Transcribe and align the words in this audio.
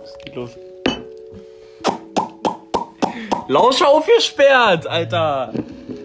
Was 0.00 0.18
geht 0.18 0.34
los? 0.34 0.50
Lauscher 3.48 3.88
aufgesperrt, 3.88 4.86
Alter! 4.86 5.52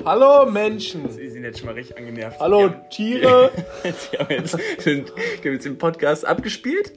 Hallo 0.04 0.46
Menschen! 0.50 1.10
Sie 1.10 1.30
sind 1.30 1.44
jetzt 1.44 1.60
schon 1.60 1.68
mal 1.68 1.76
richtig 1.76 1.98
angenervt. 1.98 2.40
Hallo 2.40 2.70
Die 2.70 2.96
Tiere! 2.96 3.52
haben, 3.84 3.94
die 4.12 4.18
haben, 4.18 4.30
jetzt, 4.32 4.58
sind, 4.80 5.12
haben 5.12 5.54
jetzt 5.54 5.66
den 5.66 5.78
Podcast 5.78 6.26
abgespielt 6.26 6.94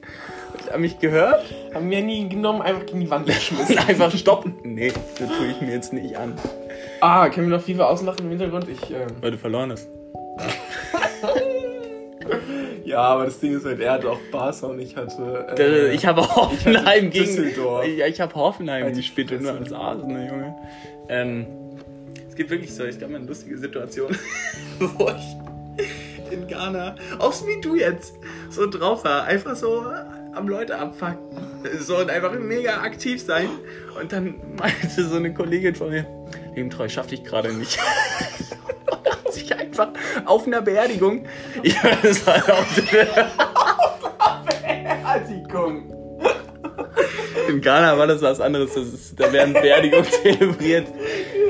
haben 0.71 0.81
mich 0.81 0.99
gehört 0.99 1.43
Haben 1.73 1.89
wir 1.89 2.03
nie 2.03 2.27
genommen, 2.29 2.61
einfach 2.61 2.85
gegen 2.85 2.99
die 2.99 3.09
Wand 3.09 3.25
geschmissen. 3.27 3.77
einfach 3.77 4.11
stoppen. 4.11 4.55
Nee, 4.63 4.91
das 5.17 5.29
tue 5.29 5.47
ich 5.51 5.61
mir 5.61 5.73
jetzt 5.73 5.93
nicht 5.93 6.15
an. 6.17 6.35
ah, 7.01 7.29
können 7.29 7.49
wir 7.49 7.57
noch 7.57 7.63
FIFA 7.63 7.85
ausmachen 7.85 8.19
im 8.19 8.29
Hintergrund? 8.29 8.67
Ich, 8.69 8.91
ähm, 8.91 9.07
Weil 9.21 9.31
du 9.31 9.37
verloren 9.37 9.71
hast. 9.71 9.89
Ja, 12.99 13.05
aber 13.05 13.25
das 13.25 13.39
Ding 13.39 13.55
ist 13.55 13.65
halt, 13.65 13.79
er 13.79 13.93
hatte 13.93 14.09
auch 14.09 14.19
Barca 14.31 14.67
und 14.67 14.79
ich 14.79 14.95
hatte. 14.95 15.55
Äh, 15.57 15.93
ich 15.93 16.05
habe 16.05 16.21
Hoffenheim 16.21 17.09
gegen. 17.09 17.25
Düsseldorf. 17.25 17.87
Ja, 17.87 18.07
ich 18.07 18.19
habe 18.19 18.35
Hoffenheim 18.35 18.87
die 18.87 18.99
gespielt 18.99 19.31
und 19.31 19.43
nur 19.43 19.53
als 19.53 19.71
Arsenal, 19.71 20.27
Junge. 20.27 20.55
Ähm, 21.07 21.47
es 22.27 22.35
gibt 22.35 22.49
wirklich 22.49 22.73
so, 22.73 22.83
gab 22.83 23.09
mal 23.09 23.17
eine 23.17 23.25
lustige 23.25 23.57
Situation, 23.57 24.15
wo 24.79 25.09
ich 25.09 26.33
in 26.33 26.45
Ghana, 26.47 26.95
auch 27.19 27.31
so 27.31 27.47
wie 27.47 27.61
du 27.61 27.75
jetzt, 27.75 28.13
so 28.49 28.69
drauf 28.69 29.05
war. 29.05 29.23
Einfach 29.23 29.55
so 29.55 29.85
am 30.33 30.47
Leute 30.47 30.77
abfucken. 30.77 31.17
So 31.79 31.97
und 31.97 32.09
einfach 32.09 32.33
mega 32.37 32.81
aktiv 32.81 33.21
sein. 33.21 33.47
Und 33.99 34.11
dann 34.11 34.35
meinte 34.57 35.05
so 35.05 35.15
eine 35.15 35.33
Kollegin 35.33 35.73
von 35.73 35.89
mir, 35.89 36.05
Nebentreu 36.53 36.89
schaffte 36.89 37.15
ich 37.15 37.23
gerade 37.23 37.53
nicht. 37.53 37.79
Einfach 39.79 40.25
auf 40.25 40.45
einer 40.47 40.61
Beerdigung. 40.61 41.25
Ja, 41.63 41.73
das 42.01 42.25
war 42.27 42.35
auch 42.37 42.65
Beerdigung! 44.61 45.93
In 47.47 47.61
Ghana 47.61 47.97
war 47.97 48.07
das 48.07 48.21
was 48.21 48.39
anderes. 48.41 48.73
Das 48.73 48.85
ist, 48.87 49.19
da 49.19 49.31
werden 49.31 49.53
Beerdigungen 49.53 50.05
zelebriert. 50.23 50.87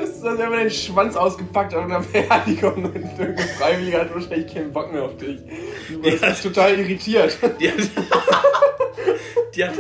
Als 0.02 0.38
wenn 0.38 0.49
man 0.49 0.59
den 0.59 0.69
Schwanz 0.69 1.16
ausgepackt 1.16 1.73
auf 1.73 1.86
einer 1.86 2.02
Beerdigung 2.02 2.86
und 2.86 2.95
irgendein 2.95 3.47
Freiwilliger 3.58 4.02
hat 4.02 4.13
wahrscheinlich 4.13 4.53
keinen 4.53 4.71
Bock 4.71 4.91
mehr 4.91 5.03
auf 5.03 5.17
dich. 5.17 5.39
Du 5.89 6.02
bist 6.02 6.21
Ja. 6.23 6.31
total 6.33 6.77
irritiert. 6.80 7.38
Hat, 7.41 7.52
die 9.55 9.66
hat 9.66 9.73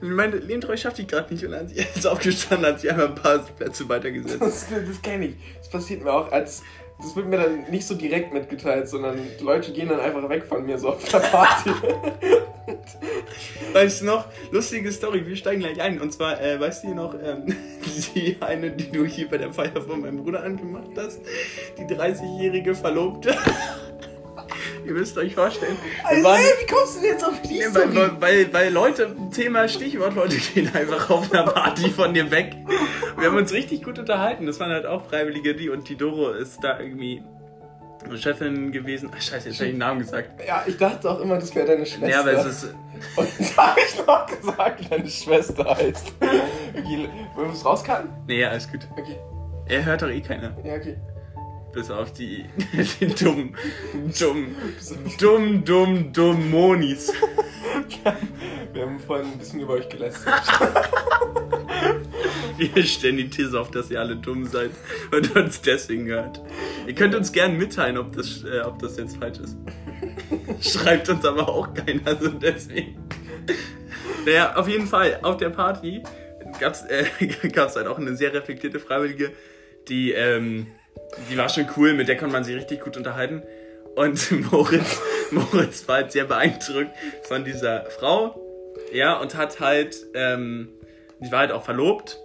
ich 0.00 0.08
meinte, 0.08 0.38
Lehntreu 0.38 0.76
schafft 0.76 0.98
die 0.98 1.06
gerade 1.06 1.32
nicht. 1.32 1.44
Und 1.44 1.52
dann 1.52 1.68
jetzt 1.68 2.06
aufgestanden, 2.06 2.66
hat 2.66 2.80
sie 2.80 2.90
einfach 2.90 3.08
ein 3.08 3.14
paar 3.14 3.38
Plätze 3.38 3.88
weitergesetzt. 3.88 4.40
Das, 4.40 4.66
das 4.68 5.02
kenne 5.02 5.26
ich. 5.26 5.34
Das 5.58 5.70
passiert 5.70 6.04
mir 6.04 6.12
auch 6.12 6.30
als. 6.32 6.62
Das 6.98 7.14
wird 7.14 7.26
mir 7.26 7.36
dann 7.36 7.70
nicht 7.70 7.86
so 7.86 7.94
direkt 7.94 8.32
mitgeteilt, 8.32 8.88
sondern 8.88 9.18
Leute 9.40 9.70
gehen 9.72 9.90
dann 9.90 10.00
einfach 10.00 10.26
weg 10.30 10.46
von 10.46 10.64
mir 10.64 10.78
so 10.78 10.88
auf 10.88 11.04
der 11.04 11.18
Party. 11.18 11.70
Weißt 13.74 14.00
du 14.00 14.06
noch, 14.06 14.24
lustige 14.50 14.90
Story, 14.90 15.26
wir 15.26 15.36
steigen 15.36 15.60
gleich 15.60 15.80
ein. 15.80 16.00
Und 16.00 16.12
zwar, 16.12 16.40
äh, 16.40 16.58
weißt 16.58 16.84
du 16.84 16.94
noch, 16.94 17.14
ähm, 17.14 17.54
die 18.14 18.36
eine, 18.40 18.70
die 18.70 18.90
du 18.90 19.04
hier 19.04 19.28
bei 19.28 19.38
der 19.38 19.52
Feier 19.52 19.82
von 19.82 20.00
meinem 20.00 20.22
Bruder 20.22 20.42
angemacht 20.42 20.90
hast, 20.96 21.20
die 21.78 21.82
30-jährige 21.82 22.74
Verlobte. 22.74 23.36
Ihr 24.86 24.92
müsst 24.92 25.18
euch 25.18 25.34
vorstellen. 25.34 25.76
Also, 26.04 26.22
waren, 26.24 26.38
ey, 26.40 26.44
wie 26.62 26.72
kommst 26.72 26.96
du 26.96 27.00
denn 27.00 27.10
jetzt 27.10 27.24
auf 27.24 27.42
die 27.42 27.60
Story? 27.62 27.94
weil, 27.96 28.20
weil, 28.20 28.52
weil 28.52 28.72
Leute, 28.72 29.16
Thema 29.34 29.68
Stichwort, 29.68 30.14
Leute 30.14 30.36
gehen 30.54 30.70
einfach 30.74 31.10
auf 31.10 31.32
einer 31.32 31.44
Party 31.44 31.90
von 31.90 32.14
dir 32.14 32.30
weg. 32.30 32.54
Wir 33.18 33.28
haben 33.28 33.36
uns 33.36 33.52
richtig 33.52 33.82
gut 33.82 33.98
unterhalten. 33.98 34.46
Das 34.46 34.60
waren 34.60 34.70
halt 34.70 34.86
auch 34.86 35.06
Freiwillige, 35.08 35.54
die 35.54 35.70
und 35.70 35.88
die 35.88 35.96
Doro 35.96 36.30
ist 36.30 36.62
da 36.62 36.78
irgendwie 36.78 37.22
Chefin 38.16 38.70
gewesen. 38.70 39.10
Ach 39.12 39.20
scheiße, 39.20 39.48
jetzt 39.48 39.58
habe 39.58 39.66
ich 39.66 39.72
den 39.72 39.78
Namen 39.78 39.98
gesagt. 39.98 40.30
Ja, 40.46 40.62
ich 40.66 40.76
dachte 40.76 41.10
auch 41.10 41.18
immer, 41.20 41.36
das 41.36 41.52
wäre 41.54 41.66
deine 41.66 41.84
Schwester. 41.84 42.08
Ja, 42.08 42.20
aber 42.20 42.32
es 42.32 42.46
ist. 42.46 42.74
Und 43.16 43.28
jetzt 43.38 43.56
habe 43.56 43.80
ich 43.80 44.06
noch 44.06 44.26
gesagt, 44.26 44.80
deine 44.92 45.08
Schwester 45.08 45.64
heißt. 45.76 46.12
Okay, 46.20 47.08
wollen 47.34 47.48
wir 47.48 47.52
es 47.52 47.64
rauskarten? 47.64 48.10
Nee, 48.28 48.40
ja, 48.40 48.50
alles 48.50 48.70
gut. 48.70 48.86
Okay, 48.92 49.16
Er 49.66 49.84
hört 49.84 50.02
doch 50.02 50.08
eh 50.08 50.20
keiner. 50.20 50.56
ja, 50.64 50.74
okay. 50.74 50.96
Bis 51.76 51.90
auf 51.90 52.10
die, 52.14 52.46
die 53.00 53.06
dummen, 53.08 53.54
dumm, 54.18 54.56
dumm, 55.20 55.62
dumm, 55.62 56.10
dumm 56.10 56.50
Monis. 56.50 57.12
Wir 58.72 58.82
haben 58.82 58.98
vorhin 58.98 59.32
ein 59.32 59.38
bisschen 59.38 59.60
über 59.60 59.74
euch 59.74 59.86
gelästert. 59.90 60.40
Wir 62.56 62.82
stellen 62.82 63.18
die 63.18 63.28
These 63.28 63.60
auf, 63.60 63.70
dass 63.72 63.90
ihr 63.90 64.00
alle 64.00 64.16
dumm 64.16 64.46
seid 64.46 64.70
und 65.12 65.36
uns 65.36 65.60
deswegen 65.60 66.06
hört. 66.06 66.40
Ihr 66.86 66.94
könnt 66.94 67.14
uns 67.14 67.30
gerne 67.30 67.54
mitteilen, 67.54 67.98
ob 67.98 68.16
das, 68.16 68.42
äh, 68.44 68.60
ob 68.60 68.78
das 68.78 68.96
jetzt 68.96 69.18
falsch 69.18 69.40
ist. 69.40 69.58
Schreibt 70.62 71.10
uns 71.10 71.26
aber 71.26 71.46
auch 71.46 71.74
keiner, 71.74 72.06
also 72.06 72.30
deswegen. 72.30 73.06
Naja, 74.24 74.56
auf 74.56 74.66
jeden 74.66 74.86
Fall, 74.86 75.18
auf 75.20 75.36
der 75.36 75.50
Party 75.50 76.02
gab 76.58 76.72
es 76.72 76.84
äh, 76.84 77.26
gab's 77.48 77.76
halt 77.76 77.86
auch 77.86 77.98
eine 77.98 78.16
sehr 78.16 78.32
reflektierte 78.32 78.80
Freiwillige, 78.80 79.32
die, 79.88 80.12
ähm, 80.12 80.68
die 81.30 81.36
war 81.36 81.48
schon 81.48 81.66
cool, 81.76 81.94
mit 81.94 82.08
der 82.08 82.16
konnte 82.16 82.32
man 82.32 82.44
sich 82.44 82.56
richtig 82.56 82.80
gut 82.80 82.96
unterhalten. 82.96 83.42
Und 83.94 84.30
Moritz, 84.52 85.00
Moritz 85.30 85.86
war 85.88 85.96
halt 85.96 86.12
sehr 86.12 86.24
beeindruckt 86.24 86.90
von 87.22 87.44
dieser 87.44 87.86
Frau. 87.86 88.40
Ja, 88.92 89.18
und 89.18 89.34
hat 89.36 89.60
halt, 89.60 89.96
ähm, 90.14 90.68
die 91.20 91.32
war 91.32 91.40
halt 91.40 91.52
auch 91.52 91.64
verlobt. 91.64 92.18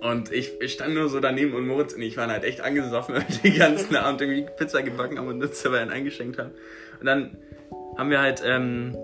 Und 0.00 0.30
ich, 0.32 0.60
ich 0.60 0.74
stand 0.74 0.94
nur 0.94 1.08
so 1.08 1.18
daneben 1.20 1.54
und 1.54 1.66
Moritz 1.66 1.94
und 1.94 2.02
ich 2.02 2.16
waren 2.18 2.30
halt 2.30 2.44
echt 2.44 2.60
angesoffen, 2.60 3.14
weil 3.16 3.24
wir 3.28 3.50
den 3.50 3.58
ganzen 3.58 3.96
Abend 3.96 4.20
irgendwie 4.20 4.46
Pizza 4.56 4.82
gebacken 4.82 5.18
haben 5.18 5.28
und 5.28 5.42
uns 5.42 5.62
dabei 5.62 5.80
einen 5.80 5.90
eingeschenkt 5.90 6.38
haben. 6.38 6.50
Und 7.00 7.06
dann 7.06 7.38
haben 7.96 8.10
wir 8.10 8.20
halt, 8.20 8.42
ähm, 8.44 8.96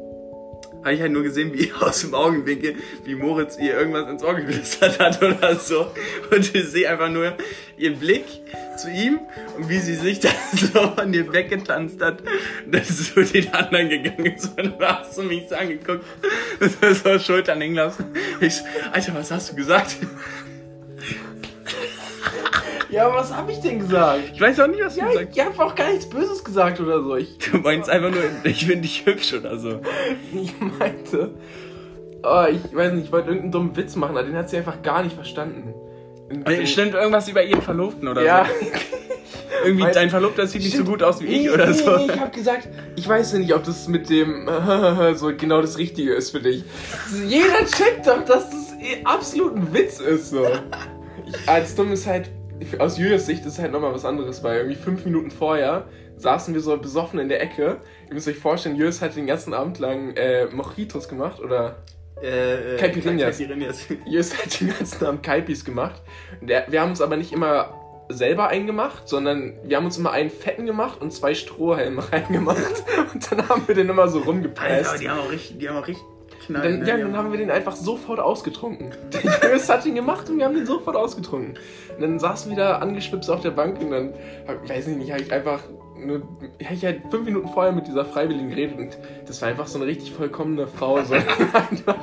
habe 0.85 0.95
ich 0.95 1.01
halt 1.01 1.13
nur 1.13 1.23
gesehen, 1.23 1.53
wie 1.55 1.73
aus 1.81 2.03
dem 2.03 2.15
Augenwinkel, 2.15 2.77
wie 3.05 3.15
Moritz 3.15 3.57
ihr 3.59 3.75
irgendwas 3.75 4.09
ins 4.09 4.23
Ohr 4.23 4.35
geflüstert 4.35 5.01
hat 5.01 5.23
oder 5.23 5.57
so. 5.57 5.91
Und 6.31 6.55
ich 6.55 6.65
sehe 6.67 6.89
einfach 6.89 7.09
nur 7.09 7.37
ihren 7.77 7.99
Blick 7.99 8.25
zu 8.77 8.91
ihm 8.91 9.19
und 9.57 9.69
wie 9.69 9.79
sie 9.79 9.95
sich 9.95 10.21
dann 10.21 10.33
so 10.53 10.91
von 10.91 11.11
dir 11.11 11.33
weggetanzt 11.33 12.01
hat. 12.01 12.23
Und 12.65 12.75
das 12.75 12.91
ist 12.91 13.15
so 13.15 13.23
den 13.23 13.53
anderen 13.53 13.89
gegangen 13.89 14.27
ist 14.27 14.47
und 14.59 14.81
dann 14.81 14.99
hast 14.99 15.17
du 15.19 15.23
mich 15.23 15.49
so 15.49 15.55
angeguckt. 15.55 16.05
So 17.03 17.19
Schultern 17.19 17.61
hängen 17.61 17.77
lassen. 17.77 18.07
Ich, 18.41 18.57
so, 18.57 18.65
Alter, 18.93 19.15
was 19.15 19.31
hast 19.31 19.53
du 19.53 19.57
gesagt? 19.57 19.97
Ja, 22.95 23.07
aber 23.07 23.17
was 23.17 23.35
habe 23.35 23.51
ich 23.51 23.61
denn 23.61 23.81
gesagt? 23.81 24.21
Ich 24.35 24.41
weiß 24.41 24.61
auch 24.61 24.67
nicht, 24.69 24.81
was 24.85 24.95
du 24.95 25.01
Ja, 25.01 25.09
gesagt 25.09 25.29
ich, 25.33 25.37
ich 25.37 25.45
habe 25.45 25.65
auch 25.65 25.75
gar 25.75 25.89
nichts 25.91 26.09
Böses 26.09 26.45
gesagt 26.45 26.81
oder 26.81 27.03
so. 27.03 27.17
Ich, 27.17 27.37
hast. 27.41 27.53
Du 27.55 27.59
meinst 27.59 27.91
einfach 27.91 28.11
nur, 28.11 28.23
ich 28.45 28.67
finde 28.67 28.83
dich 28.83 29.05
hübsch 29.05 29.35
oder 29.35 29.59
so. 29.59 29.81
ich 30.33 30.53
meinte. 30.61 31.35
Oh, 32.23 32.45
ich 32.51 32.75
weiß 32.75 32.93
nicht, 32.93 33.07
ich 33.07 33.13
wollte 33.13 33.29
irgendeinen 33.29 33.53
dummen 33.53 33.77
Witz 33.77 33.97
machen, 33.97 34.17
aber 34.17 34.23
den 34.27 34.37
hat 34.37 34.49
sie 34.49 34.57
einfach 34.57 34.81
gar 34.83 35.03
nicht 35.03 35.15
verstanden. 35.15 35.75
Also, 36.45 36.65
Stimmt 36.67 36.95
irgendwas 36.95 37.29
über 37.29 37.43
ihren 37.43 37.61
Verlobten 37.63 38.09
oder 38.09 38.23
Ja. 38.23 38.45
so? 38.47 38.67
Irgendwie 39.65 39.85
Mein- 39.85 39.93
dein 39.95 40.11
Verlobter 40.11 40.47
sieht 40.47 40.63
nicht 40.63 40.77
so 40.77 40.85
gut 40.85 41.03
aus 41.03 41.21
wie 41.21 41.27
ich 41.27 41.43
Nee, 41.43 41.51
oder 41.51 41.73
so. 41.73 41.97
Nee, 41.97 42.07
ich 42.13 42.21
habe 42.21 42.31
gesagt, 42.31 42.69
ich 42.97 43.09
weiß 43.09 43.33
ja 43.33 43.39
nicht, 43.39 43.55
ob 43.55 43.65
das 43.65 43.89
mit 43.89 44.09
dem 44.11 44.49
so 45.17 45.35
genau 45.37 45.61
das 45.61 45.79
Richtige 45.79 46.13
ist 46.15 46.31
für 46.31 46.41
dich. 46.41 46.65
Jeder 47.27 47.65
checkt 47.67 48.07
doch, 48.07 48.25
dass 48.25 48.51
das 48.51 48.75
absolut 49.05 49.57
ein 49.57 49.73
Witz 49.75 50.01
ist. 50.01 50.31
So. 50.31 50.47
Ich, 51.27 51.33
als 51.49 51.75
dumm 51.75 51.93
ist 51.93 52.07
halt, 52.07 52.31
aus 52.79 52.99
Julias 52.99 53.27
Sicht 53.27 53.45
ist 53.47 53.59
halt 53.59 53.73
nochmal 53.73 53.93
was 53.93 54.05
anderes, 54.05 54.43
weil 54.43 54.59
irgendwie 54.59 54.77
fünf 54.77 55.05
Minuten 55.05 55.31
vorher 55.31 55.87
saßen 56.17 56.55
wir 56.55 56.61
so 56.61 56.77
besoffen 56.77 57.19
in 57.19 57.29
der 57.29 57.43
Ecke. 57.43 57.79
Ihr 58.09 58.15
müsst 58.15 58.29
euch 58.29 58.39
vorstellen, 58.39 58.77
Julius 58.77 59.01
hat 59.03 59.17
den 59.17 59.27
ganzen 59.27 59.53
Abend 59.55 59.79
lang 59.79 60.17
äh, 60.17 60.47
Mojitos 60.47 61.09
gemacht 61.09 61.41
oder 61.41 61.77
Äh, 62.23 62.75
äh, 62.75 62.77
Caipirinhas. 62.79 63.39
Julius 64.07 64.39
hat 64.39 64.61
den 64.61 64.69
ganzen 64.69 65.05
Abend 65.05 65.23
Kaipis 65.23 65.65
gemacht. 65.65 66.01
Der, 66.41 66.65
wir 66.69 66.81
haben 66.81 66.91
uns 66.91 67.01
aber 67.01 67.17
nicht 67.17 67.33
immer 67.33 67.75
selber 68.09 68.49
eingemacht, 68.49 69.09
sondern 69.09 69.55
wir 69.65 69.77
haben 69.77 69.87
uns 69.87 69.99
immer 69.99 70.13
einen 70.13 70.31
fetten 70.31 70.67
gemacht 70.67 71.01
und 71.01 71.13
zwei 71.13 71.35
Strohhalme 71.35 72.03
reingemacht. 72.13 72.85
Und 73.15 73.33
dann 73.33 73.49
haben 73.49 73.67
wir 73.67 73.75
den 73.75 73.89
immer 73.89 74.09
so 74.09 74.19
Alter, 74.19 74.31
rumgepresst. 74.31 75.01
die 75.01 75.09
haben 75.09 75.21
auch 75.21 75.31
richtig, 75.31 75.59
die 75.59 75.69
haben 75.69 75.77
auch 75.79 75.87
richtig 75.89 76.05
knallen. 76.47 76.81
ne? 76.81 76.89
ja, 76.89 76.97
dann 76.97 77.17
haben 77.17 77.31
wir 77.31 77.39
den 77.39 77.51
einfach 77.51 77.77
sofort 77.77 78.21
ausgetrunken. 78.21 78.93
Der 79.13 79.21
Julius 79.21 79.69
hat 79.69 79.85
ihn 79.87 79.95
gemacht 79.95 80.29
und 80.29 80.39
wir 80.39 80.45
haben 80.45 80.55
den 80.55 80.67
sofort 80.67 80.97
ausgetrunken. 80.97 81.59
Und 81.95 82.03
dann 82.03 82.19
saßen 82.19 82.51
wir 82.51 82.57
da 82.57 82.79
angeschwipst 82.79 83.31
auf 83.31 83.41
der 83.41 83.51
Bank 83.51 83.81
und 83.81 83.91
dann, 83.91 84.15
weiß 84.67 84.89
ich 84.89 84.97
nicht, 84.97 85.13
habe 85.13 85.23
ich 85.23 85.33
einfach 85.33 85.61
nur, 85.97 86.23
ja, 86.61 86.69
ich 86.73 86.85
halt 86.85 87.03
fünf 87.11 87.25
Minuten 87.25 87.49
vorher 87.49 87.73
mit 87.73 87.87
dieser 87.87 88.05
Freiwilligen 88.05 88.51
geredet 88.51 88.79
und 88.79 88.99
das 89.27 89.41
war 89.41 89.49
einfach 89.49 89.67
so 89.67 89.79
eine 89.79 89.87
richtig 89.87 90.13
vollkommene 90.13 90.67
Frau. 90.67 91.03
So. 91.03 91.15
einfach, 91.55 91.97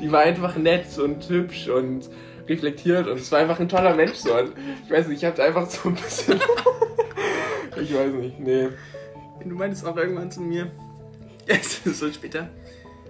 die 0.00 0.10
war 0.10 0.20
einfach 0.20 0.56
nett 0.56 0.98
und 0.98 1.28
hübsch 1.28 1.68
und 1.68 2.08
reflektiert 2.48 3.08
und 3.08 3.18
es 3.18 3.30
war 3.32 3.40
einfach 3.40 3.58
ein 3.60 3.68
toller 3.68 3.94
Mensch. 3.94 4.16
So. 4.16 4.36
Und 4.36 4.52
ich 4.84 4.90
weiß 4.90 5.08
nicht, 5.08 5.22
ich 5.22 5.24
hatte 5.24 5.42
einfach 5.42 5.68
so 5.68 5.88
ein 5.88 5.94
bisschen. 5.94 6.40
ich 7.82 7.94
weiß 7.94 8.12
nicht, 8.12 8.40
nee. 8.40 8.68
Du 9.44 9.54
meintest 9.54 9.86
auch 9.86 9.96
irgendwann 9.96 10.30
zu 10.30 10.40
mir, 10.40 10.70
es 11.46 11.86
ist 11.86 12.00
so 12.00 12.10
später, 12.10 12.48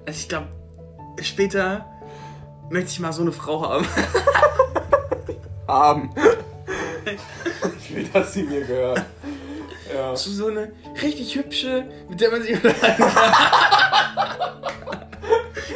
also 0.06 0.18
ich 0.18 0.28
glaube, 0.28 0.46
später 1.22 1.84
möchte 2.70 2.90
ich 2.90 3.00
mal 3.00 3.12
so 3.12 3.22
eine 3.22 3.32
Frau 3.32 3.68
haben. 3.68 3.86
Haben. 5.68 6.10
ich 7.80 7.96
will, 7.96 8.04
dass 8.12 8.34
sie 8.34 8.44
mir 8.44 8.60
gehört. 8.60 9.02
Ja. 9.92 10.14
So, 10.14 10.30
so 10.30 10.46
eine 10.46 10.70
richtig 11.02 11.34
hübsche, 11.34 11.86
mit 12.08 12.20
der 12.20 12.30
man 12.30 12.42
sich 12.42 12.54
unterhalten 12.54 13.02
kann. 13.02 13.10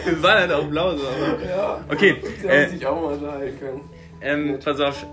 Wir 0.05 0.23
waren 0.23 0.39
halt 0.39 0.53
auch 0.53 0.65
blau 0.65 0.97
so. 0.97 1.05
Aber... 1.07 1.45
Ja. 1.45 1.81
Okay, 1.89 2.17
Der 2.43 2.67
äh, 2.67 2.69
sich 2.69 2.87
auch 2.87 3.01
mal 3.01 3.15
unterhalten 3.15 3.59
können. 3.59 3.91
ähm, 4.21 4.59
pass 4.65 4.81
auf. 4.81 5.05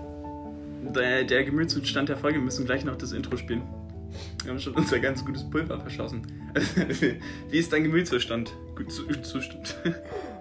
Der, 0.94 1.24
der 1.24 1.44
Gemütszustand 1.44 2.08
der 2.08 2.16
Folge, 2.16 2.38
wir 2.38 2.44
müssen 2.44 2.64
gleich 2.64 2.84
noch 2.84 2.96
das 2.96 3.12
Intro 3.12 3.36
spielen. 3.36 3.62
Wir 4.42 4.52
haben 4.52 4.60
schon 4.60 4.74
unser 4.74 4.98
ganz 4.98 5.24
gutes 5.24 5.48
Pulver 5.48 5.80
verschossen. 5.80 6.26
Wie 7.50 7.58
ist 7.58 7.72
dein 7.72 7.84
Gemütszustand? 7.84 8.52
Gut, 8.76 8.92
zu, 8.92 9.06
Zustand. 9.22 9.76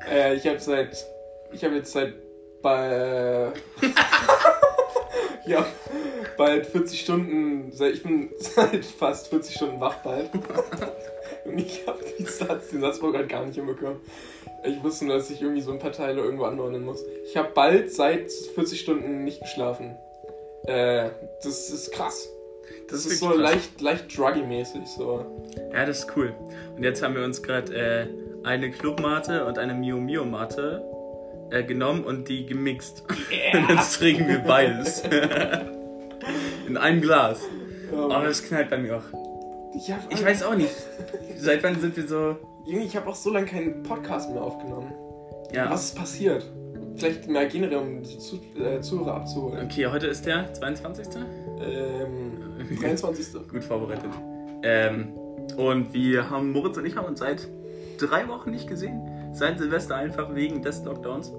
Äh, 0.10 0.36
ich 0.36 0.48
habe 0.48 0.58
seit. 0.58 1.06
Ich 1.52 1.66
habe 1.66 1.76
jetzt 1.76 1.92
seit. 1.92 2.14
Bei. 2.62 3.52
ja, 5.46 5.66
bald 6.38 6.66
40 6.66 7.02
Stunden. 7.02 7.72
Seit, 7.74 7.96
ich 7.96 8.04
bin 8.04 8.30
seit 8.38 8.86
fast 8.86 9.28
40 9.28 9.54
Stunden 9.54 9.82
wach 9.82 9.96
bald. 9.96 10.30
Und 11.44 11.58
ich 11.58 11.86
habe 11.86 12.00
den 12.18 12.26
Satz, 12.26 12.70
den 12.70 12.80
Satz 12.80 13.02
gerade 13.02 13.28
gar 13.28 13.46
nicht 13.46 13.56
hinbekommen. 13.56 13.98
Ich 14.64 14.82
wusste 14.82 15.06
nur, 15.06 15.18
dass 15.18 15.30
ich 15.30 15.42
irgendwie 15.42 15.62
so 15.62 15.74
ein 15.74 15.80
paar 15.80 15.92
Teile 15.92 16.22
irgendwo 16.22 16.46
anordnen 16.46 16.86
muss. 16.86 17.04
Ich 17.26 17.36
habe 17.36 17.50
bald 17.54 17.92
seit 17.92 18.32
40 18.32 18.80
Stunden 18.80 19.26
nicht 19.26 19.42
geschlafen. 19.42 19.98
Äh, 20.68 21.10
das 21.44 21.70
ist 21.70 21.92
krass. 21.92 22.30
Das, 22.90 23.06
ist 23.06 23.20
so 23.20 23.28
krass. 23.28 23.38
leicht, 23.38 23.82
leicht 23.82 24.12
druggy-mäßig. 24.12 24.86
So. 24.86 25.26
Ja, 25.74 25.86
das 25.86 26.00
ist 26.00 26.16
cool. 26.16 26.34
Und 26.76 26.84
jetzt 26.84 27.04
haben 27.04 27.16
wir 27.16 27.24
uns 27.24 27.44
gerade 27.44 27.76
äh, 27.76 28.08
eine 28.44 28.72
Clubmate 28.72 29.46
und 29.46 29.58
eine 29.58 29.74
Mio 29.74 29.98
Mio 29.98 30.24
Mate 30.26 30.84
äh, 31.52 31.64
genommen 31.64 32.04
und 32.04 32.30
die 32.30 32.46
gemixt. 32.46 33.04
Und 33.54 33.70
jetzt 33.70 33.98
trinken 33.98 34.28
wir 34.28 34.40
beides. 34.40 35.02
In 36.68 36.78
einem 36.78 37.02
Glas. 37.02 37.42
Aber 37.94 38.26
das 38.26 38.44
knallt 38.44 38.70
bei 38.70 38.78
mir 38.78 38.98
auch. 38.98 39.04
ich, 39.74 39.94
Ich 40.10 40.26
weiß 40.26 40.44
auch 40.44 40.56
nicht. 40.56 40.76
Seit 41.38 41.64
wann 41.64 41.80
sind 41.80 41.96
wir 41.96 42.08
so. 42.08 42.36
Junge, 42.66 42.84
ich 42.84 42.96
habe 42.98 43.08
auch 43.08 43.16
so 43.16 43.32
lange 43.32 43.46
keinen 43.46 43.84
Podcast 43.84 44.30
mehr 44.30 44.42
aufgenommen. 44.42 44.94
Ja. 45.54 45.70
Was 45.72 45.86
ist 45.86 45.96
passiert? 45.96 46.46
Vielleicht 46.98 47.28
mehr 47.28 47.46
generell, 47.46 47.78
um 47.78 48.02
die 48.02 48.18
Zu 48.18 48.40
äh, 48.60 48.82
Zuhörer 48.82 49.16
abzuholen. 49.16 49.66
Okay, 49.66 49.86
heute 49.86 50.08
ist 50.08 50.26
der 50.26 50.52
22. 50.52 51.08
Ähm, 51.62 52.78
23. 52.82 53.48
Gut 53.48 53.64
vorbereitet. 53.64 54.10
Ähm, 54.64 55.14
und 55.58 55.94
wir 55.94 56.30
haben, 56.30 56.52
Moritz 56.52 56.78
und 56.78 56.86
ich 56.86 56.96
haben 56.96 57.06
uns 57.06 57.20
seit 57.20 57.48
drei 58.00 58.28
Wochen 58.28 58.50
nicht 58.50 58.68
gesehen. 58.68 59.02
Seit 59.34 59.60
Silvester 59.60 59.96
einfach 59.96 60.34
wegen 60.34 60.64
des 60.64 60.84
Lockdowns. 60.84 61.32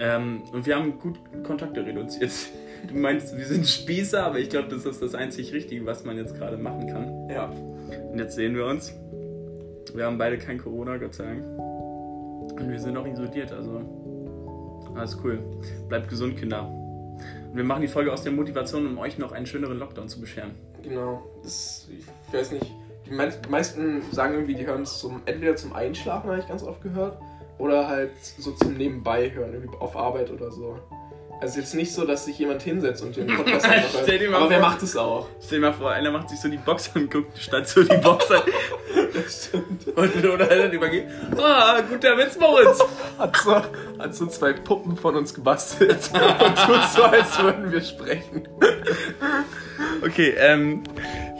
Ähm, 0.00 0.42
und 0.52 0.66
wir 0.66 0.74
haben 0.74 0.98
gut 0.98 1.20
Kontakte 1.44 1.84
reduziert. 1.84 2.32
Du 2.88 2.94
meinst, 2.94 3.36
wir 3.36 3.44
sind 3.44 3.68
Spießer, 3.68 4.24
aber 4.24 4.38
ich 4.38 4.48
glaube, 4.48 4.68
das 4.68 4.86
ist 4.86 5.02
das 5.02 5.14
einzig 5.14 5.52
Richtige, 5.52 5.84
was 5.84 6.06
man 6.06 6.16
jetzt 6.16 6.34
gerade 6.34 6.56
machen 6.56 6.86
kann. 6.86 7.28
Ja. 7.28 7.52
Und 8.10 8.18
jetzt 8.18 8.36
sehen 8.36 8.56
wir 8.56 8.64
uns. 8.64 8.94
Wir 9.92 10.06
haben 10.06 10.16
beide 10.16 10.38
kein 10.38 10.56
Corona, 10.56 10.96
Gott 10.96 11.12
sei 11.12 11.24
Dank. 11.24 11.44
Und 12.58 12.70
wir 12.70 12.78
sind 12.78 12.96
auch 12.96 13.06
isoliert, 13.06 13.52
also 13.52 13.82
alles 14.96 15.16
cool. 15.24 15.38
Bleibt 15.88 16.08
gesund, 16.08 16.36
Kinder. 16.36 16.66
Und 16.68 17.56
wir 17.56 17.64
machen 17.64 17.82
die 17.82 17.88
Folge 17.88 18.12
aus 18.12 18.22
der 18.22 18.32
Motivation, 18.32 18.86
um 18.86 18.98
euch 18.98 19.18
noch 19.18 19.32
einen 19.32 19.46
schöneren 19.46 19.78
Lockdown 19.78 20.08
zu 20.08 20.20
bescheren. 20.20 20.52
Genau. 20.82 21.22
Das, 21.42 21.88
ich 21.90 22.34
weiß 22.34 22.52
nicht. 22.52 22.72
Die 23.06 23.10
mei- 23.12 23.32
meisten 23.48 24.02
sagen 24.12 24.34
irgendwie, 24.34 24.54
die 24.54 24.66
hören 24.66 24.82
es 24.82 24.98
zum, 24.98 25.20
entweder 25.26 25.56
zum 25.56 25.72
Einschlafen, 25.72 26.30
habe 26.30 26.38
ich 26.40 26.46
ganz 26.48 26.62
oft 26.62 26.80
gehört, 26.82 27.18
oder 27.58 27.88
halt 27.88 28.12
so 28.22 28.52
zum 28.52 28.74
Nebenbei 28.76 29.30
hören, 29.30 29.52
irgendwie 29.52 29.76
auf 29.78 29.96
Arbeit 29.96 30.30
oder 30.30 30.50
so. 30.50 30.78
Also 31.40 31.58
jetzt 31.60 31.74
nicht 31.74 31.92
so, 31.94 32.04
dass 32.04 32.26
sich 32.26 32.38
jemand 32.38 32.62
hinsetzt 32.62 33.02
und 33.02 33.16
den 33.16 33.26
Podcast 33.36 33.66
mal 33.66 34.34
Aber 34.34 34.50
wer 34.50 34.60
vor- 34.60 34.68
macht 34.68 34.82
es 34.82 34.96
auch? 34.96 35.26
Stell 35.44 35.60
dir 35.60 35.66
mal 35.68 35.72
vor, 35.72 35.90
einer 35.90 36.10
macht 36.10 36.28
sich 36.28 36.38
so 36.40 36.48
die 36.48 36.58
Box 36.58 36.90
und 36.94 37.10
guckt 37.10 37.38
statt 37.38 37.66
so 37.68 37.82
die 37.82 37.96
Box 37.96 38.30
an 38.30 38.42
Das 39.14 39.46
stimmt. 39.48 39.86
und, 39.96 40.24
oder 40.24 40.46
dann 40.46 40.70
übergeht. 40.72 41.06
Ah, 41.36 41.80
guter 41.80 42.16
Witz, 42.18 42.38
Moritz. 42.38 42.78
Hat 43.18 43.36
so, 43.36 43.54
hat 43.98 44.14
so 44.14 44.26
zwei 44.26 44.52
Puppen 44.52 44.96
von 44.96 45.16
uns 45.16 45.32
gebastelt 45.34 45.90
und 46.12 46.56
tut 46.66 46.84
so, 46.94 47.02
als 47.04 47.42
würden 47.42 47.72
wir 47.72 47.80
sprechen. 47.80 48.46
Okay, 50.04 50.34
ähm, 50.38 50.82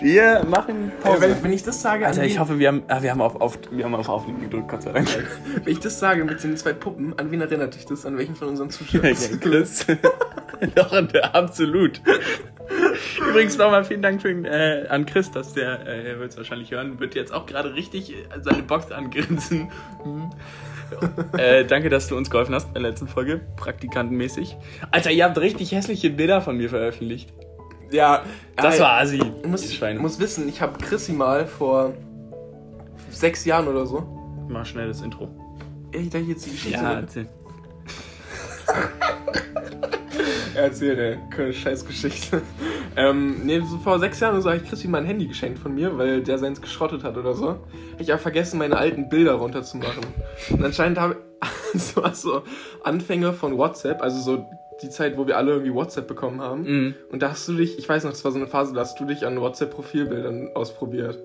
wir 0.01 0.45
machen 0.49 0.93
Pause. 1.03 1.23
wenn, 1.23 1.45
wenn 1.45 1.53
ich 1.53 1.63
das 1.63 1.81
sage, 1.83 2.07
Alter, 2.07 2.25
ich 2.25 2.39
hoffe, 2.39 2.59
wir 2.59 2.69
haben, 2.69 2.83
ah, 2.89 3.03
wir 3.03 3.11
haben 3.11 3.21
auf, 3.21 3.41
auf, 3.41 3.59
wir 3.71 3.85
haben 3.85 3.95
auf 3.95 4.09
Aufnehmen 4.09 4.41
gedrückt, 4.43 4.69
Gott 4.69 4.83
sei 4.83 4.93
Dank. 4.93 5.09
wenn 5.65 5.73
ich 5.73 5.81
das 5.81 5.99
sage 5.99 6.25
mit 6.25 6.43
den 6.43 6.57
zwei 6.57 6.73
Puppen, 6.73 7.19
an 7.19 7.31
wen 7.31 7.41
erinnert 7.41 7.75
dich 7.75 7.87
das? 7.87 8.07
An 8.07 8.19
welchen 8.19 8.35
von 8.35 8.49
unseren 8.49 8.71
Zuschauern? 8.71 9.05
Ja, 9.05 9.37
Chris. 9.41 9.87
Doch, 10.75 10.93
absolut. 11.33 12.01
Übrigens 13.19 13.57
nochmal 13.57 13.85
vielen 13.85 14.03
Dank 14.03 14.23
für, 14.23 14.31
äh, 14.31 14.87
an 14.89 15.07
Chris, 15.07 15.31
dass 15.31 15.55
der, 15.55 15.87
äh, 15.87 16.11
er 16.11 16.21
wird 16.21 16.31
es 16.31 16.37
wahrscheinlich 16.37 16.71
hören, 16.71 17.01
wird 17.01 17.15
jetzt 17.15 17.33
auch 17.33 17.47
gerade 17.47 17.75
richtig 17.75 18.13
äh, 18.13 18.17
seine 18.41 18.63
Box 18.63 18.93
angrinsen. 18.93 19.71
Mhm. 20.05 20.31
äh, 21.39 21.65
danke, 21.65 21.89
dass 21.89 22.09
du 22.09 22.17
uns 22.17 22.31
geholfen 22.31 22.55
hast 22.55 22.69
in 22.69 22.75
der 22.75 22.83
letzten 22.83 23.09
Folge, 23.09 23.41
praktikantenmäßig. 23.57 24.57
Alter, 24.91 25.11
ihr 25.11 25.25
habt 25.25 25.39
richtig 25.39 25.73
hässliche 25.73 26.11
Bilder 26.11 26.41
von 26.41 26.57
mir 26.57 26.69
veröffentlicht. 26.69 27.33
Ja, 27.91 28.25
Das 28.57 28.79
äh, 28.79 28.81
war 28.81 28.99
assi. 29.01 29.19
Du 29.19 29.49
musst, 29.49 29.71
die 29.71 29.75
Schweine. 29.75 29.99
muss 30.01 30.19
wissen, 30.19 30.49
ich 30.49 30.61
habe 30.61 30.79
Chrissy 30.79 31.13
mal 31.13 31.47
vor 31.47 31.93
sechs 33.11 33.45
Jahren 33.45 33.69
oder 33.69 33.87
so. 33.87 34.07
Mach 34.49 34.67
schnell 34.67 34.89
das 34.89 35.01
Intro. 35.03 35.29
Ey, 35.93 36.09
da 36.09 36.19
jetzt 36.19 36.47
die 36.47 36.51
Geschichte. 36.51 36.79
Ja, 36.81 36.93
erzähl. 37.01 37.27
erzähl 40.55 40.93
eine 40.93 41.29
keine 41.31 41.53
Scheißgeschichte. 41.53 42.43
ähm, 42.97 43.41
nee, 43.45 43.61
so 43.61 43.79
vor 43.79 43.99
sechs 43.99 44.21
Jahren 44.21 44.35
oder 44.35 44.43
so 44.43 44.51
habe 44.51 44.61
ich 44.63 44.69
Chrissy 44.69 44.89
mal 44.89 44.99
ein 44.99 45.07
Handy 45.07 45.27
geschenkt 45.27 45.59
von 45.59 45.75
mir, 45.75 45.97
weil 45.99 46.23
der 46.23 46.39
seins 46.39 46.61
geschrottet 46.61 47.03
hat 47.03 47.17
oder 47.17 47.35
so. 47.35 47.59
Ich 47.99 48.11
habe 48.11 48.21
vergessen, 48.21 48.59
meine 48.59 48.77
alten 48.77 49.09
Bilder 49.09 49.35
runterzumachen. 49.35 50.05
Und 50.51 50.65
anscheinend 50.65 50.99
habe 50.99 51.17
war 51.95 52.15
so 52.15 52.43
Anfänge 52.85 53.33
von 53.33 53.57
WhatsApp, 53.57 54.03
also 54.03 54.21
so 54.21 54.47
die 54.83 54.91
Zeit, 54.91 55.17
wo 55.17 55.27
wir 55.27 55.37
alle 55.37 55.53
irgendwie 55.53 55.75
WhatsApp 55.75 56.07
bekommen 56.07 56.41
haben. 56.41 56.63
Mhm. 56.63 56.95
Und 57.11 57.23
da 57.23 57.31
hast 57.31 57.49
du 57.49 57.55
dich, 57.55 57.79
ich 57.79 57.89
weiß 57.89 58.05
noch, 58.05 58.11
das 58.11 58.25
war 58.25 58.33
so 58.33 58.39
eine 58.39 58.47
Phase, 58.47 58.73
da 58.73 58.81
hast 58.81 58.99
du 58.99 59.05
dich 59.05 59.27
an 59.27 59.41
WhatsApp-Profilbildern 59.41 60.51
ausprobiert. 60.55 61.17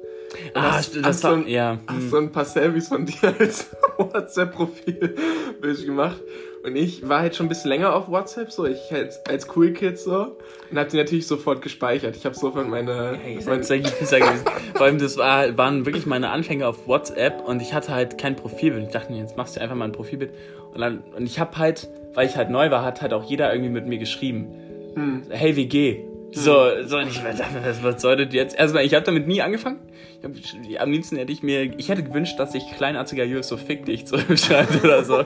Und 0.54 0.62
Ah, 0.62 0.74
hast, 0.74 0.96
das 0.96 1.04
hast 1.04 1.24
war, 1.24 1.32
so 1.32 1.38
ein, 1.38 1.48
ja. 1.48 1.78
hast 1.88 2.04
mhm. 2.04 2.10
so 2.10 2.18
ein 2.18 2.32
paar 2.32 2.46
Selfies 2.46 2.88
von 2.88 3.06
dir 3.06 3.34
als 3.40 3.68
WhatsApp-Profilbild 3.98 5.86
gemacht. 5.86 6.22
Und 6.66 6.76
ich 6.76 7.08
war 7.08 7.20
halt 7.20 7.36
schon 7.36 7.46
ein 7.46 7.50
bisschen 7.50 7.70
länger 7.70 7.94
auf 7.94 8.10
WhatsApp, 8.10 8.52
so 8.52 8.66
ich 8.66 8.92
halt 8.92 9.20
als 9.30 9.48
Cool 9.56 9.72
Kid 9.72 10.00
so. 10.00 10.36
Und 10.72 10.80
hab 10.80 10.90
die 10.90 10.98
natürlich 10.98 11.28
sofort 11.28 11.62
gespeichert. 11.62 12.16
Ich 12.16 12.26
habe 12.26 12.34
sofort 12.34 12.68
meine. 12.68 13.20
Hey, 13.22 13.38
Pisser 13.38 14.20
gewesen. 14.20 14.46
Vor 14.74 14.88
allem, 14.88 14.98
das 14.98 15.16
war, 15.18 15.56
waren 15.60 15.86
wirklich 15.86 16.08
meine 16.08 16.32
Anfänge 16.32 16.68
auf 16.68 16.88
WhatsApp 16.88 17.48
und 17.48 17.62
ich 17.62 17.76
hatte 17.76 17.94
halt 17.94 18.18
kein 18.18 18.36
Profilbild. 18.36 18.88
Ich 18.88 18.94
dachte 18.94 19.14
jetzt 19.14 19.38
machst 19.38 19.56
du 19.56 19.62
einfach 19.62 19.76
mal 19.76 19.86
ein 19.86 19.92
Profilbild. 19.92 20.32
Und, 20.74 20.82
dann, 20.82 21.04
und 21.16 21.28
ich 21.28 21.40
habe 21.40 21.56
halt, 21.58 21.88
weil 22.16 22.28
ich 22.28 22.36
halt 22.38 22.50
neu 22.50 22.72
war, 22.72 22.84
hat 22.84 23.02
halt 23.02 23.14
auch 23.14 23.24
jeder 23.30 23.52
irgendwie 23.54 23.72
mit 23.72 23.86
mir 23.88 23.98
geschrieben. 24.00 24.48
hm, 24.96 25.24
Hey, 25.30 25.56
wie 25.56 25.68
geh? 25.68 26.04
So, 26.32 26.54
so, 26.86 26.98
und 26.98 27.08
ich 27.08 27.20
dachte, 27.22 27.44
was, 27.64 27.82
was 27.84 28.02
soll 28.02 28.18
das 28.18 28.34
jetzt? 28.34 28.58
Erstmal, 28.60 28.84
ich 28.84 28.94
habe 28.94 29.06
damit 29.06 29.26
nie 29.28 29.42
angefangen. 29.42 29.80
Ich 30.20 30.26
hab, 30.26 30.82
am 30.82 30.92
liebsten 30.92 31.16
hätte 31.16 31.32
ich 31.32 31.44
mir, 31.44 31.64
ich 31.80 31.88
hätte 31.88 32.04
gewünscht, 32.04 32.38
dass 32.40 32.54
ich 32.56 32.64
kleinartiger 32.76 33.24
Julius 33.24 33.48
so 33.48 33.56
fick 33.56 33.86
dich 33.86 34.06
zurückschreibe 34.06 34.80
oder 34.84 35.04
so. 35.06 35.20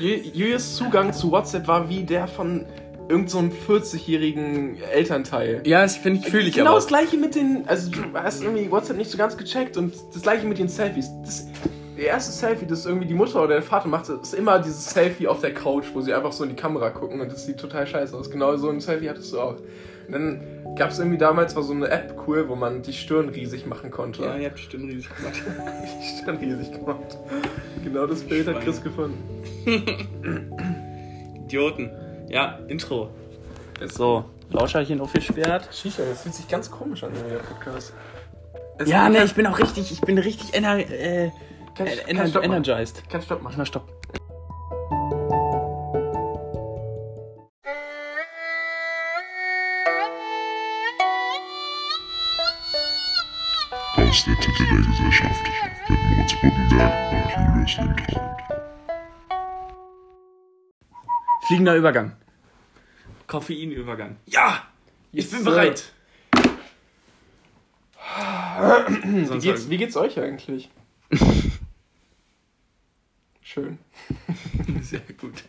Ju- 0.00 0.20
Julius 0.32 0.74
Zugang 0.76 1.12
zu 1.12 1.30
WhatsApp 1.30 1.68
war 1.68 1.88
wie 1.88 2.02
der 2.02 2.26
von 2.26 2.64
irgendeinem 3.08 3.28
so 3.28 3.38
einem 3.38 3.52
40-jährigen 3.80 4.78
Elternteil. 4.92 5.62
Ja, 5.64 5.82
das 5.82 5.96
finde 5.96 6.20
ich, 6.20 6.26
fühle 6.28 6.48
ich 6.48 6.54
genau 6.54 6.70
aber. 6.70 6.78
das 6.78 6.88
gleiche 6.88 7.16
mit 7.16 7.36
den, 7.36 7.62
also 7.68 7.88
du 7.90 7.98
hast 8.14 8.42
irgendwie 8.42 8.68
WhatsApp 8.70 8.96
nicht 8.96 9.10
so 9.10 9.16
ganz 9.18 9.36
gecheckt 9.36 9.76
und 9.76 9.94
das 10.12 10.22
gleiche 10.22 10.44
mit 10.46 10.58
den 10.58 10.66
Selfies. 10.68 11.08
Das, 11.24 11.46
der 11.96 12.06
erste 12.06 12.32
Selfie, 12.32 12.66
das 12.66 12.84
irgendwie 12.86 13.06
die 13.06 13.14
Mutter 13.14 13.38
oder 13.42 13.54
der 13.54 13.62
Vater 13.62 13.88
macht, 13.88 14.08
ist 14.08 14.34
immer 14.34 14.58
dieses 14.58 14.90
Selfie 14.90 15.26
auf 15.28 15.40
der 15.40 15.54
Couch, 15.54 15.86
wo 15.94 16.00
sie 16.00 16.12
einfach 16.14 16.32
so 16.32 16.44
in 16.44 16.50
die 16.50 16.56
Kamera 16.56 16.90
gucken 16.90 17.20
und 17.20 17.32
das 17.32 17.46
sieht 17.46 17.58
total 17.58 17.86
scheiße 17.86 18.16
aus. 18.16 18.30
Genau 18.30 18.56
so 18.56 18.68
ein 18.70 18.80
Selfie 18.80 19.08
hattest 19.08 19.32
du 19.32 19.40
auch. 19.40 19.56
Und 20.06 20.12
dann 20.12 20.40
gab 20.76 20.90
es 20.90 20.98
irgendwie 20.98 21.18
damals 21.18 21.56
war 21.56 21.62
so 21.64 21.72
eine 21.72 21.88
App 21.88 22.14
cool, 22.26 22.48
wo 22.48 22.54
man 22.54 22.82
die 22.82 22.92
Stirn 22.92 23.28
riesig 23.30 23.66
machen 23.66 23.90
konnte. 23.90 24.22
Ja, 24.22 24.36
ihr 24.36 24.44
habt 24.46 24.56
bestimmt 24.56 24.84
riesig 24.92 25.08
gemacht. 25.16 25.34
Die 26.02 26.22
Stirn 26.22 26.36
riesig 26.36 26.72
gemacht. 26.72 27.18
Genau 27.82 28.06
das 28.06 28.22
Bild 28.22 28.46
hat 28.46 28.60
Chris 28.60 28.82
gefunden. 28.82 29.16
Idioten. 31.46 31.90
Ja, 32.28 32.58
Intro. 32.68 33.10
So, 33.92 34.24
Lauscherchen 34.50 35.00
aufgesperrt. 35.00 35.68
Shisha, 35.72 36.02
das 36.08 36.22
fühlt 36.22 36.34
sich 36.34 36.48
ganz 36.48 36.70
komisch 36.70 37.02
an, 37.04 37.10
der 37.28 37.38
Podcast. 37.38 37.92
Es- 38.78 38.88
Ja, 38.88 39.08
ne, 39.08 39.24
ich 39.24 39.34
bin 39.34 39.46
auch 39.46 39.58
richtig, 39.58 39.90
ich 39.92 40.00
bin 40.00 40.18
richtig 40.18 40.54
ener, 40.54 40.78
äh, 40.78 41.30
Kann 41.76 41.86
ich- 41.86 42.08
ener, 42.08 42.24
ich 42.24 42.30
Stopp 42.30 42.44
energized. 42.44 43.08
Kann 43.10 43.22
Stopp 43.22 43.38
Mach 43.42 43.50
machen. 43.50 43.58
mal 43.58 43.66
Stopp. 43.66 43.90
Aus 53.96 54.24
der 54.24 54.36
Titel 54.40 54.64
der 54.70 54.82
Gesellschaft 54.90 55.40
mit 55.88 55.98
Moritz 56.10 56.32
Brückenberg 56.40 57.12
und 57.12 57.54
Julius 57.54 57.76
Lindentraut. 57.78 58.36
Fliegender 61.46 61.76
Übergang. 61.76 62.12
Koffeinübergang. 63.26 64.16
Ja! 64.26 64.62
Ich 65.12 65.28
bin 65.30 65.38
Yes, 65.38 65.44
bereit. 65.44 65.92
Wie 69.02 69.38
geht's, 69.38 69.68
wie 69.70 69.76
geht's 69.76 69.96
euch 69.96 70.18
eigentlich? 70.20 70.70
Schön. 73.46 73.78
Sehr 74.82 75.02
gut. 75.20 75.44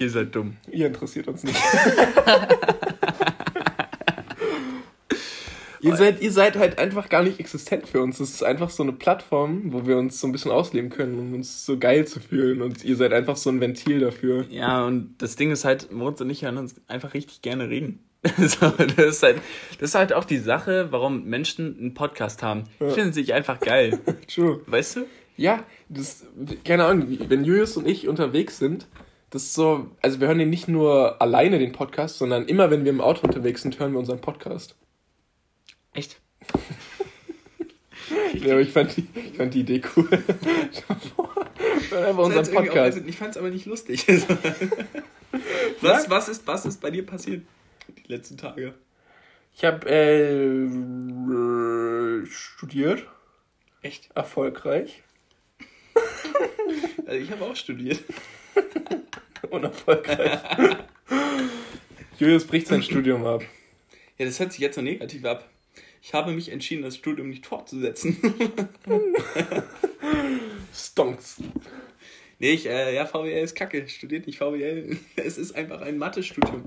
Ihr 0.00 0.10
seid 0.10 0.34
dumm. 0.34 0.56
Ihr 0.72 0.88
interessiert 0.88 1.28
uns 1.28 1.44
nicht. 1.44 1.56
ihr, 5.80 5.94
seid, 5.94 6.20
ihr 6.20 6.32
seid 6.32 6.56
halt 6.56 6.80
einfach 6.80 7.08
gar 7.08 7.22
nicht 7.22 7.38
existent 7.38 7.86
für 7.86 8.02
uns. 8.02 8.18
Es 8.18 8.30
ist 8.30 8.42
einfach 8.42 8.70
so 8.70 8.82
eine 8.82 8.92
Plattform, 8.92 9.72
wo 9.72 9.86
wir 9.86 9.98
uns 9.98 10.18
so 10.18 10.26
ein 10.26 10.32
bisschen 10.32 10.50
ausleben 10.50 10.90
können, 10.90 11.16
um 11.20 11.32
uns 11.32 11.64
so 11.64 11.78
geil 11.78 12.08
zu 12.08 12.18
fühlen. 12.18 12.60
Und 12.60 12.82
ihr 12.82 12.96
seid 12.96 13.12
einfach 13.12 13.36
so 13.36 13.50
ein 13.50 13.60
Ventil 13.60 14.00
dafür. 14.00 14.46
Ja, 14.50 14.84
und 14.84 15.14
das 15.18 15.36
Ding 15.36 15.52
ist 15.52 15.64
halt, 15.64 15.92
Moritz 15.92 16.20
und 16.22 16.30
ich 16.30 16.42
hören 16.42 16.58
uns 16.58 16.74
einfach 16.88 17.14
richtig 17.14 17.40
gerne 17.40 17.68
reden. 17.68 18.00
so, 18.38 18.70
das, 18.70 19.16
ist 19.16 19.22
halt, 19.22 19.42
das 19.78 19.90
ist 19.90 19.94
halt 19.94 20.12
auch 20.14 20.24
die 20.24 20.38
Sache, 20.38 20.88
warum 20.90 21.24
Menschen 21.24 21.78
einen 21.78 21.94
Podcast 21.94 22.42
haben. 22.42 22.64
Die 22.80 22.90
finden 22.90 23.12
sich 23.12 23.34
einfach 23.34 23.60
geil. 23.60 24.00
True. 24.34 24.62
Weißt 24.66 24.96
du? 24.96 25.06
Ja, 25.36 25.64
das, 25.88 26.24
keine 26.64 26.86
Ahnung, 26.86 27.18
wenn 27.28 27.44
Julius 27.44 27.76
und 27.76 27.86
ich 27.86 28.08
unterwegs 28.08 28.58
sind, 28.58 28.86
das 29.30 29.42
ist 29.42 29.54
so, 29.54 29.90
also 30.00 30.20
wir 30.20 30.28
hören 30.28 30.38
den 30.38 30.48
nicht 30.48 30.68
nur 30.68 31.20
alleine, 31.20 31.58
den 31.58 31.72
Podcast, 31.72 32.18
sondern 32.18 32.46
immer, 32.46 32.70
wenn 32.70 32.84
wir 32.84 32.92
im 32.92 33.00
Auto 33.00 33.26
unterwegs 33.26 33.62
sind, 33.62 33.78
hören 33.78 33.92
wir 33.92 33.98
unseren 33.98 34.20
Podcast. 34.20 34.76
Echt? 35.92 36.20
Ja, 38.34 38.52
aber 38.52 38.60
ich 38.60 38.70
fand 38.70 38.94
die, 38.96 39.06
ich 39.14 39.36
fand 39.38 39.54
die 39.54 39.60
Idee 39.60 39.80
cool. 39.96 40.10
Wir 40.10 40.20
hören 41.90 42.04
einfach 42.04 42.24
unseren 42.24 42.52
Podcast. 42.52 43.00
ich 43.06 43.16
fand 43.16 43.30
es 43.30 43.36
aber 43.38 43.48
nicht 43.48 43.64
lustig. 43.64 44.04
was, 45.80 46.10
was, 46.10 46.28
ist, 46.28 46.46
was 46.46 46.66
ist 46.66 46.82
bei 46.82 46.90
dir 46.90 47.06
passiert 47.06 47.42
die 47.88 48.12
letzten 48.12 48.36
Tage? 48.36 48.74
Ich 49.54 49.64
habe 49.64 49.88
äh, 49.88 50.68
studiert, 52.26 53.06
Echt? 53.82 54.10
erfolgreich, 54.14 55.02
Also 57.06 57.18
ich 57.20 57.30
habe 57.30 57.44
auch 57.44 57.56
studiert. 57.56 58.00
unerfolgreich. 59.50 60.40
Julius 62.18 62.46
bricht 62.46 62.66
sein 62.68 62.82
Studium 62.82 63.26
ab. 63.26 63.42
Ja, 64.18 64.26
das 64.26 64.38
hört 64.40 64.52
sich 64.52 64.60
jetzt 64.60 64.76
so 64.76 64.82
negativ 64.82 65.24
ab. 65.24 65.48
Ich 66.02 66.14
habe 66.14 66.32
mich 66.32 66.50
entschieden, 66.50 66.82
das 66.82 66.96
Studium 66.96 67.28
nicht 67.30 67.46
fortzusetzen. 67.46 68.16
Stonks. 70.74 71.36
Nee, 72.38 72.52
ich, 72.52 72.66
äh, 72.66 72.94
ja, 72.94 73.06
VWL 73.06 73.42
ist 73.42 73.54
kacke. 73.54 73.88
Studiert 73.88 74.26
nicht 74.26 74.38
VWL. 74.38 74.96
Es 75.16 75.38
ist 75.38 75.54
einfach 75.54 75.80
ein 75.80 75.98
Mathe-Studium. 75.98 76.64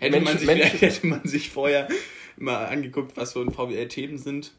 Hätte, 0.00 0.20
man 0.20 0.38
sich, 0.38 0.48
hätte 0.80 1.06
man 1.06 1.24
sich 1.24 1.50
vorher 1.50 1.88
mal 2.36 2.66
angeguckt, 2.66 3.16
was 3.16 3.32
so 3.32 3.42
in 3.42 3.50
VWL-Themen 3.50 4.18
sind. 4.18 4.52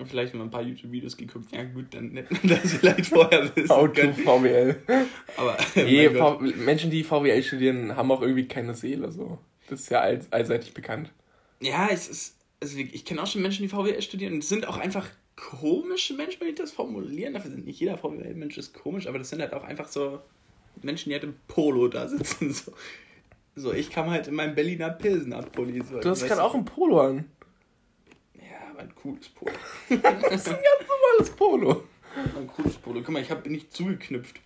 Und 0.00 0.08
vielleicht 0.08 0.32
mal 0.34 0.44
ein 0.44 0.50
paar 0.50 0.62
YouTube-Videos 0.62 1.16
geguckt. 1.16 1.46
Ja 1.50 1.64
gut, 1.64 1.86
dann 1.90 2.12
hätte 2.14 2.32
man 2.32 2.42
das 2.48 2.74
vielleicht 2.74 3.06
vorher 3.06 3.50
wissen 3.56 3.68
How 3.68 3.88
to 3.88 3.94
können. 3.94 4.14
VWL. 4.14 4.76
Aber 5.36 5.56
Nee, 5.74 6.08
Menschen, 6.64 6.92
die 6.92 7.02
VWL 7.02 7.42
studieren, 7.42 7.96
haben 7.96 8.12
auch 8.12 8.22
irgendwie 8.22 8.46
keine 8.46 8.74
Seele. 8.74 9.10
So. 9.10 9.38
Das 9.68 9.80
ist 9.80 9.90
ja 9.90 10.00
all 10.00 10.20
allseitig 10.30 10.72
bekannt. 10.72 11.12
Ja, 11.60 11.88
es 11.90 12.08
ist. 12.08 12.36
Also 12.60 12.78
ich 12.78 13.04
kenne 13.04 13.22
auch 13.22 13.26
schon 13.26 13.42
Menschen, 13.42 13.62
die 13.62 13.68
VWL 13.68 14.02
studieren 14.02 14.34
und 14.34 14.42
es 14.42 14.48
sind 14.48 14.66
auch 14.66 14.78
einfach 14.78 15.08
komische 15.38 16.14
Menschen, 16.14 16.40
wenn 16.40 16.48
ich 16.48 16.54
das 16.54 16.72
formulieren 16.72 17.34
darf. 17.34 17.44
Nicht 17.46 17.80
jeder 17.80 17.96
VWL-Mensch 17.96 18.58
ist 18.58 18.74
komisch, 18.74 19.06
aber 19.06 19.18
das 19.18 19.30
sind 19.30 19.40
halt 19.40 19.54
auch 19.54 19.64
einfach 19.64 19.88
so 19.88 20.20
Menschen, 20.82 21.08
die 21.08 21.14
halt 21.14 21.24
im 21.24 21.36
Polo 21.46 21.88
da 21.88 22.08
sitzen. 22.08 22.54
So, 23.58 23.70
so 23.70 23.72
ich 23.72 23.90
kam 23.90 24.08
halt 24.10 24.28
in 24.28 24.34
meinem 24.34 24.54
Berliner 24.54 24.90
Pilsener-Pulli. 24.90 25.82
So, 25.82 25.98
Du 25.98 26.10
hast 26.10 26.24
gerade 26.24 26.42
auch 26.42 26.54
ein 26.54 26.64
Polo 26.64 27.00
an. 27.00 27.24
Ja, 28.34 28.70
aber 28.70 28.80
ein 28.80 28.94
cooles 28.94 29.28
Polo. 29.30 29.52
Das 29.88 30.00
ist 30.00 30.48
ein 30.48 30.54
ganz 30.54 30.88
normales 30.88 31.30
Polo. 31.34 31.84
Ein 32.36 32.46
cooles 32.46 32.76
Polo. 32.76 33.00
Guck 33.00 33.10
mal, 33.10 33.22
ich 33.22 33.30
habe 33.30 33.50
nicht 33.50 33.72
zugeknüpft. 33.72 34.40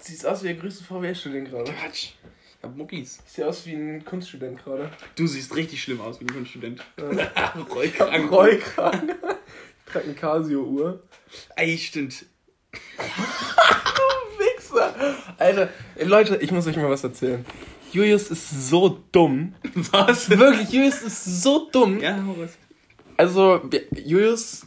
Siehst 0.00 0.26
aus 0.26 0.42
wie 0.42 0.48
der 0.48 0.56
größte 0.56 0.82
VWL-Student 0.84 1.50
gerade. 1.50 1.72
Quatsch. 1.72 2.14
Ich 2.60 2.64
hab 2.64 2.76
Muckis. 2.76 3.20
Sieht 3.24 3.44
aus 3.44 3.64
wie 3.64 3.72
ein 3.72 4.04
Kunststudent 4.04 4.62
gerade. 4.62 4.90
Du 5.14 5.26
siehst 5.26 5.56
richtig 5.56 5.82
schlimm 5.82 6.00
aus 6.02 6.20
wie 6.20 6.24
ein 6.24 6.32
Kunststudent. 6.34 6.84
Ja. 6.98 7.54
Rollkragen. 7.74 8.28
Rollkragen. 8.28 9.12
Eine 9.94 10.14
Casio-Uhr. 10.14 11.02
Ey, 11.56 11.76
stimmt. 11.78 12.26
Wichser. 14.38 14.94
Alter, 15.38 15.68
Leute, 16.02 16.36
ich 16.36 16.52
muss 16.52 16.66
euch 16.66 16.76
mal 16.76 16.90
was 16.90 17.04
erzählen. 17.04 17.44
Julius 17.92 18.30
ist 18.30 18.68
so 18.68 19.00
dumm. 19.10 19.54
Was? 19.74 20.30
Wirklich, 20.30 20.70
Julius 20.70 21.02
ist 21.02 21.42
so 21.42 21.68
dumm. 21.70 22.00
Ja, 22.00 22.22
was? 22.36 22.56
Also, 23.16 23.60
Julius, 23.92 24.66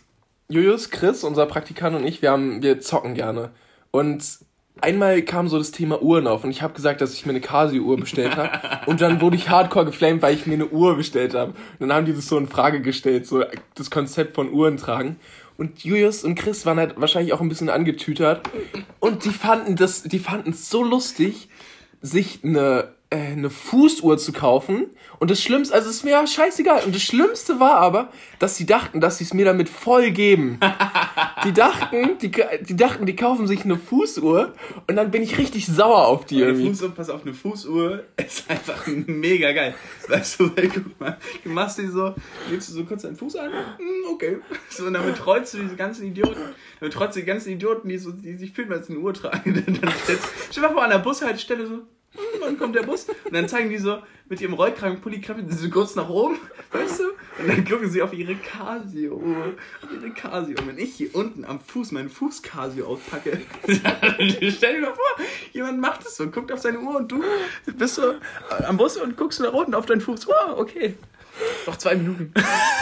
Julius, 0.49 0.89
Chris, 0.89 1.23
unser 1.23 1.45
Praktikant 1.45 1.95
und 1.95 2.05
ich, 2.05 2.21
wir, 2.21 2.31
haben, 2.31 2.61
wir 2.61 2.79
zocken 2.81 3.13
gerne. 3.13 3.51
Und 3.91 4.39
einmal 4.81 5.21
kam 5.21 5.47
so 5.47 5.57
das 5.57 5.71
Thema 5.71 6.01
Uhren 6.01 6.27
auf 6.27 6.43
und 6.43 6.49
ich 6.49 6.61
habe 6.61 6.73
gesagt, 6.73 7.01
dass 7.01 7.13
ich 7.13 7.25
mir 7.25 7.31
eine 7.31 7.41
Casio-Uhr 7.41 7.97
bestellt 7.97 8.35
habe. 8.35 8.51
Und 8.85 9.01
dann 9.01 9.21
wurde 9.21 9.35
ich 9.35 9.49
hardcore 9.49 9.85
geflamed, 9.85 10.21
weil 10.21 10.33
ich 10.33 10.45
mir 10.45 10.55
eine 10.55 10.67
Uhr 10.67 10.95
bestellt 10.95 11.33
habe. 11.33 11.53
Und 11.79 11.87
dann 11.87 11.93
haben 11.93 12.05
die 12.05 12.13
das 12.13 12.27
so 12.27 12.37
in 12.37 12.47
Frage 12.47 12.81
gestellt, 12.81 13.25
so 13.25 13.43
das 13.75 13.91
Konzept 13.91 14.35
von 14.35 14.51
Uhren 14.51 14.77
tragen. 14.77 15.17
Und 15.57 15.83
Julius 15.83 16.23
und 16.23 16.35
Chris 16.35 16.65
waren 16.65 16.79
halt 16.79 16.99
wahrscheinlich 16.99 17.33
auch 17.33 17.41
ein 17.41 17.49
bisschen 17.49 17.69
angetütert. 17.69 18.49
Und 18.99 19.25
die 19.25 19.29
fanden 19.29 19.75
das, 19.75 20.03
die 20.03 20.19
fanden 20.19 20.51
es 20.51 20.69
so 20.69 20.83
lustig, 20.83 21.49
sich 22.01 22.39
eine, 22.43 22.89
eine 23.13 23.49
Fußuhr 23.49 24.17
zu 24.17 24.33
kaufen. 24.33 24.87
Und 25.19 25.31
das 25.31 25.41
Schlimmste, 25.41 25.73
also 25.73 25.89
es 25.89 25.97
ist 25.97 26.03
mir 26.03 26.11
ja 26.11 26.27
scheißegal. 26.27 26.83
Und 26.85 26.95
das 26.95 27.03
Schlimmste 27.03 27.59
war 27.59 27.75
aber, 27.75 28.09
dass 28.39 28.57
sie 28.57 28.65
dachten, 28.65 28.99
dass 28.99 29.19
sie 29.19 29.23
es 29.23 29.33
mir 29.33 29.45
damit 29.45 29.69
voll 29.69 30.11
geben. 30.11 30.59
Die 31.45 31.53
dachten, 31.53 32.17
die, 32.21 32.31
die 32.31 32.75
dachten, 32.75 33.05
die 33.05 33.15
kaufen 33.15 33.47
sich 33.47 33.63
eine 33.63 33.77
Fußuhr 33.77 34.53
und 34.87 34.95
dann 34.95 35.11
bin 35.11 35.21
ich 35.21 35.37
richtig 35.37 35.65
sauer 35.65 36.07
auf 36.07 36.25
die 36.25 36.37
Eine 36.37 36.51
irgendwie. 36.51 36.69
Fußuhr, 36.69 36.89
pass 36.91 37.09
auf, 37.09 37.23
eine 37.23 37.33
Fußuhr 37.33 38.03
ist 38.17 38.49
einfach 38.49 38.85
mega 38.87 39.51
geil. 39.51 39.75
Weißt 40.07 40.39
du, 40.39 40.55
weil 40.55 40.69
guck 40.69 40.99
mal, 40.99 41.17
du 41.43 41.49
machst 41.49 41.77
die 41.77 41.87
so, 41.87 42.13
legst 42.49 42.69
du 42.69 42.73
so 42.73 42.85
kurz 42.85 43.03
deinen 43.03 43.15
Fuß 43.15 43.35
an, 43.35 43.51
hm, 43.51 44.13
okay. 44.13 44.37
So, 44.69 44.85
und 44.85 44.93
damit 44.93 45.17
trollst 45.17 45.53
du 45.53 45.59
diese 45.59 45.75
ganzen 45.75 46.05
Idioten, 46.07 46.41
damit 46.79 46.93
trollst 46.93 47.15
du 47.15 47.19
die 47.19 47.25
ganzen 47.25 47.51
Idioten, 47.51 47.87
die, 47.87 47.97
so, 47.97 48.11
die 48.11 48.35
sich 48.35 48.51
fühlen, 48.51 48.71
als 48.71 48.89
eine 48.89 48.99
Uhr 48.99 49.13
tragen. 49.13 49.53
Dann 49.81 49.93
stellst, 50.03 50.27
stell 50.51 50.63
mal 50.63 50.73
vor, 50.73 50.83
an 50.83 50.89
der 50.89 50.99
Bushaltestelle 50.99 51.67
so, 51.67 51.81
wann 52.39 52.57
kommt 52.57 52.75
der 52.75 52.83
Bus? 52.83 53.07
Und 53.25 53.33
dann 53.33 53.47
zeigen 53.47 53.69
die 53.69 53.77
so 53.77 53.99
mit 54.29 54.41
ihrem 54.41 54.53
Rollkragenpulli, 54.53 55.21
krabbeln 55.21 55.51
so 55.51 55.69
kurz 55.69 55.95
nach 55.95 56.09
oben, 56.09 56.37
weißt 56.71 56.99
du? 56.99 57.03
Und 57.39 57.47
dann 57.47 57.65
gucken 57.65 57.89
sie 57.89 58.01
auf 58.01 58.13
ihre 58.13 58.35
Casio-Uhr. 58.35 59.55
Auf 59.81 59.89
ihre 59.91 60.11
Casio. 60.11 60.55
Und 60.59 60.67
wenn 60.67 60.77
ich 60.77 60.95
hier 60.95 61.13
unten 61.13 61.45
am 61.45 61.59
Fuß 61.59 61.91
meinen 61.91 62.09
Fuß-Casio 62.09 62.85
auspacke, 62.85 63.41
stell 63.67 64.75
dir 64.75 64.81
mal 64.81 64.93
vor, 64.93 65.25
jemand 65.51 65.79
macht 65.79 66.05
es 66.05 66.17
so, 66.17 66.27
guckt 66.29 66.51
auf 66.51 66.59
seine 66.59 66.79
Uhr 66.79 66.95
und 66.95 67.11
du 67.11 67.23
bist 67.77 67.95
so 67.95 68.15
am 68.67 68.77
Bus 68.77 68.97
und 68.97 69.17
guckst 69.17 69.39
nach 69.39 69.53
unten 69.53 69.73
auf 69.73 69.85
deinen 69.85 70.01
Fuß. 70.01 70.27
Wow, 70.27 70.57
okay. 70.57 70.95
Noch 71.65 71.77
zwei 71.77 71.95
Minuten. 71.95 72.33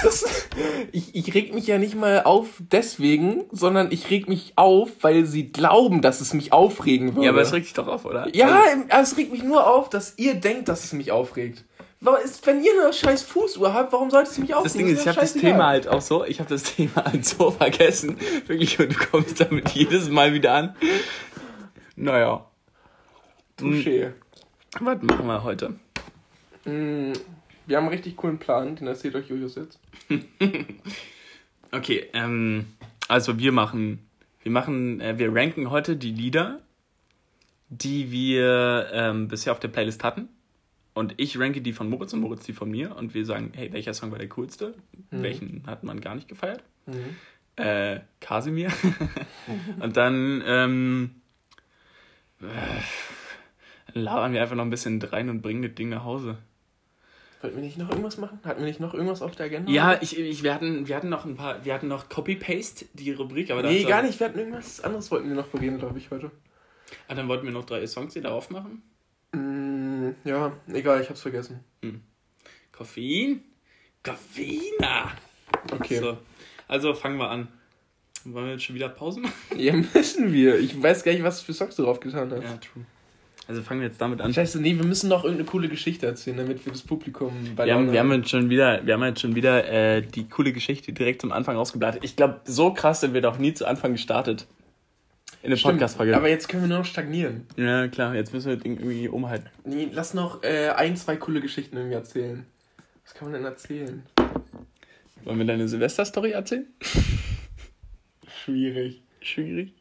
Das, 0.04 0.48
ich, 0.92 1.16
ich 1.16 1.34
reg 1.34 1.54
mich 1.54 1.68
ja 1.68 1.78
nicht 1.78 1.96
mal 1.96 2.24
auf 2.24 2.48
deswegen, 2.60 3.46
sondern 3.52 3.92
ich 3.92 4.10
reg 4.10 4.28
mich 4.28 4.54
auf, 4.56 4.90
weil 5.02 5.26
sie 5.26 5.52
glauben, 5.52 6.02
dass 6.02 6.20
es 6.22 6.34
mich 6.34 6.52
aufregen 6.52 7.16
würde. 7.16 7.26
Ja, 7.26 7.32
aber 7.32 7.42
es 7.42 7.54
regt 7.54 7.68
dich 7.68 7.74
doch 7.74 7.88
auf, 7.88 8.06
oder? 8.06 8.28
Ja, 8.36 8.64
im- 8.74 8.86
es 8.90 9.16
regt 9.18 9.32
mich 9.32 9.44
nur 9.44 9.68
auf, 9.68 9.90
dass 9.90 10.18
ihr 10.18 10.34
denkt, 10.36 10.68
dass 10.70 10.84
es 10.84 10.94
mich 10.94 11.12
aufregt. 11.12 11.64
Wenn 12.44 12.64
ihr 12.64 12.72
eine 12.84 12.92
scheiß 12.92 13.22
Fußuhr 13.22 13.74
habt, 13.76 13.94
warum 13.94 14.10
sollte 14.10 14.32
es 14.32 14.40
mich 14.40 14.56
aufregen? 14.56 14.64
Das 14.64 14.74
Ding 14.74 14.88
ist, 14.88 15.02
ich 15.02 15.08
habe 15.08 15.20
das. 15.22 15.34
Thema 15.34 15.68
halt 15.68 15.88
auch 15.88 16.02
so, 16.02 16.26
ich 16.26 16.40
habe 16.40 16.50
das 16.50 16.64
Thema 16.76 17.06
halt 17.06 17.24
so 17.26 17.52
vergessen. 17.52 18.18
Wirklich, 18.48 18.80
und 18.80 18.92
du 18.96 18.98
kommst 19.12 19.40
damit 19.40 19.70
jedes 19.70 20.10
Mal 20.10 20.34
wieder 20.34 20.54
an. 20.56 20.76
Naja. 21.96 22.48
Touché. 23.60 24.14
Was 24.80 24.98
machen 25.04 25.28
wir 25.28 25.44
heute? 25.44 25.76
Wir 27.72 27.78
haben 27.78 27.86
einen 27.86 27.94
richtig 27.94 28.18
coolen 28.18 28.38
Plan, 28.38 28.76
den 28.76 28.86
erzählt 28.88 29.16
euch 29.16 29.30
Julius 29.30 29.56
jetzt. 29.56 29.80
Okay, 31.74 32.10
ähm, 32.12 32.66
also 33.08 33.40
wir 33.40 33.54
machen, 33.54 34.06
wir 34.44 34.52
machen, 34.52 35.00
äh, 35.00 35.18
wir 35.18 35.34
ranken 35.34 35.70
heute 35.70 35.96
die 35.96 36.12
Lieder, 36.12 36.60
die 37.70 38.12
wir 38.12 38.90
ähm, 38.92 39.30
bisher 39.30 39.54
auf 39.54 39.62
der 39.62 39.70
Playlist 39.70 40.04
hatten. 40.04 40.28
Und 40.94 41.14
ich 41.16 41.40
ranke 41.40 41.62
die 41.62 41.72
von 41.72 41.90
Moritz 41.90 42.12
und 42.12 42.20
Moritz 42.20 42.44
die 42.44 42.52
von 42.52 42.70
mir. 42.70 42.94
Und 42.98 43.14
wir 43.14 43.26
sagen, 43.26 43.54
hey, 43.56 43.72
welcher 43.72 43.94
Song 43.94 44.12
war 44.12 44.20
der 44.20 44.28
coolste? 44.28 44.74
Welchen 45.10 45.64
hat 45.66 45.86
man 45.86 46.02
gar 46.02 46.16
nicht 46.16 46.28
gefeiert? 46.28 46.62
Äh, 47.56 48.02
Kasimir. 48.20 48.70
und 49.80 49.96
dann, 49.96 50.44
ähm, 50.46 51.12
äh, 52.42 53.98
labern 53.98 54.34
wir 54.34 54.42
einfach 54.42 54.58
noch 54.58 54.66
ein 54.66 54.70
bisschen 54.70 55.02
rein 55.02 55.30
und 55.30 55.42
bringen 55.42 55.62
das 55.62 55.74
Ding 55.76 55.88
nach 55.88 56.04
Hause. 56.04 56.38
Wollten 57.42 57.56
wir 57.56 57.64
nicht 57.64 57.78
noch 57.78 57.90
irgendwas 57.90 58.18
machen? 58.18 58.40
Hatten 58.44 58.60
wir 58.60 58.68
nicht 58.68 58.80
noch 58.80 58.94
irgendwas 58.94 59.22
auf 59.22 59.36
der 59.36 59.48
Agenda? 59.48 59.72
Ja, 59.72 59.98
ich, 60.00 60.18
ich, 60.18 60.44
wir, 60.44 60.54
hatten, 60.54 60.88
wir 60.88 60.96
hatten 60.96 61.10
noch 61.10 61.26
ein 61.26 61.36
paar, 61.36 61.66
wir 61.66 61.74
hatten 61.74 61.88
noch 61.88 62.08
Copy-Paste, 62.08 62.86
die 62.94 63.12
Rubrik, 63.12 63.50
aber 63.50 63.64
Nee, 63.64 63.84
gar 63.84 64.04
nicht. 64.04 64.20
Wir 64.20 64.28
hatten 64.28 64.38
irgendwas 64.38 64.82
anderes 64.82 65.10
wollten 65.10 65.30
wir 65.30 65.36
noch 65.36 65.48
bereden, 65.48 65.80
glaube 65.80 65.98
ich, 65.98 66.12
heute. 66.12 66.30
Ah, 67.08 67.16
dann 67.16 67.28
wollten 67.28 67.46
wir 67.46 67.54
noch 67.54 67.66
drei 67.66 67.86
Songs 67.88 68.14
hier 68.14 68.22
darauf 68.22 68.50
machen. 68.52 68.84
Mm, 69.32 70.12
ja, 70.24 70.52
egal, 70.72 71.02
ich 71.02 71.10
hab's 71.10 71.22
vergessen. 71.22 71.64
Koffein? 72.72 73.42
Koffeina! 74.04 75.12
Okay. 75.72 76.00
So, 76.00 76.18
also 76.68 76.94
fangen 76.94 77.18
wir 77.18 77.30
an. 77.30 77.48
Wollen 78.24 78.46
wir 78.46 78.52
jetzt 78.54 78.64
schon 78.64 78.76
wieder 78.76 78.90
Pause 78.90 79.22
machen? 79.22 79.34
Ja, 79.56 79.74
müssen 79.74 80.32
wir. 80.32 80.60
Ich 80.60 80.82
weiß 80.82 81.04
gar 81.04 81.12
nicht, 81.12 81.24
was 81.24 81.42
für 81.42 81.54
Songs 81.54 81.76
du 81.76 81.84
drauf 81.84 82.00
getan 82.00 82.32
hast. 82.32 82.44
Ja, 82.44 82.58
true. 82.58 82.86
Also 83.48 83.62
fangen 83.64 83.82
wir 83.82 83.88
jetzt 83.88 84.00
damit 84.00 84.22
an. 84.22 84.34
Scheiße, 84.34 84.62
nee, 84.62 84.78
wir 84.78 84.86
müssen 84.86 85.10
noch 85.10 85.24
irgendeine 85.24 85.50
coole 85.50 85.68
Geschichte 85.68 86.06
erzählen, 86.06 86.38
damit 86.38 86.66
wir 86.66 86.72
das 86.72 86.84
Publikum 86.84 87.34
bei 87.56 87.66
Wir 87.66 87.76
haben, 87.76 87.92
wir 87.92 88.00
haben 88.00 88.12
jetzt 88.14 88.30
schon 88.30 88.50
wieder, 88.50 88.86
wir 88.86 88.94
haben 88.94 89.04
jetzt 89.04 89.20
schon 89.22 89.36
wieder 89.36 89.68
äh, 89.68 90.02
die 90.02 90.30
coole 90.30 90.54
Geschichte 90.54 90.94
direkt 90.94 91.22
zum 91.22 91.32
Anfang 91.32 91.58
ausgebreitet. 91.58 92.04
Ich 92.04 92.16
glaube, 92.16 92.42
so 92.46 92.74
krass 92.74 93.02
sind 93.02 93.14
wir 93.14 93.22
doch 93.22 93.38
nie 93.40 93.54
zu 93.54 93.66
Anfang 93.66 93.94
gestartet. 93.94 94.48
In 95.44 95.50
der 95.50 95.58
Podcast-Folge. 95.58 96.16
Aber 96.16 96.30
jetzt 96.30 96.48
können 96.50 96.64
wir 96.64 96.70
nur 96.70 96.80
noch 96.80 96.86
stagnieren. 96.86 97.48
Ja, 97.58 97.88
klar, 97.88 98.14
jetzt 98.14 98.32
müssen 98.32 98.50
wir 98.50 98.56
das 98.56 98.64
Ding 98.64 98.78
irgendwie 98.78 99.08
umhalten. 99.08 99.50
Nee, 99.66 99.90
lass 99.92 100.14
noch 100.14 100.44
äh, 100.44 100.70
ein, 100.70 100.96
zwei 100.96 101.16
coole 101.16 101.42
Geschichten 101.42 101.78
irgendwie 101.78 101.96
erzählen. 101.96 102.46
Was 103.04 103.16
kann 103.16 103.32
man 103.32 103.42
denn 103.42 103.52
erzählen? 103.52 104.04
Wollen 105.24 105.40
wir 105.40 105.46
deine 105.46 105.68
Silvester-Story 105.68 106.32
erzählen? 106.32 106.68
Schwierig. 108.44 109.02
Schwierig. 109.22 109.74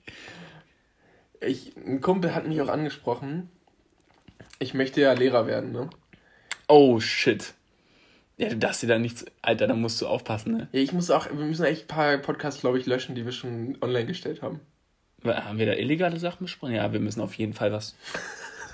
Ich, 1.41 1.75
ein 1.77 2.01
Kumpel 2.01 2.35
hat 2.35 2.47
mich 2.47 2.61
auch 2.61 2.69
angesprochen. 2.69 3.49
Ich 4.59 4.75
möchte 4.75 5.01
ja 5.01 5.13
Lehrer 5.13 5.47
werden, 5.47 5.73
ne? 5.73 5.89
Oh, 6.69 7.01
shit. 7.01 7.55
Ja, 8.37 8.49
du 8.51 8.57
darfst 8.57 8.83
dir 8.83 8.87
da 8.87 8.99
nichts. 8.99 9.25
Alter, 9.43 9.67
da 9.67 9.75
musst 9.75 10.01
du 10.01 10.07
aufpassen, 10.07 10.53
ne? 10.57 10.69
Ja, 10.73 10.81
ich 10.81 10.93
muss 10.93 11.11
auch, 11.11 11.27
wir 11.27 11.45
müssen 11.45 11.65
echt 11.65 11.85
ein 11.85 11.89
paar 11.89 12.17
Podcasts, 12.19 12.61
glaube 12.61 12.79
ich, 12.79 12.87
löschen, 12.87 13.15
die 13.15 13.25
wir 13.25 13.33
schon 13.33 13.77
online 13.81 14.07
gestellt 14.07 14.43
haben. 14.43 14.61
Haben 15.25 15.59
wir 15.59 15.67
da 15.67 15.73
illegale 15.75 16.19
Sachen 16.19 16.45
besprochen? 16.45 16.75
Ja, 16.75 16.93
wir 16.93 17.01
müssen 17.01 17.21
auf 17.21 17.35
jeden 17.35 17.53
Fall 17.53 17.73
was. 17.73 17.95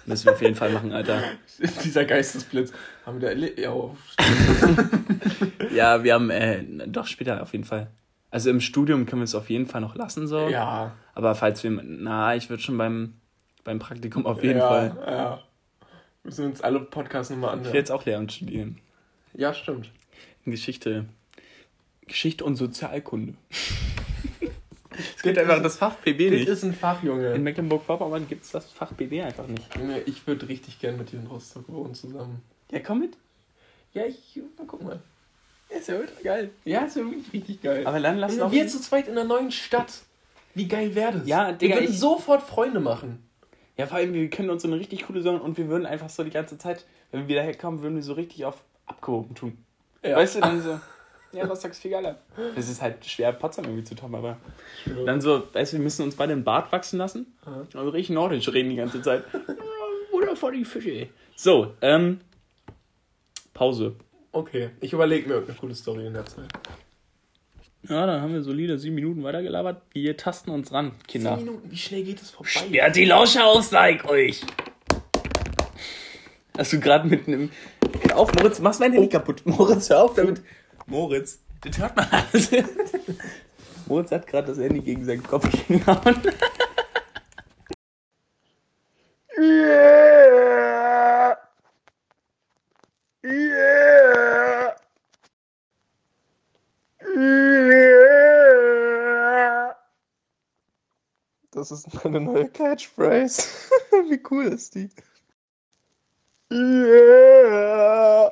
Müssen 0.04 0.26
wir 0.26 0.32
auf 0.34 0.42
jeden 0.42 0.54
Fall 0.54 0.70
machen, 0.70 0.92
Alter. 0.92 1.20
Dieser 1.84 2.04
Geistesblitz. 2.04 2.72
Haben 3.04 3.20
wir 3.20 3.28
da. 3.28 3.34
Ele- 3.34 3.60
Ja, 3.60 3.72
oh, 3.72 3.96
Ja, 5.74 6.04
wir 6.04 6.14
haben, 6.14 6.30
äh, 6.30 6.62
doch 6.86 7.06
später 7.08 7.42
auf 7.42 7.52
jeden 7.52 7.64
Fall. 7.64 7.88
Also 8.30 8.50
im 8.50 8.60
Studium 8.60 9.06
können 9.06 9.22
wir 9.22 9.24
es 9.24 9.34
auf 9.34 9.48
jeden 9.50 9.66
Fall 9.66 9.80
noch 9.80 9.94
lassen, 9.94 10.26
so. 10.26 10.48
ja. 10.48 10.92
Aber 11.14 11.34
falls 11.34 11.62
wir, 11.64 11.70
na, 11.70 12.36
ich 12.36 12.50
würde 12.50 12.62
schon 12.62 12.76
beim, 12.76 13.14
beim 13.64 13.78
Praktikum 13.78 14.26
auf 14.26 14.42
jeden 14.42 14.58
ja, 14.58 14.68
Fall. 14.68 14.96
Ja. 15.06 15.42
Müssen 16.24 16.38
wir 16.44 16.46
uns 16.50 16.60
alle 16.60 16.80
Podcasts 16.80 17.30
nochmal 17.30 17.50
Ich 17.50 17.52
will 17.54 17.58
anhören. 17.60 17.74
jetzt 17.76 17.90
auch 17.92 18.04
Lehramt 18.04 18.32
studieren. 18.32 18.78
Ja, 19.32 19.54
stimmt. 19.54 19.90
In 20.44 20.52
Geschichte. 20.52 21.06
Geschichte 22.06 22.44
und 22.44 22.56
Sozialkunde. 22.56 23.34
es 25.16 25.22
gibt 25.22 25.38
einfach 25.38 25.62
das 25.62 25.76
Fach 25.76 25.94
PB 26.02 26.18
Das 26.18 26.30
nicht. 26.30 26.48
ist 26.48 26.64
ein 26.64 26.74
Fach, 26.74 27.02
In 27.02 27.08
Junge. 27.08 27.38
Mecklenburg-Vorpommern 27.38 28.28
gibt 28.28 28.44
es 28.44 28.50
das 28.50 28.70
Fach 28.70 28.92
BB 28.92 29.22
einfach 29.22 29.46
nicht. 29.46 29.74
Junge, 29.76 30.00
ich 30.00 30.26
würde 30.26 30.48
richtig 30.48 30.78
gern 30.80 30.98
mit 30.98 31.12
dir 31.12 31.20
in 31.20 31.26
Rostock 31.26 31.68
wohnen 31.68 31.94
zusammen. 31.94 32.42
Ja, 32.70 32.80
komm 32.80 33.00
mit. 33.00 33.16
Ja, 33.92 34.04
ich. 34.04 34.40
Mal 34.58 34.66
gucken 34.66 34.86
mal. 34.88 35.00
Ist 35.68 35.88
ja 35.88 35.96
ultra 35.96 36.20
geil. 36.22 36.50
Ja, 36.64 36.80
ist 36.84 36.96
ja 36.96 37.02
wirklich 37.04 37.32
richtig 37.32 37.62
geil. 37.62 37.86
Aber 37.86 38.00
dann 38.00 38.18
lass 38.18 38.36
doch. 38.38 38.50
wir 38.52 38.66
zu 38.68 38.80
zweit 38.80 39.06
in 39.08 39.12
einer 39.12 39.24
neuen 39.24 39.50
Stadt. 39.50 39.92
Wie 40.54 40.68
geil 40.68 40.94
wäre 40.94 41.12
das? 41.18 41.26
Ja, 41.26 41.52
Digga, 41.52 41.74
wir 41.76 41.82
würden 41.82 41.92
ich- 41.92 42.00
sofort 42.00 42.42
Freunde 42.42 42.80
machen. 42.80 43.22
Ja, 43.76 43.86
vor 43.86 43.98
allem, 43.98 44.14
wir 44.14 44.30
können 44.30 44.48
uns 44.48 44.62
so 44.62 44.68
eine 44.68 44.78
richtig 44.78 45.06
coole 45.06 45.20
Sache 45.20 45.36
und 45.42 45.58
wir 45.58 45.68
würden 45.68 45.84
einfach 45.84 46.08
so 46.08 46.24
die 46.24 46.30
ganze 46.30 46.56
Zeit, 46.56 46.86
wenn 47.10 47.22
wir 47.22 47.28
wieder 47.28 47.42
herkommen, 47.42 47.82
würden 47.82 47.96
wir 47.96 48.02
so 48.02 48.14
richtig 48.14 48.44
auf 48.46 48.62
abgehoben 48.86 49.34
tun. 49.34 49.58
Ja. 50.02 50.16
Weißt 50.16 50.36
du, 50.36 50.40
dann 50.40 50.62
so, 50.62 50.80
ja, 51.32 51.44
Rostock 51.44 51.72
ist 51.72 51.82
viel 51.82 51.90
geiler. 51.90 52.16
Es 52.56 52.70
ist 52.70 52.80
halt 52.80 53.04
schwer, 53.04 53.32
Potsdam 53.32 53.66
irgendwie 53.66 53.84
zu 53.84 53.94
toppen, 53.94 54.14
aber 54.14 54.38
dann 55.04 55.20
so, 55.20 55.42
weißt 55.52 55.72
du, 55.74 55.76
wir 55.76 55.84
müssen 55.84 56.04
uns 56.04 56.14
beide 56.14 56.34
den 56.34 56.44
Bart 56.44 56.72
wachsen 56.72 56.96
lassen. 56.98 57.36
Also 57.74 57.90
richtig 57.90 58.14
nordisch 58.14 58.48
reden 58.48 58.70
die 58.70 58.76
ganze 58.76 59.02
Zeit. 59.02 59.24
Oder 60.12 60.36
vor 60.36 60.52
die 60.52 60.64
Fische. 60.64 61.08
So, 61.34 61.74
ähm, 61.82 62.20
Pause. 63.52 63.96
Okay, 64.36 64.68
ich 64.82 64.92
überlege 64.92 65.26
mir 65.26 65.34
irgendeine 65.36 65.58
coole 65.58 65.74
Story 65.74 66.06
in 66.06 66.12
der 66.12 66.26
Zeit. 66.26 66.50
Ja, 67.88 68.04
dann 68.04 68.20
haben 68.20 68.34
wir 68.34 68.42
solide 68.42 68.78
sieben 68.78 68.96
Minuten 68.96 69.22
weitergelabert. 69.22 69.80
Wir 69.94 70.14
tasten 70.14 70.50
uns 70.50 70.70
ran, 70.72 70.92
Kinder. 71.08 71.36
Zehn 71.38 71.46
Minuten, 71.46 71.70
wie 71.70 71.76
schnell 71.78 72.02
geht 72.02 72.20
es 72.20 72.32
vorbei? 72.32 72.50
Sperrt 72.50 72.96
die 72.96 73.06
Lauscher 73.06 73.46
auf, 73.46 73.64
sag 73.64 74.04
euch! 74.04 74.42
Hast 76.54 76.70
du 76.70 76.80
gerade 76.80 77.08
mit 77.08 77.26
einem. 77.26 77.50
Hör 78.02 78.18
auf, 78.18 78.34
Moritz, 78.34 78.58
machst 78.60 78.78
mein 78.78 78.92
Handy 78.92 79.08
kaputt. 79.08 79.40
Moritz, 79.46 79.88
hör 79.88 80.04
auf 80.04 80.14
damit. 80.14 80.42
Moritz, 80.84 81.40
das 81.62 81.78
hört 81.78 81.96
man 81.96 82.06
alles. 82.10 82.50
Moritz 83.86 84.10
hat 84.10 84.26
gerade 84.26 84.48
das 84.48 84.58
Handy 84.58 84.80
gegen 84.80 85.02
seinen 85.06 85.22
Kopf 85.22 85.48
gehauen. 85.66 86.20
Das 101.68 101.80
ist 101.84 102.04
meine 102.04 102.20
neue 102.20 102.48
Catchphrase. 102.48 103.42
Wie 104.08 104.22
cool 104.30 104.46
ist 104.46 104.76
die? 104.76 104.88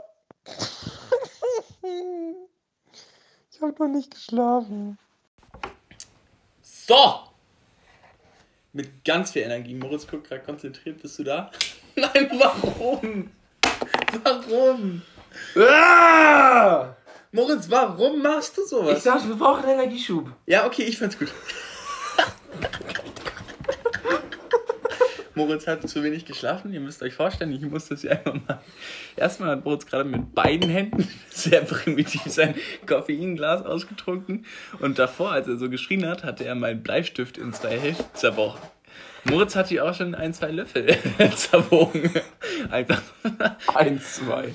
Ich 3.51 3.61
habe 3.61 3.75
noch 3.85 3.89
nicht 3.89 4.11
geschlafen. 4.15 4.99
So! 6.63 7.21
Mit 8.73 9.05
ganz 9.05 9.31
viel 9.31 9.43
Energie. 9.43 9.75
Moritz 9.75 10.07
guckt 10.07 10.29
gerade 10.29 10.43
konzentriert. 10.43 11.01
Bist 11.03 11.19
du 11.19 11.25
da? 11.25 11.51
Nein, 11.97 12.31
warum? 12.39 13.31
Warum? 14.23 15.03
Ah! 15.57 16.95
Moritz, 17.33 17.69
warum 17.69 18.23
machst 18.23 18.57
du 18.57 18.67
sowas? 18.67 18.99
Ich 18.99 19.05
dachte, 19.05 19.29
wir 19.29 19.37
brauchen 19.37 19.69
Energieschub. 19.69 20.31
Ja, 20.47 20.67
okay, 20.67 20.83
ich 20.83 20.99
fand's 20.99 21.19
gut. 21.19 21.33
Moritz 25.35 25.67
hat 25.67 25.89
zu 25.89 26.03
wenig 26.03 26.25
geschlafen. 26.25 26.73
Ihr 26.73 26.81
müsst 26.81 27.03
euch 27.03 27.15
vorstellen, 27.15 27.53
ich 27.53 27.61
muss 27.63 27.89
das 27.89 28.03
ja 28.03 28.13
einfach 28.13 28.35
mal. 28.35 28.61
Erstmal 29.17 29.51
hat 29.51 29.65
Moritz 29.65 29.87
gerade 29.87 30.05
mit 30.05 30.35
beiden 30.35 30.71
Händen 30.71 31.09
sehr 31.31 31.63
primitiv 31.63 32.23
sein 32.27 32.55
Koffeinglas 32.87 33.65
ausgetrunken. 33.65 34.47
Und 34.81 34.99
davor, 34.99 35.33
als 35.33 35.49
er 35.49 35.57
so 35.57 35.69
geschrien 35.69 36.07
hat, 36.07 36.23
hatte 36.25 36.45
er 36.45 36.55
meinen 36.55 36.83
Bleistift 36.83 37.39
in 37.39 37.53
zwei 37.53 37.79
Hälften 37.79 38.05
zerbrochen. 38.15 38.61
Moritz 39.25 39.57
hat 39.57 39.69
hier 39.69 39.85
auch 39.85 39.95
schon 39.95 40.15
ein, 40.15 40.35
zwei 40.35 40.51
Löffel 40.51 40.97
zerbogen. 41.37 42.11
Einfach. 42.71 43.03
Eins, 43.75 44.17
zwei. 44.17 44.55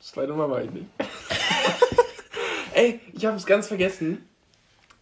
Zweite 0.00 0.32
Mal 0.32 0.50
war 0.50 0.62
ich 0.62 0.70
nicht. 0.70 0.86
Ey, 2.74 3.00
ich 3.12 3.24
habe 3.24 3.36
es 3.36 3.46
ganz 3.46 3.68
vergessen. 3.68 4.26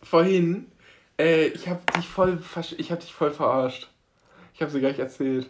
Vorhin, 0.03 0.67
äh, 1.19 1.47
ich 1.49 1.69
habe 1.69 1.81
dich 1.97 2.07
voll, 2.07 2.43
ich 2.77 2.91
habe 2.91 3.01
dich 3.01 3.13
voll 3.13 3.33
verarscht. 3.33 3.90
Ich 4.61 4.63
habe 4.63 4.73
sie 4.73 4.83
gar 4.83 4.89
nicht 4.89 5.01
erzählt. 5.01 5.49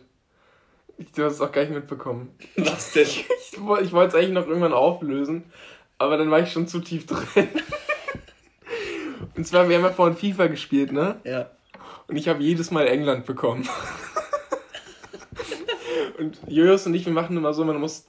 Ich, 0.97 1.11
du 1.11 1.25
hast 1.25 1.33
es 1.33 1.41
auch 1.41 1.51
gar 1.51 1.63
nicht 1.63 1.75
mitbekommen. 1.75 2.33
Was 2.55 2.93
denn? 2.93 3.09
Ich, 3.09 3.55
ich 3.55 3.93
wollte 3.93 4.07
es 4.07 4.15
eigentlich 4.15 4.31
noch 4.31 4.47
irgendwann 4.47 4.73
auflösen, 4.73 5.43
aber 5.99 6.17
dann 6.17 6.31
war 6.31 6.39
ich 6.39 6.53
schon 6.53 6.69
zu 6.69 6.79
tief 6.79 7.07
drin. 7.07 7.19
Und 9.37 9.45
zwar, 9.49 9.69
wir 9.69 9.77
haben 9.77 9.83
ja 9.83 9.91
vorhin 9.91 10.17
FIFA 10.17 10.47
gespielt, 10.47 10.93
ne? 10.93 11.17
Ja. 11.25 11.51
Und 12.07 12.19
ich 12.19 12.29
habe 12.29 12.41
jedes 12.41 12.71
Mal 12.71 12.87
England 12.87 13.27
bekommen. 13.27 13.69
und 16.19 16.39
Julius 16.47 16.87
und 16.87 16.95
ich, 16.95 17.05
wir 17.05 17.13
machen 17.13 17.37
immer 17.37 17.53
so, 17.53 17.65
man 17.65 17.79
muss 17.79 18.07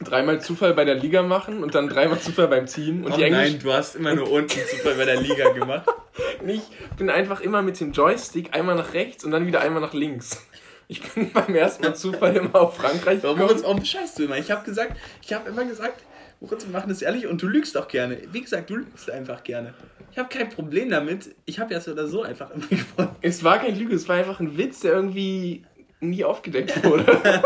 dreimal 0.00 0.40
Zufall 0.40 0.72
bei 0.72 0.86
der 0.86 0.94
Liga 0.94 1.22
machen 1.22 1.62
und 1.62 1.74
dann 1.74 1.90
dreimal 1.90 2.20
Zufall 2.20 2.48
beim 2.48 2.64
Team. 2.64 3.04
Und 3.04 3.12
Oh 3.12 3.16
die 3.16 3.24
Englisch 3.24 3.52
nein, 3.52 3.60
du 3.62 3.70
hast 3.70 3.96
immer 3.96 4.14
nur 4.14 4.30
unten 4.30 4.48
Zufall 4.48 4.94
bei 4.94 5.04
der 5.04 5.20
Liga 5.20 5.50
gemacht. 5.50 5.86
ich 6.46 6.62
bin 6.96 7.10
einfach 7.10 7.40
immer 7.40 7.62
mit 7.62 7.80
dem 7.80 7.92
Joystick 7.92 8.54
einmal 8.54 8.76
nach 8.76 8.92
rechts 8.94 9.24
und 9.24 9.30
dann 9.30 9.46
wieder 9.46 9.60
einmal 9.60 9.80
nach 9.80 9.94
links. 9.94 10.46
Ich 10.88 11.02
bin 11.02 11.30
beim 11.34 11.54
ersten 11.54 11.84
Mal 11.84 11.94
Zufall 11.94 12.36
immer 12.36 12.54
auf 12.56 12.76
Frankreich 12.76 13.22
Warum, 13.22 13.38
gekommen. 13.38 13.62
Warum 13.62 13.80
bescheißt 13.80 14.18
du 14.18 14.24
immer? 14.24 14.38
Ich 14.38 14.50
habe 14.50 14.64
gesagt, 14.64 14.96
ich 15.22 15.32
habe 15.32 15.50
immer 15.50 15.64
gesagt, 15.64 16.02
Moritz, 16.40 16.64
wir 16.64 16.72
machen 16.72 16.88
das 16.88 17.02
ehrlich 17.02 17.26
und 17.26 17.42
du 17.42 17.48
lügst 17.48 17.76
auch 17.76 17.88
gerne. 17.88 18.18
Wie 18.30 18.40
gesagt, 18.40 18.70
du 18.70 18.76
lügst 18.76 19.10
einfach 19.10 19.42
gerne. 19.42 19.74
Ich 20.12 20.18
habe 20.18 20.28
kein 20.28 20.48
Problem 20.48 20.88
damit. 20.88 21.34
Ich 21.44 21.58
habe 21.58 21.74
ja 21.74 21.80
so 21.80 21.92
oder 21.92 22.06
so 22.06 22.22
einfach 22.22 22.50
immer 22.50 22.66
gewonnen. 22.70 23.16
Es 23.20 23.42
war 23.44 23.58
kein 23.58 23.76
Lüge, 23.76 23.94
es 23.94 24.08
war 24.08 24.16
einfach 24.16 24.40
ein 24.40 24.56
Witz, 24.56 24.80
der 24.80 24.92
irgendwie 24.92 25.64
nie 26.00 26.24
aufgedeckt 26.24 26.82
wurde. 26.84 27.42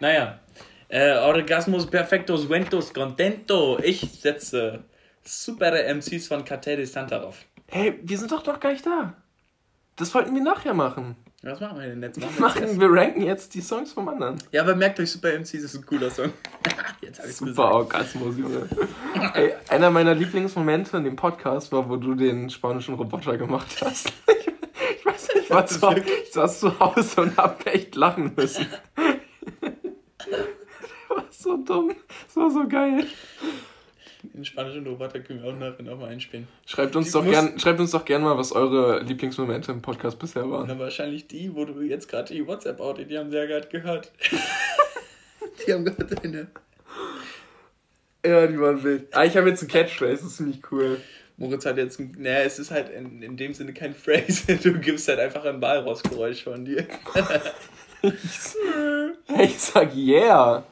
Naja. 0.00 0.40
Äh, 0.88 1.16
Orgasmus 1.18 1.86
perfectos 1.86 2.48
ventos 2.48 2.94
contento. 2.94 3.78
Ich 3.82 4.00
setze 4.20 4.84
super 5.28 5.72
MCs 5.94 6.28
von 6.28 6.44
Cartel 6.44 6.76
de 6.76 6.84
Santa 6.86 7.18
drauf. 7.18 7.44
hey, 7.68 7.98
wir 8.02 8.18
sind 8.18 8.32
doch 8.32 8.42
doch 8.42 8.60
gar 8.60 8.72
nicht 8.72 8.86
da. 8.86 9.14
Das 9.96 10.14
wollten 10.14 10.34
wir 10.34 10.42
nachher 10.42 10.74
machen. 10.74 11.16
Was 11.42 11.60
machen 11.60 11.78
wir 11.78 11.86
denn 11.88 12.02
jetzt? 12.02 12.18
Machen 12.18 12.34
Wir, 12.36 12.40
wir 12.40 12.48
jetzt 12.48 12.60
machen, 12.60 12.80
wir 12.80 12.92
ranken 12.92 13.22
jetzt 13.22 13.54
die 13.54 13.60
Songs 13.60 13.92
vom 13.92 14.08
anderen. 14.08 14.36
Ja, 14.52 14.62
aber 14.62 14.74
merkt 14.74 14.98
euch, 14.98 15.10
Super 15.10 15.32
MCs 15.38 15.54
ist 15.54 15.74
ein 15.76 15.86
cooler 15.86 16.10
Song. 16.10 16.32
jetzt 17.00 17.18
habe 17.20 17.28
ich 17.28 17.36
Super 17.36 17.70
Orgasmus, 17.72 18.36
Junge. 18.36 18.68
Ey, 19.34 19.54
einer 19.68 19.90
meiner 19.90 20.14
Lieblingsmomente 20.14 20.96
in 20.96 21.04
dem 21.04 21.16
Podcast 21.16 21.70
war, 21.72 21.88
wo 21.88 21.96
du 21.96 22.14
den 22.14 22.50
spanischen 22.50 22.94
Roboter 22.94 23.36
gemacht 23.36 23.76
hast. 23.82 24.12
Ich, 24.98 25.06
weiß 25.06 25.28
nicht, 25.34 25.44
ich 25.44 25.50
war 25.82 25.96
ich 25.96 26.32
saß 26.32 26.60
zu 26.60 26.78
Hause 26.80 27.22
und 27.22 27.36
hab 27.36 27.64
echt 27.66 27.94
lachen 27.94 28.32
müssen. 28.36 28.66
Der 28.96 30.38
war 31.08 31.24
so 31.30 31.56
dumm. 31.56 31.94
Das 32.26 32.36
war 32.36 32.50
so 32.50 32.66
geil. 32.68 33.06
Den 34.34 34.44
spanischen 34.44 34.86
Roboter 34.86 35.20
können 35.20 35.42
wir 35.42 35.50
auch 35.50 35.56
nachher 35.58 35.82
nochmal 35.82 36.10
einspielen. 36.10 36.46
Schreibt 36.66 36.94
uns, 36.96 37.06
Die 37.08 37.12
doch 37.12 37.22
muss- 37.24 37.32
gern, 37.32 37.58
schreibt 37.58 37.80
uns 37.80 37.90
doch 37.90 38.04
gern 38.04 38.22
mal, 38.22 38.36
was 38.36 38.52
eure 38.52 39.00
Lieblingsmomente 39.02 39.72
im 39.72 39.82
Podcast 39.82 40.18
bisher 40.18 40.44
Und 40.44 40.50
waren. 40.52 40.68
dann 40.68 40.78
wahrscheinlich 40.78 41.26
die, 41.26 41.54
wo 41.54 41.64
du 41.64 41.80
jetzt 41.82 42.08
gerade 42.08 42.32
die 42.34 42.46
WhatsApp-Audio, 42.46 43.04
die 43.04 43.18
haben 43.18 43.30
sie 43.30 43.36
ja 43.36 43.46
gerade 43.46 43.68
gehört. 43.68 44.12
die 45.66 45.72
haben 45.72 45.84
gerade 45.84 46.04
deine. 46.16 46.46
Ja, 48.24 48.46
die 48.46 48.58
waren 48.60 48.82
wild. 48.82 49.08
Ah, 49.12 49.24
ich 49.24 49.36
habe 49.36 49.48
jetzt 49.48 49.62
ein 49.62 49.68
Catchphrase, 49.68 50.14
das 50.14 50.22
ist 50.24 50.36
ziemlich 50.38 50.60
cool. 50.72 51.00
Moritz 51.36 51.66
hat 51.66 51.76
jetzt 51.76 52.00
ein. 52.00 52.14
Naja, 52.18 52.40
es 52.44 52.58
ist 52.58 52.70
halt 52.70 52.88
in, 52.88 53.22
in 53.22 53.36
dem 53.36 53.52
Sinne 53.54 53.72
kein 53.74 53.94
Phrase. 53.94 54.56
Du 54.62 54.72
gibst 54.80 55.06
halt 55.08 55.18
einfach 55.20 55.44
ein 55.44 55.60
Walrossgeräusch 55.60 56.44
von 56.44 56.64
dir. 56.64 56.86
Ich 59.42 59.58
sag 59.58 59.94
yeah. 59.96 60.64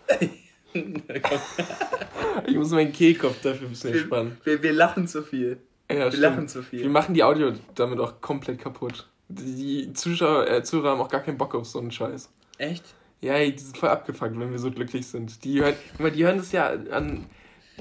Ich 2.46 2.56
muss 2.56 2.70
meinen 2.70 2.92
Kehlkopf 2.92 3.40
dafür 3.42 3.68
ein 3.68 3.70
bisschen 3.70 3.92
entspannen. 3.94 4.36
wir, 4.44 4.62
wir 4.62 4.72
lachen 4.72 5.06
zu 5.06 5.22
viel. 5.22 5.58
Ja, 5.90 5.96
Wir 5.96 6.06
stimmt. 6.08 6.22
lachen 6.22 6.48
zu 6.48 6.58
Wir 6.58 6.64
viel. 6.80 6.88
machen 6.88 7.14
die 7.14 7.22
Audio 7.22 7.52
damit 7.74 8.00
auch 8.00 8.20
komplett 8.20 8.58
kaputt. 8.58 9.06
Die 9.28 9.92
Zuschauer, 9.92 10.48
äh, 10.48 10.62
Zuhörer 10.62 10.90
haben 10.90 11.00
auch 11.00 11.08
gar 11.08 11.20
keinen 11.22 11.38
Bock 11.38 11.54
auf 11.54 11.66
so 11.66 11.78
einen 11.78 11.90
Scheiß. 11.92 12.30
Echt? 12.58 12.84
Ja, 13.20 13.38
die 13.38 13.56
sind 13.56 13.76
voll 13.78 13.88
abgefuckt, 13.88 14.38
wenn 14.38 14.50
wir 14.50 14.58
so 14.58 14.70
glücklich 14.70 15.06
sind. 15.06 15.44
Die 15.44 15.60
hören, 15.62 15.74
die 16.14 16.24
hören 16.24 16.38
das 16.38 16.52
ja 16.52 16.68
an. 16.90 17.26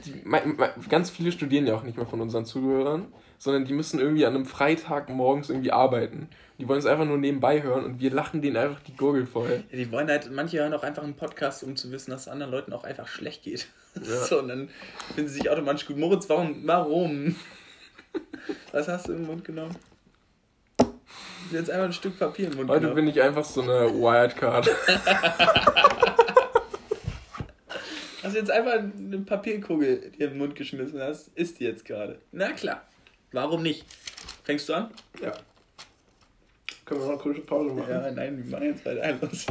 Die, 0.06 0.24
ganz 0.90 1.10
viele 1.10 1.32
studieren 1.32 1.68
ja 1.68 1.76
auch 1.76 1.84
nicht 1.84 1.98
mehr 1.98 2.06
von 2.06 2.22
unseren 2.22 2.46
Zuhörern, 2.46 3.08
sondern 3.44 3.66
die 3.66 3.74
müssen 3.74 4.00
irgendwie 4.00 4.26
an 4.26 4.36
einem 4.36 4.46
Freitag 4.46 5.10
morgens 5.10 5.50
irgendwie 5.50 5.74
arbeiten. 5.74 6.30
Die 6.60 6.68
wollen 6.70 6.80
es 6.80 6.86
einfach 6.86 7.04
nur 7.04 7.18
nebenbei 7.18 7.62
hören 7.62 7.84
und 7.84 8.00
wir 8.00 8.10
lachen 8.10 8.42
denen 8.42 8.56
einfach 8.56 8.80
die 8.80 8.96
Gurgel 8.96 9.26
voll. 9.26 9.66
Ja, 9.70 9.78
die 9.78 9.92
wollen 9.92 10.08
halt, 10.08 10.32
manche 10.32 10.60
hören 10.60 10.74
auch 10.74 10.84
einfach 10.84 11.04
einen 11.04 11.16
Podcast, 11.16 11.62
um 11.62 11.76
zu 11.76 11.92
wissen, 11.92 12.12
dass 12.12 12.22
es 12.22 12.28
anderen 12.30 12.54
Leuten 12.54 12.72
auch 12.72 12.86
einfach 12.86 13.08
schlecht 13.08 13.44
geht. 13.44 13.68
Ja. 13.96 14.26
So, 14.26 14.40
und 14.40 14.48
dann 14.48 14.70
finden 15.14 15.30
sie 15.30 15.38
sich 15.38 15.52
automatisch 15.52 15.86
gut. 15.86 15.98
Moritz, 15.98 16.28
warum? 16.28 16.62
Warum? 16.66 17.36
Was 18.72 18.88
hast 18.88 19.08
du 19.08 19.14
im 19.14 19.28
Mund 19.28 19.46
genommen? 19.46 19.76
Jetzt 21.52 21.70
einfach 21.70 21.86
ein 21.86 21.94
Stück 21.94 22.18
Papier 22.18 22.48
im 22.48 22.56
Mund 22.56 22.72
Heute 22.72 22.80
genommen. 22.80 22.96
bin 22.96 23.08
ich 23.10 23.22
einfach 23.22 23.46
so 23.46 23.62
eine 23.62 23.94
Wildcard. 23.94 24.68
Hast 28.24 28.34
du 28.34 28.40
jetzt 28.40 28.50
einfach 28.50 28.80
eine 28.80 29.20
Papierkugel 29.20 30.10
dir 30.10 30.26
in 30.26 30.32
den 30.32 30.38
Mund 30.40 30.56
geschmissen 30.56 31.00
hast, 31.00 31.28
isst 31.36 31.60
die 31.60 31.66
jetzt 31.66 31.86
gerade. 31.86 32.18
Na 32.32 32.52
klar. 32.54 32.82
Warum 33.34 33.64
nicht? 33.64 33.84
Fängst 34.44 34.70
du 34.70 34.76
an? 34.76 34.92
Ja. 35.20 35.34
Können 36.86 37.02
wir 37.02 37.06
noch 37.08 37.14
eine 37.14 37.22
kurze 37.22 37.42
Pause 37.42 37.74
machen? 37.74 37.90
Ja, 37.90 38.12
nein, 38.12 38.38
wir 38.38 38.52
machen 38.52 38.68
jetzt 38.68 38.86
weiter. 38.86 39.02
Ein. 39.02 39.20
Ich 39.32 39.48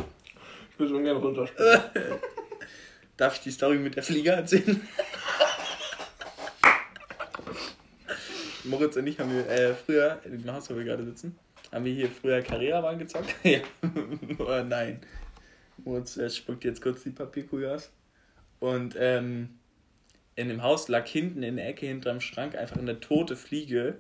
will 0.79 0.89
so 0.89 0.97
ungern 0.97 1.17
runterspielen. 1.17 1.83
Darf 3.17 3.35
ich 3.35 3.41
die 3.41 3.51
Story 3.51 3.79
mit 3.79 3.97
der 3.97 4.05
Fliege 4.05 4.31
erzählen? 4.31 4.81
Moritz 8.65 8.97
und 8.97 9.09
ich 9.09 9.19
haben 9.19 9.35
wir 9.35 9.49
äh, 9.49 9.75
früher, 9.75 10.21
im 10.25 10.53
Haus, 10.53 10.71
wo 10.71 10.77
wir 10.77 10.85
gerade 10.85 11.05
sitzen, 11.05 11.37
haben 11.73 11.85
wir 11.85 11.93
hier 11.93 12.09
früher 12.09 12.41
Carrera-Bahn 12.41 13.01
gezockt. 13.01 13.35
ja. 13.43 13.59
Oder 14.39 14.63
nein. 14.63 15.01
Moritz 15.79 16.17
äh, 16.19 16.31
spuckt 16.31 16.63
jetzt 16.63 16.81
kurz 16.81 17.03
die 17.03 17.11
Papierkugel 17.11 17.71
aus. 17.71 17.91
Und 18.61 18.95
ähm, 18.97 19.59
in 20.37 20.49
dem 20.49 20.63
Haus 20.63 20.89
lag 20.89 21.07
hinten 21.07 21.43
in 21.43 21.57
der 21.57 21.69
Ecke 21.69 21.87
hinterm 21.87 22.21
Schrank 22.21 22.55
einfach 22.55 22.79
eine 22.79 23.01
tote 23.01 23.37
Fliege, 23.37 23.97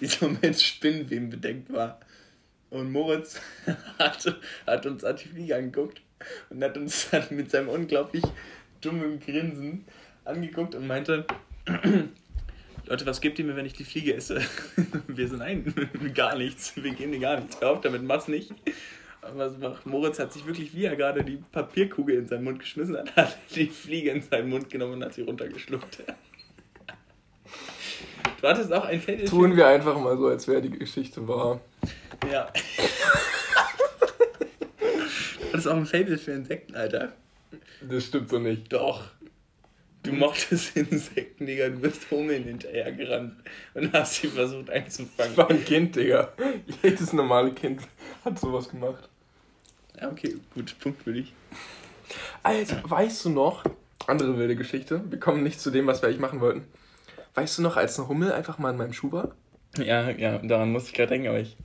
die 0.00 0.06
so 0.06 0.28
mit 0.28 0.60
Spinnenweben 0.60 1.30
bedeckt 1.30 1.72
war. 1.72 2.00
Und 2.70 2.92
Moritz 2.92 3.40
hat, 3.98 4.38
hat 4.66 4.86
uns 4.86 5.04
an 5.04 5.16
die 5.16 5.28
Fliege 5.28 5.56
angeguckt 5.56 6.00
und 6.50 6.62
hat 6.62 6.76
uns 6.76 7.10
dann 7.10 7.26
mit 7.30 7.50
seinem 7.50 7.68
unglaublich 7.68 8.24
dummen 8.80 9.20
Grinsen 9.20 9.84
angeguckt 10.24 10.74
und 10.74 10.86
meinte, 10.86 11.26
Leute, 12.86 13.06
was 13.06 13.20
gebt 13.20 13.38
ihr 13.38 13.44
mir, 13.44 13.56
wenn 13.56 13.66
ich 13.66 13.74
die 13.74 13.84
Fliege 13.84 14.14
esse? 14.14 14.40
Wir 15.06 15.28
so, 15.28 15.36
nein, 15.36 15.72
gar 16.14 16.36
nichts. 16.36 16.74
Wir 16.76 16.92
geben 16.92 17.12
dir 17.12 17.20
gar 17.20 17.38
nichts. 17.38 17.60
Hör 17.60 17.70
auf 17.70 17.80
damit, 17.80 18.02
mach's 18.02 18.26
nicht. 18.26 18.52
Was 19.22 19.58
macht 19.58 19.86
Moritz 19.86 20.18
hat 20.18 20.32
sich 20.32 20.46
wirklich, 20.46 20.74
wie 20.74 20.84
er 20.84 20.96
gerade 20.96 21.22
die 21.22 21.36
Papierkugel 21.52 22.16
in 22.16 22.26
seinen 22.26 22.44
Mund 22.44 22.58
geschmissen 22.58 22.96
hat, 22.96 23.14
hat 23.16 23.38
die 23.54 23.66
Fliege 23.66 24.10
in 24.10 24.22
seinen 24.22 24.48
Mund 24.48 24.70
genommen 24.70 24.94
und 24.94 25.04
hat 25.04 25.14
sie 25.14 25.22
runtergeschluckt. 25.22 26.02
Du 28.40 28.48
hattest 28.48 28.72
auch 28.72 28.86
ein 28.86 29.00
Feld. 29.00 29.28
Tun 29.28 29.54
wir 29.56 29.66
einfach 29.66 29.98
mal 29.98 30.16
so, 30.16 30.28
als 30.28 30.48
wäre 30.48 30.62
die 30.62 30.70
Geschichte 30.70 31.28
wahr. 31.28 31.60
Ja. 32.32 32.50
du 34.80 35.48
hattest 35.48 35.68
auch 35.68 35.76
ein 35.76 35.84
Fable 35.84 36.16
für 36.16 36.32
Insekten, 36.32 36.74
Alter. 36.74 37.12
Das 37.82 38.04
stimmt 38.04 38.30
so 38.30 38.38
nicht. 38.38 38.72
Doch. 38.72 39.04
Du 40.02 40.12
mochtest 40.12 40.76
Insekten, 40.76 41.46
Digga. 41.46 41.68
Du 41.68 41.80
bist 41.80 42.10
Hummeln 42.10 42.44
hinterhergerannt 42.44 43.34
und 43.74 43.92
hast 43.92 44.14
sie 44.14 44.28
versucht 44.28 44.70
einzufangen. 44.70 45.32
Ich 45.32 45.38
war 45.38 45.50
ein 45.50 45.64
Kind, 45.64 45.96
Digga. 45.96 46.32
Jedes 46.82 47.12
normale 47.12 47.52
Kind 47.52 47.82
hat 48.24 48.38
sowas 48.38 48.68
gemacht. 48.68 49.08
Ja, 50.00 50.10
okay, 50.10 50.36
gut, 50.54 50.74
Punkt 50.80 51.02
für 51.02 51.12
dich. 51.12 51.34
Alter, 52.42 52.82
weißt 52.84 53.26
du 53.26 53.30
noch, 53.30 53.64
andere 54.06 54.38
wilde 54.38 54.56
Geschichte, 54.56 55.02
wir 55.10 55.20
kommen 55.20 55.42
nicht 55.42 55.60
zu 55.60 55.70
dem, 55.70 55.86
was 55.86 56.02
wir 56.02 56.08
eigentlich 56.08 56.20
machen 56.20 56.40
wollten. 56.40 56.64
Weißt 57.34 57.58
du 57.58 57.62
noch, 57.62 57.76
als 57.76 57.98
eine 57.98 58.08
Hummel 58.08 58.32
einfach 58.32 58.58
mal 58.58 58.70
in 58.70 58.76
meinem 58.76 58.92
Schuh 58.92 59.12
war? 59.12 59.32
Ja, 59.78 60.10
ja, 60.10 60.38
daran 60.38 60.72
musste 60.72 60.88
ich 60.88 60.94
gerade 60.94 61.10
denken, 61.10 61.28
aber 61.28 61.38
ich. 61.38 61.56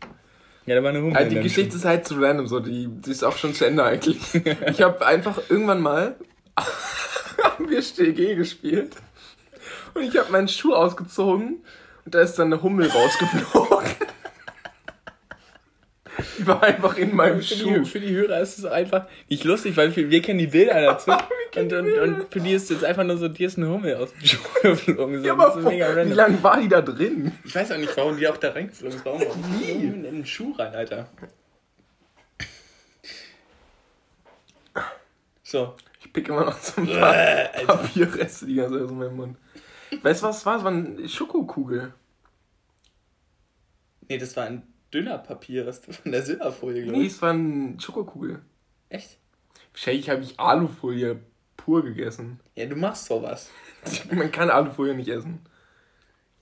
Ja, 0.66 0.76
da 0.76 0.84
war 0.84 0.90
eine 0.90 1.02
Hummel. 1.02 1.16
Also 1.16 1.30
die 1.36 1.42
Geschichte 1.42 1.76
ist 1.76 1.86
halt 1.86 2.06
zu 2.06 2.16
random, 2.16 2.48
so, 2.48 2.60
die, 2.60 2.88
die 2.88 3.12
ist 3.12 3.24
auch 3.24 3.38
schon 3.38 3.54
zu 3.54 3.66
Ende 3.66 3.84
eigentlich. 3.84 4.20
Ich 4.68 4.82
habe 4.82 5.06
einfach 5.06 5.40
irgendwann 5.50 5.82
mal, 5.82 6.16
haben 7.56 7.70
wir 7.70 7.82
StG 7.82 8.36
gespielt 8.36 8.96
und 9.94 10.04
ich 10.04 10.18
habe 10.18 10.32
meinen 10.32 10.48
Schuh 10.48 10.74
ausgezogen 10.74 11.64
und 12.06 12.16
da 12.16 12.22
ist 12.22 12.36
dann 12.36 12.54
eine 12.54 12.62
Hummel 12.62 12.90
rausgeflogen. 12.90 13.86
Die 16.38 16.48
war 16.48 16.64
einfach 16.64 16.98
in 16.98 17.14
meinem 17.14 17.42
für 17.42 17.56
Schuh. 17.56 17.80
die, 17.80 17.86
für 17.86 18.00
die 18.00 18.16
Hörer 18.16 18.40
ist 18.40 18.58
es 18.58 18.64
einfach 18.64 19.06
nicht 19.28 19.44
lustig, 19.44 19.76
weil 19.76 19.94
wir, 19.94 20.10
wir 20.10 20.22
kennen 20.22 20.40
die 20.40 20.48
Bilder 20.48 20.82
dazu. 20.82 21.12
und, 21.58 21.74
und, 21.74 21.94
und 22.00 22.32
für 22.32 22.40
die 22.40 22.54
ist 22.54 22.70
jetzt 22.70 22.86
einfach 22.86 23.04
nur 23.04 23.18
so, 23.18 23.28
dir 23.28 23.48
ist 23.48 23.58
eine 23.58 23.68
Hummel 23.68 23.96
aus 23.96 24.14
dem 24.14 24.26
Schuh 24.26 24.38
geflogen. 24.62 25.20
So, 25.20 25.26
Ja, 25.26 25.34
aber 25.34 25.56
mega 25.58 25.94
wie 26.06 26.14
lange 26.14 26.42
war 26.42 26.62
die 26.62 26.70
da 26.70 26.82
drin? 26.82 27.34
Ich 27.44 27.54
weiß 27.54 27.72
auch 27.74 27.78
nicht, 27.78 27.96
warum 27.98 28.18
die 28.18 28.28
auch 28.30 28.38
da 28.38 28.52
reingeflogen 28.52 28.98
ist. 28.98 29.06
Warum 29.06 29.22
Wie? 29.60 29.72
In 29.72 30.04
den 30.04 30.26
Schuh 30.26 30.54
rein, 30.58 30.74
Alter. 30.74 31.10
So. 35.44 35.76
Ich 36.16 36.24
pick 36.24 36.30
immer 36.30 36.46
noch 36.46 36.58
so 36.58 36.80
ein 36.80 36.88
paar 36.88 37.14
Äh. 37.14 37.66
Papierreste 37.66 38.46
die 38.46 38.56
ganze 38.56 38.76
Zeit 38.76 38.84
aus 38.86 38.92
meinem 38.92 39.18
Mund. 39.18 39.38
Weißt 40.02 40.22
du, 40.24 40.28
was 40.28 40.38
es 40.38 40.46
war? 40.46 40.56
Es 40.58 40.64
war 40.64 40.72
eine 40.72 41.10
Schokokugel. 41.10 41.94
Nee, 44.08 44.18
das 44.18 44.34
war 44.38 44.46
ein 44.46 44.64
dünner 44.94 45.18
Papier, 45.18 45.66
was 45.68 45.82
du 45.82 45.92
von 45.92 46.14
der 46.14 46.24
Silberfolie, 46.24 46.84
glaube 46.84 46.98
Nee, 46.98 47.06
ich. 47.08 47.14
es 47.14 47.22
war 47.22 47.32
eine 47.32 47.78
Schokokugel. 47.82 48.40
Echt? 48.88 49.18
Wahrscheinlich 49.74 50.10
habe 50.10 50.22
ich 50.22 50.40
Alufolie 50.40 51.20
pur 51.58 51.84
gegessen. 51.84 52.40
Ja, 52.56 52.66
du 52.66 52.78
machst 52.78 53.06
sowas. 53.08 53.50
Man 54.12 54.32
kann 54.32 54.50
Alufolie 54.50 54.94
nicht 54.96 55.10
essen. 55.10 55.42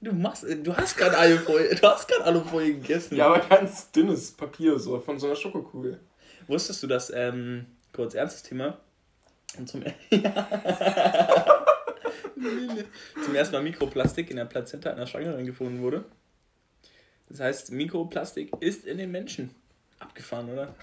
Du 0.02 0.12
machst, 0.12 0.44
äh, 0.44 0.62
du 0.62 0.76
hast 0.78 0.98
gerade 0.98 1.18
Alufolie, 1.18 1.74
du 1.74 1.88
hast 1.88 2.08
gerade 2.08 2.26
Alufolie 2.26 2.74
gegessen. 2.76 3.16
Ja, 3.16 3.26
aber 3.28 3.40
ganz 3.40 3.90
dünnes 3.92 4.34
Papier, 4.34 4.78
so 4.78 5.00
von 5.00 5.18
so 5.18 5.26
einer 5.28 5.36
Schokokugel. 5.36 6.00
Wusstest 6.48 6.84
du, 6.84 6.88
dass, 6.88 7.10
ähm, 7.10 7.66
kurz 7.92 8.14
ernstes 8.14 8.44
Thema, 8.44 8.78
und 9.58 9.68
zum, 9.68 9.84
zum 13.24 13.36
ersten 13.36 13.56
Mal 13.56 13.64
Mikroplastik 13.64 14.30
in 14.30 14.38
der 14.38 14.46
Plazenta 14.46 14.92
einer 14.92 15.08
Schwangeren 15.08 15.46
gefunden 15.46 15.82
wurde? 15.82 16.06
Das 17.30 17.40
heißt, 17.40 17.72
Mikroplastik 17.72 18.52
ist 18.60 18.86
in 18.86 18.98
den 18.98 19.12
Menschen. 19.12 19.52
Abgefahren, 20.00 20.50
oder? 20.50 20.76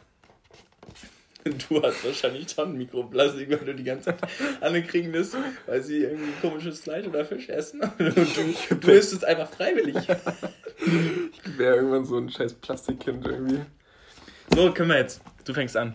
Du 1.44 1.82
hast 1.82 2.04
wahrscheinlich 2.04 2.54
Tonnen 2.54 2.76
Mikroplastik, 2.76 3.50
weil 3.50 3.58
du 3.58 3.74
die 3.74 3.84
ganze 3.84 4.06
Zeit 4.06 4.18
alle 4.60 4.82
kriegen 4.82 5.10
lässt, 5.10 5.36
weil 5.66 5.82
sie 5.82 6.02
irgendwie 6.02 6.32
komisches 6.40 6.80
Fleisch 6.80 7.06
oder 7.06 7.24
Fisch 7.24 7.48
essen. 7.48 7.80
Und 7.80 8.16
du, 8.16 8.74
du 8.74 8.90
isst 8.90 9.14
es 9.14 9.24
einfach 9.24 9.50
freiwillig. 9.50 9.96
Ich 9.96 11.58
wäre 11.58 11.76
irgendwann 11.76 12.04
so 12.04 12.18
ein 12.18 12.30
scheiß 12.30 12.54
Plastikkind 12.54 13.26
irgendwie. 13.26 13.60
So, 14.54 14.72
können 14.72 14.90
wir 14.90 14.98
jetzt. 14.98 15.22
Du 15.44 15.54
fängst 15.54 15.76
an. 15.76 15.94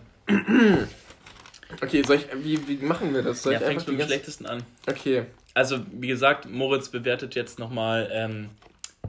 Okay, 1.82 2.02
soll 2.02 2.16
ich, 2.16 2.26
wie, 2.44 2.68
wie 2.68 2.84
machen 2.84 3.12
wir 3.14 3.22
das? 3.22 3.42
Soll 3.42 3.54
Ja, 3.54 3.60
ich 3.60 3.66
fängst 3.66 3.86
die 3.86 3.92
mit 3.92 4.00
dem 4.00 4.06
schlechtesten 4.06 4.46
an. 4.46 4.62
Okay. 4.88 5.26
Also, 5.54 5.78
wie 5.92 6.08
gesagt, 6.08 6.48
Moritz 6.48 6.88
bewertet 6.88 7.34
jetzt 7.34 7.58
nochmal 7.58 8.08
ähm, 8.12 8.50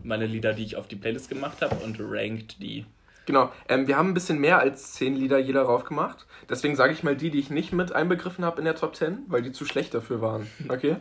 meine 0.04 0.26
Lieder, 0.26 0.54
die 0.54 0.64
ich 0.64 0.76
auf 0.76 0.88
die 0.88 0.96
Playlist 0.96 1.30
gemacht 1.30 1.62
habe 1.62 1.76
und 1.84 1.98
rankt 2.00 2.62
die. 2.62 2.86
Genau, 3.26 3.52
ähm, 3.68 3.88
wir 3.88 3.98
haben 3.98 4.10
ein 4.10 4.14
bisschen 4.14 4.40
mehr 4.40 4.60
als 4.60 4.94
10 4.94 5.16
Lieder 5.16 5.38
jeder 5.38 5.66
drauf 5.66 5.84
gemacht. 5.84 6.26
Deswegen 6.50 6.78
sage 6.78 6.94
ich 6.94 7.04
mal 7.04 7.16
die, 7.16 7.30
die 7.30 7.40
ich 7.40 7.50
nicht 7.50 7.74
mit 7.74 7.92
einbegriffen 7.92 8.46
habe 8.46 8.60
in 8.60 8.66
der 8.66 8.76
Top 8.76 8.96
10, 8.96 9.26
weil 9.28 9.42
die 9.42 9.52
zu 9.52 9.66
schlecht 9.66 9.94
dafür 9.94 10.22
waren. 10.22 10.48
Okay? 10.70 10.98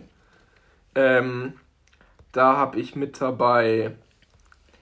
ähm, 0.96 1.54
da 2.32 2.56
habe 2.56 2.80
ich 2.80 2.96
mit 2.96 3.20
dabei, 3.20 3.92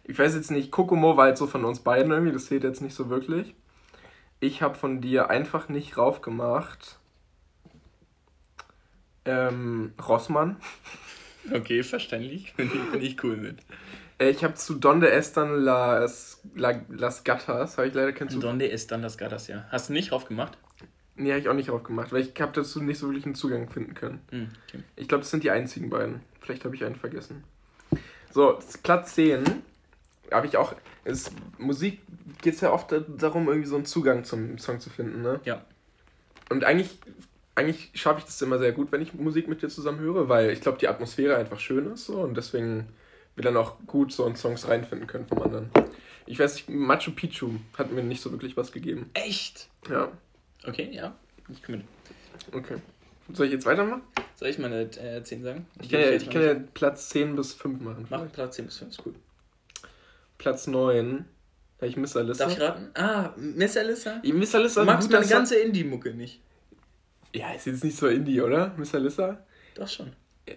ich 0.04 0.18
weiß 0.18 0.34
jetzt 0.34 0.50
nicht, 0.50 0.70
Kokomo 0.70 1.16
war 1.16 1.26
halt 1.26 1.38
so 1.38 1.46
von 1.46 1.64
uns 1.64 1.80
beiden 1.80 2.12
irgendwie, 2.12 2.32
das 2.32 2.46
zählt 2.46 2.64
jetzt 2.64 2.80
nicht 2.80 2.94
so 2.94 3.10
wirklich. 3.10 3.54
Ich 4.44 4.60
habe 4.60 4.74
von 4.74 5.00
dir 5.00 5.30
einfach 5.30 5.70
nicht 5.70 5.96
raufgemacht. 5.96 6.98
Ähm, 9.24 9.94
Rossmann. 10.06 10.56
Okay, 11.52 11.82
verständlich. 11.82 12.54
Bin 12.56 12.70
ich, 12.72 12.90
bin 12.90 13.02
ich 13.02 13.22
cool 13.22 13.36
mit. 13.36 13.58
Äh, 14.18 14.30
ich 14.30 14.42
habe 14.44 14.54
zu 14.54 14.76
Donde 14.76 15.12
Están 15.12 15.56
las, 15.56 16.40
la, 16.54 16.80
las 16.88 17.22
Gatas, 17.22 17.76
habe 17.76 17.86
ich 17.86 17.92
leider 17.92 18.14
keinen 18.14 18.30
Zugang. 18.30 18.52
Donde 18.52 18.64
ist 18.64 18.90
dann 18.90 19.02
das 19.02 19.18
Gatas, 19.18 19.48
ja. 19.48 19.66
Hast 19.68 19.90
du 19.90 19.92
nicht 19.92 20.10
drauf 20.10 20.24
gemacht? 20.24 20.56
Nee, 21.16 21.32
habe 21.32 21.40
ich 21.40 21.50
auch 21.50 21.54
nicht 21.54 21.68
drauf 21.68 21.82
gemacht, 21.82 22.12
weil 22.12 22.22
ich 22.22 22.40
habe 22.40 22.52
dazu 22.52 22.82
nicht 22.82 22.98
so 22.98 23.08
wirklich 23.08 23.26
einen 23.26 23.34
Zugang 23.34 23.68
finden 23.68 23.92
können. 23.92 24.22
Hm, 24.30 24.48
okay. 24.66 24.82
Ich 24.96 25.06
glaube, 25.06 25.20
das 25.20 25.30
sind 25.30 25.44
die 25.44 25.50
einzigen 25.50 25.90
beiden. 25.90 26.22
Vielleicht 26.40 26.64
habe 26.64 26.74
ich 26.74 26.82
einen 26.82 26.96
vergessen. 26.96 27.44
So, 28.30 28.58
Platz 28.82 29.16
10 29.16 29.44
habe 30.32 30.46
ich 30.46 30.56
auch. 30.56 30.74
Ist, 31.04 31.32
Musik 31.58 32.00
geht 32.42 32.54
es 32.54 32.60
ja 32.60 32.72
oft 32.72 32.94
darum, 33.18 33.48
irgendwie 33.48 33.68
so 33.68 33.76
einen 33.76 33.84
Zugang 33.84 34.24
zum 34.24 34.58
Song 34.58 34.80
zu 34.80 34.90
finden, 34.90 35.22
ne? 35.22 35.40
Ja. 35.44 35.64
Und 36.50 36.64
eigentlich, 36.64 36.90
eigentlich 37.54 37.90
schaffe 37.94 38.20
ich 38.20 38.24
das 38.24 38.40
immer 38.42 38.58
sehr 38.58 38.72
gut, 38.72 38.90
wenn 38.92 39.02
ich 39.02 39.14
Musik 39.14 39.48
mit 39.48 39.62
dir 39.62 39.68
zusammen 39.68 40.00
höre, 40.00 40.28
weil 40.28 40.50
ich 40.50 40.60
glaube, 40.60 40.78
die 40.78 40.88
Atmosphäre 40.88 41.36
einfach 41.36 41.60
schön 41.60 41.92
ist 41.92 42.06
so 42.06 42.20
und 42.20 42.36
deswegen 42.36 42.88
wir 43.36 43.44
dann 43.44 43.56
auch 43.56 43.76
gut 43.86 44.12
so 44.12 44.26
in 44.26 44.36
Songs 44.36 44.68
reinfinden 44.68 45.06
können 45.06 45.26
vom 45.26 45.42
anderen. 45.42 45.70
Ich 46.26 46.38
weiß 46.38 46.54
nicht, 46.54 46.68
Machu 46.70 47.10
Picchu 47.10 47.50
hat 47.76 47.92
mir 47.92 48.02
nicht 48.02 48.22
so 48.22 48.30
wirklich 48.32 48.56
was 48.56 48.72
gegeben. 48.72 49.10
Echt? 49.14 49.68
Ja, 49.90 50.10
Okay, 50.66 50.90
ja. 50.92 51.14
Ich 51.48 51.62
komme 51.62 51.78
mit. 51.78 51.86
okay. 52.54 52.76
Soll 53.32 53.46
ich 53.46 53.52
jetzt 53.52 53.66
weitermachen? 53.66 54.02
Soll 54.36 54.48
ich 54.48 54.58
meine 54.58 54.82
äh, 54.82 55.22
10 55.22 55.42
sagen? 55.42 55.66
Ich 55.80 55.90
kann 55.90 56.00
ja, 56.00 56.10
ich 56.10 56.28
kann 56.30 56.42
ja 56.42 56.54
Platz 56.74 57.08
10 57.10 57.36
bis 57.36 57.54
5 57.54 57.80
machen. 57.80 58.06
Mach 58.10 58.30
Platz 58.32 58.56
10 58.56 58.66
bis 58.66 58.78
5, 58.78 58.90
ist 58.90 59.06
cool. 59.06 59.14
Platz 60.44 60.66
9. 60.66 61.24
Ja, 61.80 61.86
ich 61.86 61.96
Miss 61.96 62.14
Alyssa. 62.14 62.44
Darf 62.44 62.52
ich 62.52 62.60
raten? 62.60 62.90
Ah, 62.92 63.32
Miss 63.38 63.78
Alyssa? 63.78 64.20
Ich 64.22 64.34
Miss 64.34 64.54
Alyssa 64.54 64.80
Du 64.80 64.86
magst 64.86 65.10
meine 65.10 65.26
ganze 65.26 65.56
Indie-Mucke 65.56 66.12
nicht. 66.12 66.42
Ja, 67.34 67.52
ist 67.54 67.64
jetzt 67.66 67.82
nicht 67.82 67.96
so 67.96 68.08
Indie, 68.08 68.42
oder? 68.42 68.74
Miss 68.76 68.94
Alyssa? 68.94 69.38
Doch 69.74 69.88
schon. 69.88 70.12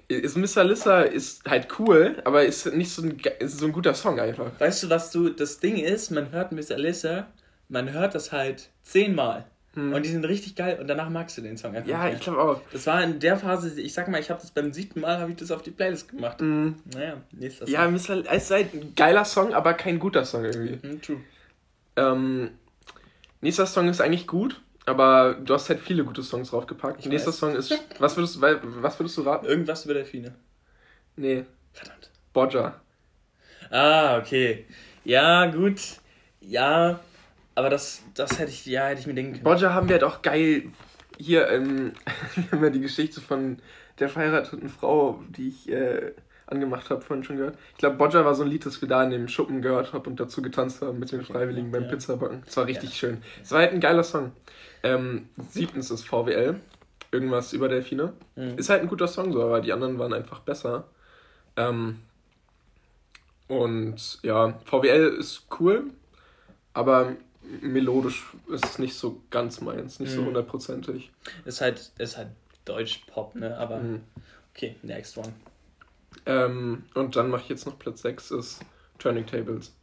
Ist 0.10 0.36
Miss 0.36 0.58
Alyssa 0.58 1.04
ist 1.04 1.46
halt 1.46 1.80
cool, 1.80 2.22
aber 2.26 2.44
ist 2.44 2.66
nicht 2.74 2.92
so 2.92 3.02
ein, 3.02 3.18
ist 3.40 3.60
so 3.60 3.68
ein 3.68 3.72
guter 3.72 3.94
Song 3.94 4.20
einfach. 4.20 4.52
Weißt 4.60 4.84
du, 4.84 4.90
was 4.90 5.10
du, 5.12 5.30
das 5.30 5.60
Ding 5.60 5.78
ist, 5.78 6.12
man 6.12 6.34
hört 6.34 6.52
Miss 6.52 6.70
Alyssa, 6.70 7.28
man 7.70 7.94
hört 7.94 8.14
das 8.14 8.34
halt 8.34 8.70
zehnmal. 8.84 9.46
Und 9.78 10.04
die 10.06 10.10
sind 10.10 10.26
richtig 10.26 10.56
geil 10.56 10.78
und 10.80 10.88
danach 10.88 11.10
magst 11.10 11.38
du 11.38 11.42
den 11.42 11.58
Song 11.58 11.76
einfach. 11.76 11.86
Hm. 11.86 11.92
Ja, 11.92 12.06
nicht 12.06 12.16
ich 12.16 12.22
glaube 12.22 12.42
auch. 12.42 12.62
Das 12.72 12.88
war 12.88 13.04
in 13.04 13.20
der 13.20 13.38
Phase, 13.38 13.80
ich 13.80 13.94
sag 13.94 14.08
mal, 14.08 14.20
ich 14.20 14.30
habe 14.30 14.42
das 14.42 14.52
beim 14.52 14.74
siebten 14.74 15.02
Mal, 15.02 15.20
habe 15.20 15.32
ich 15.32 15.38
das 15.38 15.52
auf 15.52 15.62
die 15.62 15.72
Playlist 15.72 16.10
gemacht. 16.10 16.42
Naja, 16.42 17.22
nächster 17.32 17.66
Song. 17.66 17.74
Mhm. 17.74 17.74
Ja, 17.74 17.88
Miss 17.90 18.10
Alyssa 18.10 18.32
ist 18.34 18.52
halt 18.52 18.74
ein 18.74 18.94
geiler 18.96 19.26
Song, 19.26 19.54
aber 19.54 19.74
kein 19.74 20.00
guter 20.00 20.26
Song 20.26 20.46
irgendwie. 20.46 20.80
Hm, 20.82 21.02
true. 21.02 21.22
Ähm, 21.96 22.52
nächster 23.42 23.66
Song 23.66 23.88
ist 23.88 24.02
eigentlich 24.02 24.28
gut, 24.28 24.62
aber 24.86 25.36
du 25.36 25.54
hast 25.54 25.70
halt 25.70 25.80
viele 25.80 26.04
gute 26.04 26.24
Songs 26.24 26.50
draufgepackt. 26.50 27.02
Ich 27.02 27.06
nächster 27.08 27.30
weiß. 27.30 27.38
Song 27.38 27.56
ist. 27.56 27.72
Was 28.00 28.18
würdest, 28.18 28.42
was 28.42 29.00
würdest 29.00 29.18
du 29.18 29.22
raten? 29.22 29.46
Irgendwas 29.46 29.86
über 29.86 29.94
Delfine. 29.94 30.36
Nee, 31.16 31.46
Verdammt. 31.78 32.10
Bodja. 32.34 32.82
Ah, 33.70 34.18
okay. 34.18 34.66
Ja, 35.04 35.46
gut. 35.46 35.80
Ja, 36.42 37.00
aber 37.58 37.70
das, 37.70 38.04
das 38.14 38.38
hätte 38.38 38.52
ich, 38.52 38.66
ja, 38.68 38.86
hätte 38.86 39.02
ich 39.02 39.08
mir 39.08 39.16
denken 39.16 39.34
können. 39.34 39.44
Bodja 39.44 39.74
haben 39.74 39.90
wir 39.90 39.94
halt 39.96 40.04
auch 40.04 40.22
geil. 40.22 40.66
Hier, 41.18 41.50
ähm, 41.50 41.94
wir 42.36 42.52
haben 42.52 42.64
ja 42.64 42.70
die 42.70 42.82
Geschichte 42.82 43.20
von 43.20 43.58
der 44.00 44.10
verheirateten 44.10 44.70
Frau, 44.70 45.24
die 45.30 45.48
ich 45.48 45.70
äh, 45.72 46.12
angemacht 46.46 46.92
habe, 46.92 47.02
vorhin 47.02 47.24
schon 47.24 47.38
gehört. 47.38 47.58
Ich 47.72 47.78
glaube, 47.80 47.96
Bodja 47.96 48.24
war 48.24 48.36
so 48.36 48.44
ein 48.44 48.50
Lied, 48.50 48.64
das 48.66 48.80
wir 48.80 48.88
da 48.88 49.04
in 49.04 49.10
dem 49.10 49.28
Schuppen 49.28 49.64
gehört 49.64 49.92
haben 49.92 50.06
und 50.06 50.20
dazu 50.20 50.44
getanzt 50.44 50.84
haben 50.84 51.00
mit 51.00 51.12
den 51.12 51.24
Freiwilligen 51.24 51.72
beim 51.72 51.84
Ja. 51.86 51.90
Pizzabacken. 51.90 52.44
Das 52.46 52.56
war 52.58 52.68
richtig 52.68 52.92
Ja. 52.92 52.96
schön. 52.96 53.24
Es 53.42 53.52
war 53.52 53.62
halt 53.62 53.74
ein 53.74 53.80
geiler 53.80 54.04
Song. 54.04 54.34
Ähm, 54.84 55.28
siebtens 55.50 55.90
ist 55.90 56.08
VWL. 56.08 56.60
Irgendwas 57.12 57.54
über 57.54 57.70
Delfine. 57.70 58.14
Mhm. 58.36 58.58
Ist 58.60 58.70
halt 58.70 58.82
ein 58.84 58.88
guter 58.88 59.08
Song 59.08 59.34
so, 59.34 59.42
aber 59.42 59.62
die 59.62 59.74
anderen 59.74 59.98
waren 59.98 60.14
einfach 60.14 60.42
besser. 60.42 60.86
Ähm, 61.56 62.02
und 63.48 64.20
ja, 64.22 64.60
VWL 64.66 65.16
ist 65.18 65.48
cool, 65.60 65.86
aber 66.74 67.16
melodisch 67.62 68.26
ist 68.50 68.66
es 68.66 68.80
nicht 68.80 68.94
so 68.96 69.22
ganz 69.30 69.62
meins, 69.62 70.00
nicht 70.00 70.12
so 70.12 70.22
Mhm. 70.22 70.28
hundertprozentig. 70.28 71.12
Ist 71.46 71.62
halt, 71.62 71.92
ist 71.98 72.18
halt 72.18 72.30
Deutsch-Pop, 72.66 73.36
ne? 73.36 73.58
Aber 73.58 73.78
Mhm. 73.80 74.02
okay, 74.54 74.76
next 74.84 75.18
one. 75.18 75.34
Ähm, 76.26 76.84
und 76.94 77.16
dann 77.16 77.30
mache 77.30 77.44
ich 77.44 77.50
jetzt 77.50 77.66
noch 77.66 77.78
Platz 77.80 78.02
6 78.02 78.32
ist 78.32 78.60
Turning 79.00 79.26
Tables. 79.26 79.74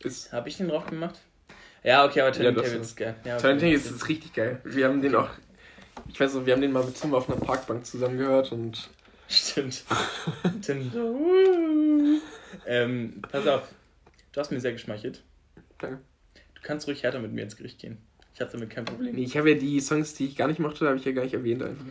Ist, 0.00 0.32
Habe 0.32 0.48
ich 0.48 0.56
den 0.58 0.68
drauf 0.68 0.86
gemacht? 0.86 1.18
Ja, 1.82 2.04
okay, 2.04 2.20
aber 2.20 2.32
Turning 2.32 2.56
Ja, 2.56 2.62
Tables 2.62 2.86
ist- 2.88 2.96
geil. 2.96 3.14
Ja, 3.24 3.34
okay. 3.34 3.42
Turning 3.42 3.60
Tables 3.60 3.90
ist 3.90 4.08
richtig 4.08 4.32
geil. 4.32 4.60
Wir 4.64 4.86
haben 4.86 5.00
den 5.02 5.14
auch, 5.16 5.30
ich 6.08 6.18
weiß 6.20 6.34
noch, 6.34 6.46
wir 6.46 6.52
haben 6.54 6.60
den 6.62 6.72
mal 6.72 6.84
mit 6.84 6.94
Tim 7.00 7.14
auf 7.14 7.28
einer 7.28 7.40
Parkbank 7.40 7.84
zusammen 7.86 8.18
gehört 8.18 8.52
und 8.52 8.90
Stimmt. 9.28 9.84
Stimmt. 10.62 10.94
ähm, 12.66 13.22
pass 13.30 13.46
auf. 13.46 13.68
Du 14.32 14.40
hast 14.40 14.50
mir 14.52 14.60
sehr 14.60 14.72
geschmeichelt. 14.72 15.22
Danke. 15.78 16.00
Du 16.60 16.66
kannst 16.66 16.86
ruhig 16.86 17.02
härter 17.02 17.20
mit 17.20 17.32
mir 17.32 17.42
ins 17.42 17.56
Gericht 17.56 17.78
gehen. 17.78 17.98
Ich 18.34 18.40
habe 18.40 18.52
damit 18.52 18.70
kein 18.70 18.84
Problem. 18.84 19.14
nee, 19.14 19.24
ich 19.24 19.36
habe 19.36 19.50
ja 19.50 19.58
die 19.58 19.80
Songs, 19.80 20.14
die 20.14 20.26
ich 20.26 20.36
gar 20.36 20.48
nicht 20.48 20.60
mochte, 20.60 20.86
habe 20.86 20.96
ich 20.96 21.04
ja 21.04 21.12
gar 21.12 21.24
nicht 21.24 21.34
erwähnt 21.34 21.62
einfach. 21.62 21.84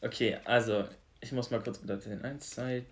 Okay, 0.00 0.38
also, 0.44 0.84
ich 1.20 1.32
muss 1.32 1.50
mal 1.50 1.60
kurz 1.60 1.82
wieder 1.82 2.00
zählen. 2.00 2.22
1, 2.22 2.50
2, 2.50 2.84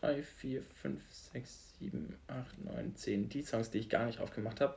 3, 0.00 0.22
4, 0.22 0.62
5, 0.62 1.02
6, 1.32 1.78
7, 1.80 2.16
8, 2.28 2.64
9, 2.64 2.96
10. 2.96 3.28
Die 3.28 3.42
Songs, 3.42 3.70
die 3.70 3.78
ich 3.78 3.88
gar 3.88 4.06
nicht 4.06 4.20
aufgemacht 4.20 4.60
habe, 4.60 4.76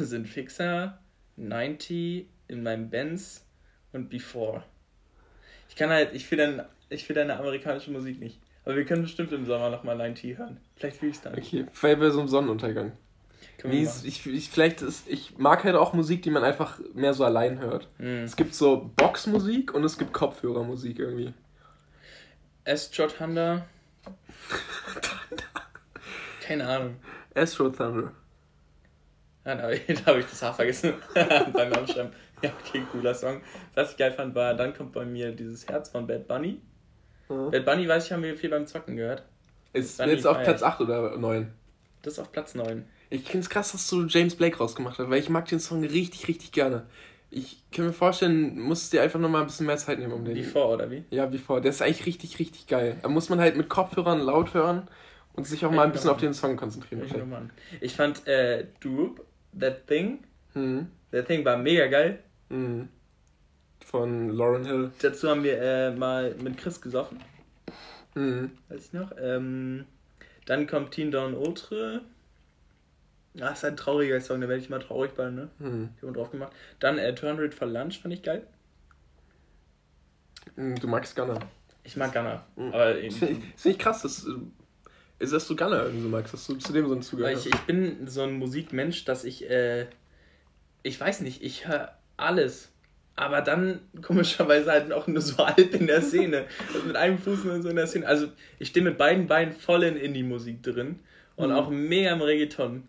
sind 0.00 0.26
Fixer, 0.26 0.98
90, 1.36 2.26
in 2.48 2.62
meinem 2.62 2.90
Benz 2.90 3.44
und 3.92 4.08
Before. 4.10 4.64
Ich 5.68 5.76
kann 5.76 5.90
halt, 5.90 6.14
ich 6.14 6.30
will, 6.30 6.38
dann, 6.38 6.66
ich 6.88 7.08
will 7.08 7.14
deine 7.14 7.38
amerikanische 7.38 7.90
Musik 7.90 8.18
nicht. 8.18 8.40
Aber 8.64 8.76
wir 8.76 8.84
können 8.84 9.02
bestimmt 9.02 9.32
im 9.32 9.46
Sommer 9.46 9.70
nochmal 9.70 9.96
90 9.96 10.36
hören. 10.36 10.60
Vielleicht 10.76 10.98
fühle 10.98 11.10
ich 11.12 11.16
es 11.16 11.22
dann. 11.22 11.34
Okay, 11.34 11.66
vielleicht 11.72 12.00
bei 12.00 12.10
so 12.10 12.20
einem 12.20 12.28
Sonnenuntergang. 12.28 12.92
Machen. 13.64 14.04
ich, 14.04 14.26
ich, 14.26 14.50
vielleicht 14.50 14.82
ist, 14.82 15.08
ich 15.08 15.38
mag 15.38 15.64
halt 15.64 15.76
auch 15.76 15.92
Musik, 15.92 16.22
die 16.22 16.30
man 16.30 16.44
einfach 16.44 16.80
mehr 16.94 17.14
so 17.14 17.24
allein 17.24 17.60
hört. 17.60 17.88
Hm. 17.98 18.24
Es 18.24 18.36
gibt 18.36 18.54
so 18.54 18.90
Boxmusik 18.96 19.74
und 19.74 19.84
es 19.84 19.98
gibt 19.98 20.12
Kopfhörermusik 20.12 20.98
irgendwie. 20.98 21.34
Astro 22.64 23.06
Thunder. 23.06 23.66
Keine 26.40 26.66
Ahnung. 26.66 26.96
Astro 27.34 27.70
Thunder. 27.70 28.12
Ja, 29.44 29.54
da 29.54 29.62
habe 29.62 29.74
ich, 29.74 29.86
da 30.04 30.06
hab 30.06 30.16
ich 30.16 30.26
das 30.26 30.42
H 30.42 30.52
vergessen. 30.52 30.94
beim 31.14 31.72
Aufschreiben. 31.72 32.12
Ja, 32.42 32.50
okay, 32.60 32.82
cooler 32.90 33.14
Song. 33.14 33.40
Was 33.74 33.92
ich 33.92 33.96
geil 33.96 34.12
fand, 34.12 34.34
war, 34.34 34.54
dann 34.54 34.74
kommt 34.74 34.92
bei 34.92 35.04
mir 35.04 35.32
dieses 35.32 35.66
Herz 35.68 35.90
von 35.90 36.06
Bad 36.06 36.26
Bunny. 36.26 36.60
Ja. 37.28 37.48
Bad 37.48 37.64
Bunny, 37.64 37.88
weiß 37.88 38.06
ich, 38.06 38.12
haben 38.12 38.22
wir 38.22 38.36
viel 38.36 38.50
beim 38.50 38.66
Zocken 38.66 38.96
gehört. 38.96 39.24
Ist 39.72 39.98
Bunny 39.98 40.12
jetzt 40.12 40.26
auf 40.26 40.42
Platz 40.42 40.60
ich. 40.60 40.66
8 40.66 40.80
oder 40.80 41.16
9. 41.16 41.52
Das 42.02 42.14
ist 42.14 42.18
auf 42.18 42.32
Platz 42.32 42.54
9. 42.54 42.86
Ich 43.10 43.22
finde 43.24 43.40
es 43.40 43.50
krass, 43.50 43.72
dass 43.72 43.88
du 43.88 44.06
James 44.06 44.36
Blake 44.36 44.58
rausgemacht 44.58 44.98
hast, 44.98 45.10
weil 45.10 45.18
ich 45.18 45.28
mag 45.28 45.46
den 45.46 45.60
Song 45.60 45.82
richtig, 45.84 46.28
richtig 46.28 46.52
gerne. 46.52 46.86
Ich 47.30 47.62
kann 47.70 47.86
mir 47.86 47.92
vorstellen, 47.92 48.58
musst 48.58 48.92
dir 48.92 49.02
einfach 49.02 49.20
nochmal 49.20 49.42
ein 49.42 49.46
bisschen 49.46 49.66
mehr 49.66 49.76
Zeit 49.76 49.98
nehmen, 49.98 50.12
um 50.12 50.24
den. 50.24 50.34
Wie 50.34 50.42
vor, 50.42 50.70
oder 50.70 50.90
wie? 50.90 51.04
Ja, 51.10 51.32
wie 51.32 51.38
vor. 51.38 51.60
Der 51.60 51.70
ist 51.70 51.82
eigentlich 51.82 52.06
richtig, 52.06 52.38
richtig 52.38 52.66
geil. 52.66 52.96
Da 53.02 53.08
muss 53.08 53.28
man 53.28 53.38
halt 53.40 53.56
mit 53.56 53.68
Kopfhörern 53.68 54.20
laut 54.20 54.54
hören 54.54 54.88
und 55.34 55.46
sich 55.46 55.64
auch 55.64 55.70
mal 55.70 55.84
ein 55.84 55.92
bisschen 55.92 56.10
auf 56.10 56.16
den 56.18 56.34
Song 56.34 56.56
konzentrieren. 56.56 57.04
Ich, 57.04 57.14
an. 57.14 57.50
ich 57.80 57.94
fand 57.94 58.26
äh, 58.26 58.66
Droop, 58.80 59.24
That 59.58 59.86
Thing, 59.86 60.20
Mhm. 60.54 60.88
That 61.12 61.26
Thing 61.26 61.44
war 61.44 61.56
mega 61.56 61.86
geil. 61.86 62.18
Mhm. 62.48 62.88
Von 63.84 64.30
Lauren 64.30 64.64
Hill. 64.64 64.90
Dazu 65.00 65.28
haben 65.28 65.42
wir 65.42 65.60
äh, 65.60 65.90
mal 65.92 66.34
mit 66.42 66.56
Chris 66.58 66.80
gesoffen. 66.80 67.18
Mhm. 68.14 68.50
weiß 68.68 68.86
ich 68.86 68.92
noch. 68.92 69.12
Ähm, 69.20 69.84
dann 70.46 70.66
kommt 70.66 70.92
Teen 70.92 71.10
Down 71.10 71.34
Ultra. 71.34 72.00
Ah, 73.38 73.50
ist 73.50 73.64
ein 73.64 73.76
trauriger 73.76 74.20
Song, 74.20 74.40
da 74.40 74.48
werde 74.48 74.60
ich 74.62 74.70
mal 74.70 74.80
traurig 74.80 75.12
bei, 75.14 75.30
ne? 75.30 75.48
Mhm. 75.58 75.90
Ich 75.96 76.02
habe 76.02 76.12
drauf 76.12 76.30
gemacht. 76.30 76.52
Dann 76.80 76.98
äh, 76.98 77.14
Turn 77.14 77.38
Red 77.38 77.54
for 77.54 77.68
Lunch 77.68 78.00
fand 78.00 78.12
ich 78.14 78.22
geil. 78.22 78.42
Mhm. 80.56 80.76
Du 80.80 80.88
magst 80.88 81.14
Gunner. 81.16 81.38
Ich 81.84 81.96
mag 81.96 82.12
Gunner. 82.12 82.44
Mhm. 82.56 82.72
Aber 82.72 82.98
ich, 82.98 83.18
das 83.20 83.28
find 83.28 83.42
ich 83.64 83.78
krass, 83.78 84.02
dass, 84.02 84.26
äh, 84.26 84.30
ist, 85.18 85.32
dass 85.32 85.46
du 85.46 85.54
Gunner 85.56 85.84
irgendwie 85.84 86.02
so 86.02 86.08
magst, 86.08 86.34
dass 86.34 86.46
du 86.46 86.56
zu 86.56 86.72
dem 86.72 86.86
so 86.86 86.92
einen 86.92 87.02
Zugang 87.02 87.34
hast. 87.34 87.46
ich, 87.46 87.54
ich 87.54 87.60
bin 87.62 88.06
so 88.06 88.22
ein 88.22 88.32
Musikmensch, 88.34 89.04
dass 89.04 89.24
ich, 89.24 89.48
äh, 89.48 89.86
ich 90.82 90.98
weiß 91.00 91.20
nicht, 91.20 91.42
ich 91.42 91.68
höre 91.68 91.94
alles. 92.16 92.72
Aber 93.16 93.42
dann 93.42 93.80
komischerweise 94.02 94.70
halt 94.72 94.92
auch 94.92 95.06
nur 95.06 95.20
so 95.22 95.38
halb 95.46 95.74
in 95.74 95.86
der 95.86 96.02
Szene. 96.02 96.46
Also 96.74 96.86
mit 96.86 96.96
einem 96.96 97.18
Fuß 97.18 97.44
nur 97.44 97.60
so 97.62 97.68
in 97.68 97.76
der 97.76 97.86
Szene. 97.86 98.06
Also 98.06 98.28
ich 98.58 98.68
stehe 98.68 98.84
mit 98.84 98.98
beiden 98.98 99.26
Beinen 99.26 99.52
voll 99.52 99.84
in 99.84 99.96
Indie-Musik 99.96 100.62
drin. 100.62 101.00
Und 101.36 101.50
Mhm. 101.50 101.54
auch 101.54 101.70
mega 101.70 102.12
im 102.12 102.20
Reggaeton. 102.22 102.82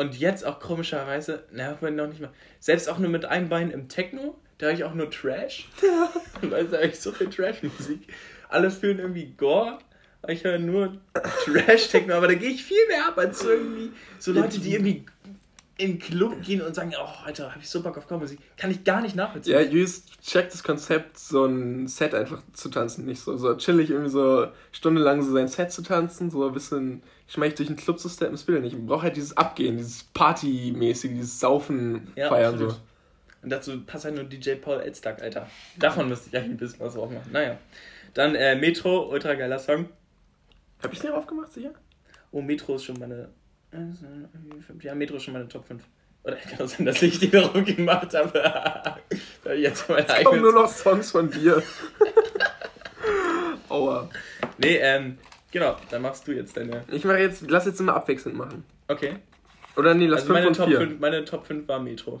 Und 0.00 0.18
jetzt 0.18 0.46
auch 0.46 0.60
komischerweise, 0.60 1.44
na, 1.52 1.76
wenn 1.82 1.94
noch 1.94 2.06
nicht 2.06 2.22
mal. 2.22 2.30
Selbst 2.58 2.88
auch 2.88 2.98
nur 2.98 3.10
mit 3.10 3.26
einem 3.26 3.50
Bein 3.50 3.70
im 3.70 3.86
Techno, 3.86 4.34
da 4.56 4.68
höre 4.68 4.72
ich 4.72 4.84
auch 4.84 4.94
nur 4.94 5.10
Trash. 5.10 5.68
Weil 6.40 6.68
da 6.68 6.78
höre 6.78 6.86
ich 6.86 6.98
so 6.98 7.12
viel 7.12 7.28
Trash-Musik. 7.28 8.08
Alle 8.48 8.70
fühlen 8.70 8.98
irgendwie 8.98 9.34
Gore. 9.36 9.78
Ich 10.26 10.42
höre 10.42 10.58
nur 10.58 10.96
Trash-Techno, 11.44 12.14
aber 12.14 12.28
da 12.28 12.34
gehe 12.34 12.48
ich 12.48 12.64
viel 12.64 12.86
mehr 12.88 13.08
ab 13.08 13.18
als 13.18 13.40
so 13.40 13.50
irgendwie 13.50 13.90
so 14.18 14.32
Leute, 14.32 14.58
die 14.58 14.72
irgendwie 14.72 15.04
in 15.80 15.92
den 15.92 15.98
Club 15.98 16.42
gehen 16.42 16.60
und 16.62 16.74
sagen, 16.74 16.92
oh, 17.00 17.24
Alter, 17.24 17.52
hab 17.54 17.60
ich 17.60 17.68
so 17.68 17.82
Bock 17.82 17.96
auf 17.96 18.06
Chormusik. 18.06 18.38
Kann 18.56 18.70
ich 18.70 18.84
gar 18.84 19.00
nicht 19.00 19.16
nachvollziehen. 19.16 19.54
Ja, 19.54 19.60
Julius 19.60 20.04
checkt 20.22 20.52
das 20.52 20.62
Konzept, 20.62 21.18
so 21.18 21.44
ein 21.46 21.86
Set 21.88 22.14
einfach 22.14 22.42
zu 22.52 22.68
tanzen. 22.68 23.06
Nicht 23.06 23.20
so, 23.20 23.36
so 23.36 23.54
chillig 23.56 23.90
irgendwie 23.90 24.10
so 24.10 24.48
stundenlang 24.72 25.22
so 25.22 25.32
sein 25.32 25.48
Set 25.48 25.72
zu 25.72 25.82
tanzen, 25.82 26.30
so 26.30 26.46
ein 26.46 26.52
bisschen 26.52 27.02
schmeich 27.26 27.54
durch 27.54 27.68
den 27.68 27.76
Club 27.76 27.98
zu 27.98 28.08
steppen, 28.08 28.32
das 28.34 28.46
will 28.48 28.56
er 28.56 28.60
nicht. 28.60 28.74
Man 28.76 28.86
braucht 28.86 29.04
halt 29.04 29.16
dieses 29.16 29.36
Abgehen, 29.36 29.76
dieses 29.76 30.04
Partymäßige, 30.04 31.10
dieses 31.10 31.40
Saufen, 31.40 32.12
Ja, 32.16 32.28
Feiern 32.28 32.54
absolut. 32.54 32.72
so. 32.72 32.80
Und 33.42 33.50
dazu 33.50 33.80
passt 33.80 34.04
halt 34.04 34.16
nur 34.16 34.24
DJ 34.24 34.54
Paul 34.54 34.80
Elstag, 34.80 35.22
Alter. 35.22 35.48
Davon 35.78 36.08
müsste 36.08 36.28
ich 36.28 36.36
eigentlich 36.36 36.50
ein 36.52 36.56
bisschen 36.58 36.80
was 36.80 36.94
drauf 36.94 37.10
machen. 37.10 37.30
Naja. 37.32 37.56
Dann 38.14 38.34
äh, 38.34 38.56
Metro, 38.56 39.08
ultra 39.10 39.34
geiler 39.34 39.58
Song. 39.58 39.88
Hab 40.82 40.92
ich 40.92 40.98
den 41.00 41.12
aufgemacht, 41.12 41.52
sicher? 41.52 41.70
Oh, 42.32 42.42
Metro 42.42 42.74
ist 42.76 42.84
schon 42.84 42.98
meine. 42.98 43.28
Ja, 44.82 44.94
Metro 44.94 45.16
ist 45.16 45.24
schon 45.24 45.34
meine 45.34 45.48
Top 45.48 45.66
5. 45.66 45.82
Oder 46.22 46.36
kann 46.56 46.68
sein, 46.68 46.86
dass 46.86 47.02
ich 47.02 47.18
die 47.18 47.30
darauf 47.30 47.64
gemacht 47.64 48.14
habe. 48.14 48.96
Jetzt 49.56 49.88
meine 49.88 50.06
Kommen 50.06 50.18
eigene. 50.26 50.40
nur 50.42 50.52
noch 50.52 50.68
Songs 50.68 51.10
von 51.10 51.30
dir. 51.30 51.62
Aua. 53.68 54.08
Nee, 54.58 54.76
ähm, 54.76 55.18
genau, 55.50 55.76
dann 55.90 56.02
machst 56.02 56.26
du 56.26 56.32
jetzt 56.32 56.56
deine. 56.56 56.84
Ich 56.90 57.04
mache 57.04 57.18
jetzt, 57.18 57.48
lass 57.48 57.66
jetzt 57.66 57.80
immer 57.80 57.94
abwechselnd 57.94 58.36
machen. 58.36 58.64
Okay. 58.88 59.16
Oder 59.76 59.94
nee, 59.94 60.06
lass 60.06 60.22
Also 60.22 60.34
5 60.34 60.38
meine 60.38 60.48
und 60.48 60.56
Top, 60.56 60.68
4. 60.68 60.78
5, 60.78 61.00
meine 61.00 61.24
Top 61.24 61.46
5 61.46 61.68
war 61.68 61.80
Metro. 61.80 62.20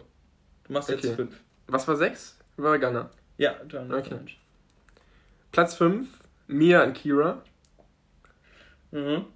Du 0.64 0.72
machst 0.72 0.88
jetzt 0.88 1.04
Okay. 1.04 1.16
5. 1.16 1.34
Was 1.66 1.88
war 1.88 1.96
6? 1.96 2.38
War 2.56 2.78
Ghana. 2.78 3.10
Ja, 3.36 3.54
dann. 3.68 3.92
Okay. 3.92 4.16
Platz 5.52 5.74
5, 5.74 6.08
Mia 6.46 6.82
und 6.84 6.94
Kira. 6.94 7.42
Mhm. 8.92 9.26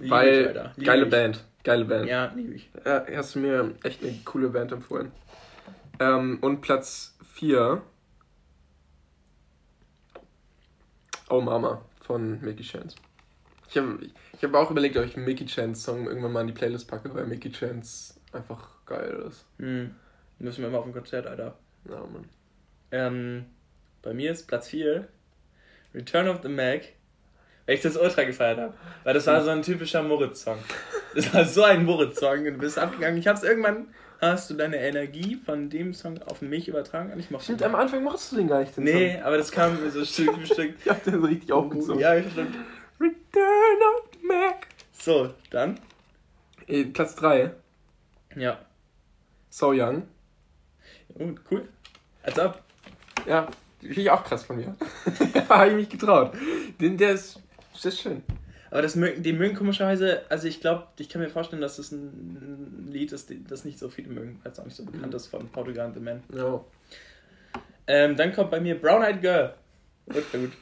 Ich, 0.00 0.10
Weil. 0.10 0.72
Liebe 0.76 0.86
geile 0.86 1.04
ich. 1.04 1.10
Band. 1.10 1.44
Geile 1.64 1.84
Band. 1.84 2.08
Ja, 2.08 2.32
liebe 2.34 2.54
ich. 2.54 2.70
Ja, 2.84 3.04
hast 3.14 3.34
du 3.34 3.38
mir 3.38 3.74
echt 3.84 4.02
eine 4.02 4.18
coole 4.24 4.48
Band 4.48 4.72
empfohlen. 4.72 5.12
Ähm, 6.00 6.38
und 6.40 6.60
Platz 6.60 7.16
4. 7.34 7.82
Oh 11.30 11.40
Mama 11.40 11.82
von 12.00 12.40
Mickey 12.40 12.62
Chance. 12.62 12.96
Ich 13.70 13.78
habe 13.78 13.98
ich 14.02 14.44
hab 14.44 14.54
auch 14.54 14.70
überlegt, 14.70 14.96
ob 14.96 15.04
ich 15.04 15.16
einen 15.16 15.24
Mickey 15.24 15.46
Chance 15.46 15.80
Song 15.80 16.06
irgendwann 16.06 16.32
mal 16.32 16.40
in 16.42 16.48
die 16.48 16.52
Playlist 16.52 16.88
packe, 16.88 17.14
weil 17.14 17.26
Mickey 17.26 17.50
Chance 17.50 18.14
einfach 18.32 18.84
geil 18.84 19.24
ist. 19.28 19.46
Hm. 19.58 19.94
Müssen 20.38 20.62
wir 20.62 20.70
mal 20.70 20.78
auf 20.78 20.86
ein 20.86 20.92
Konzert, 20.92 21.26
Alter. 21.26 21.56
Ja, 21.88 22.00
Mann. 22.00 22.28
Ähm, 22.90 23.46
bei 24.02 24.12
mir 24.12 24.32
ist 24.32 24.46
Platz 24.46 24.68
4 24.68 25.08
Return 25.94 26.28
of 26.28 26.40
the 26.42 26.48
Mac, 26.48 26.82
weil 27.72 27.76
ich 27.78 27.82
das 27.82 27.96
ultra 27.96 28.24
gefeiert 28.24 28.58
habe. 28.58 28.74
Weil 29.02 29.14
das 29.14 29.26
war 29.26 29.42
so 29.42 29.48
ein 29.48 29.62
typischer 29.62 30.02
Moritz-Song. 30.02 30.58
Das 31.14 31.32
war 31.32 31.46
so 31.46 31.62
ein 31.62 31.86
Moritz-Song 31.86 32.40
und 32.40 32.44
du 32.44 32.58
bist 32.58 32.78
abgegangen. 32.78 33.16
Ich 33.18 33.26
hab's 33.26 33.42
irgendwann, 33.42 33.86
hast 34.20 34.50
du 34.50 34.54
deine 34.54 34.76
Energie 34.76 35.40
von 35.42 35.70
dem 35.70 35.94
Song 35.94 36.20
auf 36.24 36.42
mich 36.42 36.68
übertragen 36.68 37.10
und 37.12 37.18
ich 37.18 37.30
mochte 37.30 37.44
Stimmt, 37.44 37.62
am 37.62 37.74
Anfang 37.74 38.04
mochtest 38.04 38.32
du 38.32 38.36
den 38.36 38.48
gar 38.48 38.60
nicht, 38.60 38.76
den 38.76 38.84
Nee, 38.84 39.14
Song. 39.14 39.22
aber 39.22 39.38
das 39.38 39.50
kam 39.50 39.82
mir 39.82 39.90
so 39.90 40.04
Stück 40.04 40.34
für 40.36 40.46
Stück. 40.46 40.74
Ich 40.84 40.90
hab 40.90 41.02
den 41.02 41.18
so 41.18 41.26
richtig 41.26 41.50
aufgezogen. 41.50 41.98
Ja, 41.98 42.18
stimmt. 42.20 42.56
Return 43.00 43.82
of 43.96 44.08
the 44.20 44.26
Mac. 44.26 44.66
So, 44.92 45.32
dann. 45.50 45.80
Äh, 46.66 46.84
Platz 46.84 47.14
3. 47.16 47.52
Ja. 48.36 48.58
So 49.48 49.70
Young. 49.72 50.02
Oh, 51.18 51.30
cool. 51.50 51.66
Als 52.22 52.38
ob. 52.38 52.60
Ja, 53.26 53.48
finde 53.80 54.00
ich 54.02 54.10
auch 54.10 54.24
krass 54.24 54.44
von 54.44 54.56
mir. 54.56 54.76
Habe 55.48 55.68
ich 55.70 55.74
mich 55.74 55.88
getraut. 55.88 56.32
Den, 56.80 56.96
der 56.98 57.12
ist, 57.12 57.40
das 57.72 57.84
ist 57.84 58.00
schön. 58.00 58.22
Aber 58.70 58.80
das 58.80 58.96
mögen, 58.96 59.22
die 59.22 59.34
mögen 59.34 59.54
komischerweise, 59.54 60.22
also 60.30 60.48
ich 60.48 60.60
glaube, 60.60 60.86
ich 60.98 61.10
kann 61.10 61.20
mir 61.20 61.28
vorstellen, 61.28 61.60
dass 61.60 61.76
das 61.76 61.92
ein 61.92 62.88
Lied 62.90 63.12
ist, 63.12 63.30
das 63.48 63.66
nicht 63.66 63.78
so 63.78 63.90
viele 63.90 64.08
mögen, 64.08 64.40
weil 64.42 64.52
es 64.52 64.58
auch 64.58 64.64
nicht 64.64 64.76
so 64.76 64.84
bekannt 64.84 65.12
ist 65.12 65.26
von 65.26 65.46
Portugal 65.48 65.86
and 65.86 65.94
the 65.94 66.00
Man. 66.00 66.22
Ja. 66.34 66.64
Ähm, 67.86 68.16
dann 68.16 68.32
kommt 68.32 68.50
bei 68.50 68.60
mir 68.60 68.80
Brown 68.80 69.02
Eyed 69.02 69.20
Girl. 69.20 69.54
Ultra 70.06 70.38
gut. 70.38 70.52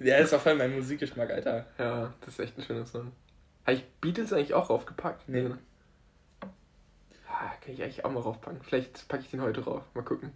Der 0.00 0.18
ist 0.18 0.34
auch 0.34 0.40
voll 0.40 0.56
mein 0.56 0.74
Musikgeschmack, 0.74 1.30
Alter. 1.30 1.66
Ja, 1.78 2.12
das 2.20 2.34
ist 2.34 2.40
echt 2.40 2.58
ein 2.58 2.64
schöner 2.64 2.84
Song. 2.84 3.12
Habe 3.64 3.76
ich 3.76 3.84
Beatles 4.00 4.32
eigentlich 4.32 4.54
auch 4.54 4.68
raufgepackt? 4.68 5.28
Nee. 5.28 5.50
Ah, 7.28 7.52
kann 7.60 7.74
ich 7.74 7.82
eigentlich 7.82 8.04
auch 8.04 8.10
mal 8.10 8.20
raufpacken. 8.20 8.60
Vielleicht 8.62 9.08
packe 9.08 9.22
ich 9.22 9.30
den 9.30 9.42
heute 9.42 9.64
rauf. 9.64 9.82
Mal 9.94 10.02
gucken. 10.02 10.32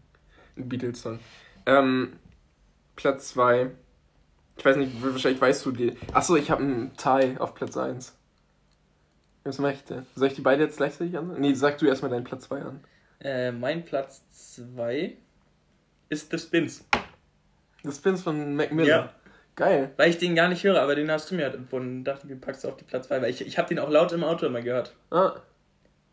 Ein 0.57 0.69
Beatles-Song. 0.69 1.19
Ähm, 1.67 2.19
Platz 2.97 3.29
2. 3.29 3.71
Ich 4.61 4.65
weiß 4.67 4.77
nicht, 4.77 4.93
wahrscheinlich 5.03 5.41
weißt 5.41 5.65
du 5.65 5.73
die. 5.73 5.97
Achso, 6.13 6.37
ich 6.37 6.51
habe 6.51 6.63
einen 6.63 6.95
Tie 6.95 7.39
auf 7.39 7.55
Platz 7.55 7.79
1. 7.79 8.15
Was 9.43 9.59
möchte? 9.59 10.05
Soll 10.15 10.29
ich 10.29 10.35
die 10.35 10.43
beide 10.43 10.65
jetzt 10.65 10.77
gleichzeitig 10.77 11.17
an? 11.17 11.35
Nee, 11.41 11.55
sag 11.55 11.79
du 11.79 11.87
erstmal 11.87 12.11
deinen 12.11 12.25
Platz 12.25 12.45
2 12.45 12.61
an. 12.61 12.85
Äh, 13.23 13.53
mein 13.53 13.87
Platz 13.87 14.23
2 14.77 15.17
ist 16.11 16.31
The 16.31 16.39
Spins. 16.39 16.85
Das 17.83 17.97
Spins 17.97 18.21
von 18.21 18.55
Mac 18.55 18.71
Miller. 18.73 18.87
Ja. 18.89 19.15
Geil. 19.57 19.93
Weil 19.97 20.11
ich 20.11 20.19
den 20.19 20.35
gar 20.35 20.49
nicht 20.49 20.63
höre, 20.63 20.79
aber 20.83 20.95
den 20.95 21.11
hast 21.11 21.31
du 21.31 21.37
mir 21.37 21.47
empfohlen 21.47 21.89
und 22.01 22.05
dachte, 22.05 22.29
wie 22.29 22.35
packst 22.35 22.63
du 22.65 22.69
auf 22.69 22.77
die 22.77 22.85
Platz 22.85 23.09
2? 23.09 23.23
Weil 23.23 23.31
ich, 23.31 23.41
ich 23.41 23.57
habe 23.57 23.69
den 23.71 23.79
auch 23.79 23.89
laut 23.89 24.13
im 24.13 24.25
Auto 24.25 24.45
immer 24.45 24.61
gehört. 24.61 24.95
Ah. 25.11 25.37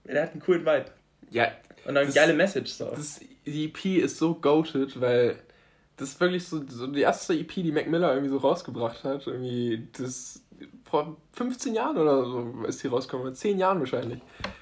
Der 0.05 0.23
hat 0.23 0.31
einen 0.31 0.39
coolen 0.41 0.61
Vibe. 0.61 0.85
Ja, 1.31 1.51
Und 1.83 1.97
eine 1.97 2.05
Das- 2.05 2.15
geile 2.15 2.33
Message. 2.33 2.71
So. 2.71 2.91
Das, 2.91 3.19
die 3.45 3.65
EP 3.65 3.97
ist 4.01 4.17
so 4.17 4.35
goated, 4.35 5.01
weil 5.01 5.35
das 5.97 6.09
ist 6.09 6.19
wirklich 6.19 6.47
so, 6.47 6.61
so 6.67 6.87
die 6.87 7.01
erste 7.01 7.33
EP, 7.33 7.53
die 7.55 7.71
Mac 7.71 7.87
Miller 7.87 8.13
irgendwie 8.13 8.29
so 8.29 8.37
rausgebracht 8.37 9.03
hat. 9.03 9.25
Irgendwie 9.25 9.87
das 9.97 10.43
vor 10.85 11.17
15 11.33 11.73
Jahren 11.73 11.97
oder 11.97 12.23
so 12.23 12.63
ist 12.67 12.81
die 12.83 12.87
rausgekommen, 12.87 13.33
10 13.33 13.57
Jahren 13.57 13.79
wahrscheinlich. 13.79 14.19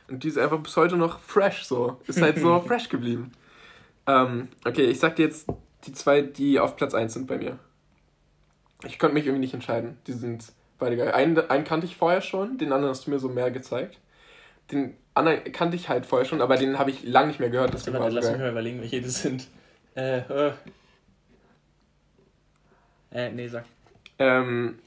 Und 0.10 0.24
die 0.24 0.30
ist 0.30 0.38
einfach 0.38 0.60
bis 0.60 0.76
heute 0.78 0.96
noch 0.96 1.20
fresh 1.20 1.66
so. 1.66 1.98
Ist 2.08 2.22
halt 2.22 2.40
so 2.40 2.60
fresh 2.68 2.90
geblieben. 2.90 3.34
Ähm, 4.08 4.48
okay, 4.66 4.86
ich 4.86 5.00
sag 5.00 5.18
dir 5.18 5.26
jetzt 5.26 5.48
die 5.86 5.92
zwei, 5.94 6.22
die 6.22 6.60
auf 6.60 6.78
Platz 6.78 6.94
1 6.94 7.14
sind 7.14 7.28
bei 7.28 7.38
mir. 7.38 7.60
Ich 8.86 8.98
konnte 8.98 9.14
mich 9.14 9.26
irgendwie 9.26 9.42
nicht 9.42 9.54
entscheiden. 9.54 9.98
Die 10.08 10.14
sind 10.14 10.52
beide 10.80 10.96
geil. 10.96 11.12
Einen, 11.12 11.38
einen 11.50 11.64
kannte 11.66 11.86
ich 11.86 11.98
vorher 11.98 12.22
schon, 12.22 12.58
den 12.58 12.72
anderen 12.72 12.92
hast 12.92 13.08
du 13.08 13.12
mir 13.12 13.20
so 13.20 13.28
mehr 13.30 13.52
gezeigt. 13.52 14.00
Den 14.72 14.96
anderen 15.14 15.52
kannte 15.52 15.76
ich 15.76 15.90
halt 15.90 16.06
vorher 16.06 16.26
schon, 16.26 16.42
aber 16.42 16.56
den 16.58 16.80
habe 16.80 16.92
ich 16.92 17.04
lange 17.04 17.28
nicht 17.28 17.40
mehr 17.40 17.50
gehört. 17.50 17.74
War 17.74 18.00
Warte, 18.00 18.16
lass 18.16 18.32
mich 18.32 18.40
mal 18.40 18.52
überlegen, 18.52 18.82
welche 18.82 19.02
das 19.02 19.22
sind. 19.22 19.48
Äh, 19.96 20.20
äh. 20.20 20.52
Äh, 23.12 23.30
nee, 23.32 23.48
sag. 23.48 23.66
Ähm, 24.20 24.80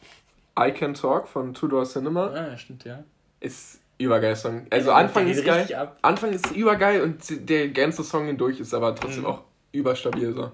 I 0.58 0.70
Can 0.72 0.94
Talk 0.94 1.28
von 1.28 1.54
Two 1.54 1.68
Door 1.68 1.84
Cinema 1.84 2.26
Ah, 2.28 2.56
stimmt, 2.56 2.84
ja. 2.84 3.04
ist 3.40 3.80
übergeil 3.98 4.36
Song. 4.36 4.66
Also 4.70 4.86
Der 4.86 4.96
Anfang 4.96 5.28
ist 5.28 5.44
geil. 5.44 5.72
ab. 5.74 5.98
Anfang 6.02 6.32
ist 6.32 6.50
übergeil 6.54 7.02
und 7.02 7.48
der 7.48 7.68
ganze 7.68 8.02
Song 8.04 8.26
hindurch 8.26 8.60
ist 8.60 8.72
aber 8.74 8.94
trotzdem 8.94 9.20
Mhm. 9.22 9.26
auch 9.26 9.42
überstabil 9.72 10.32
so. 10.34 10.50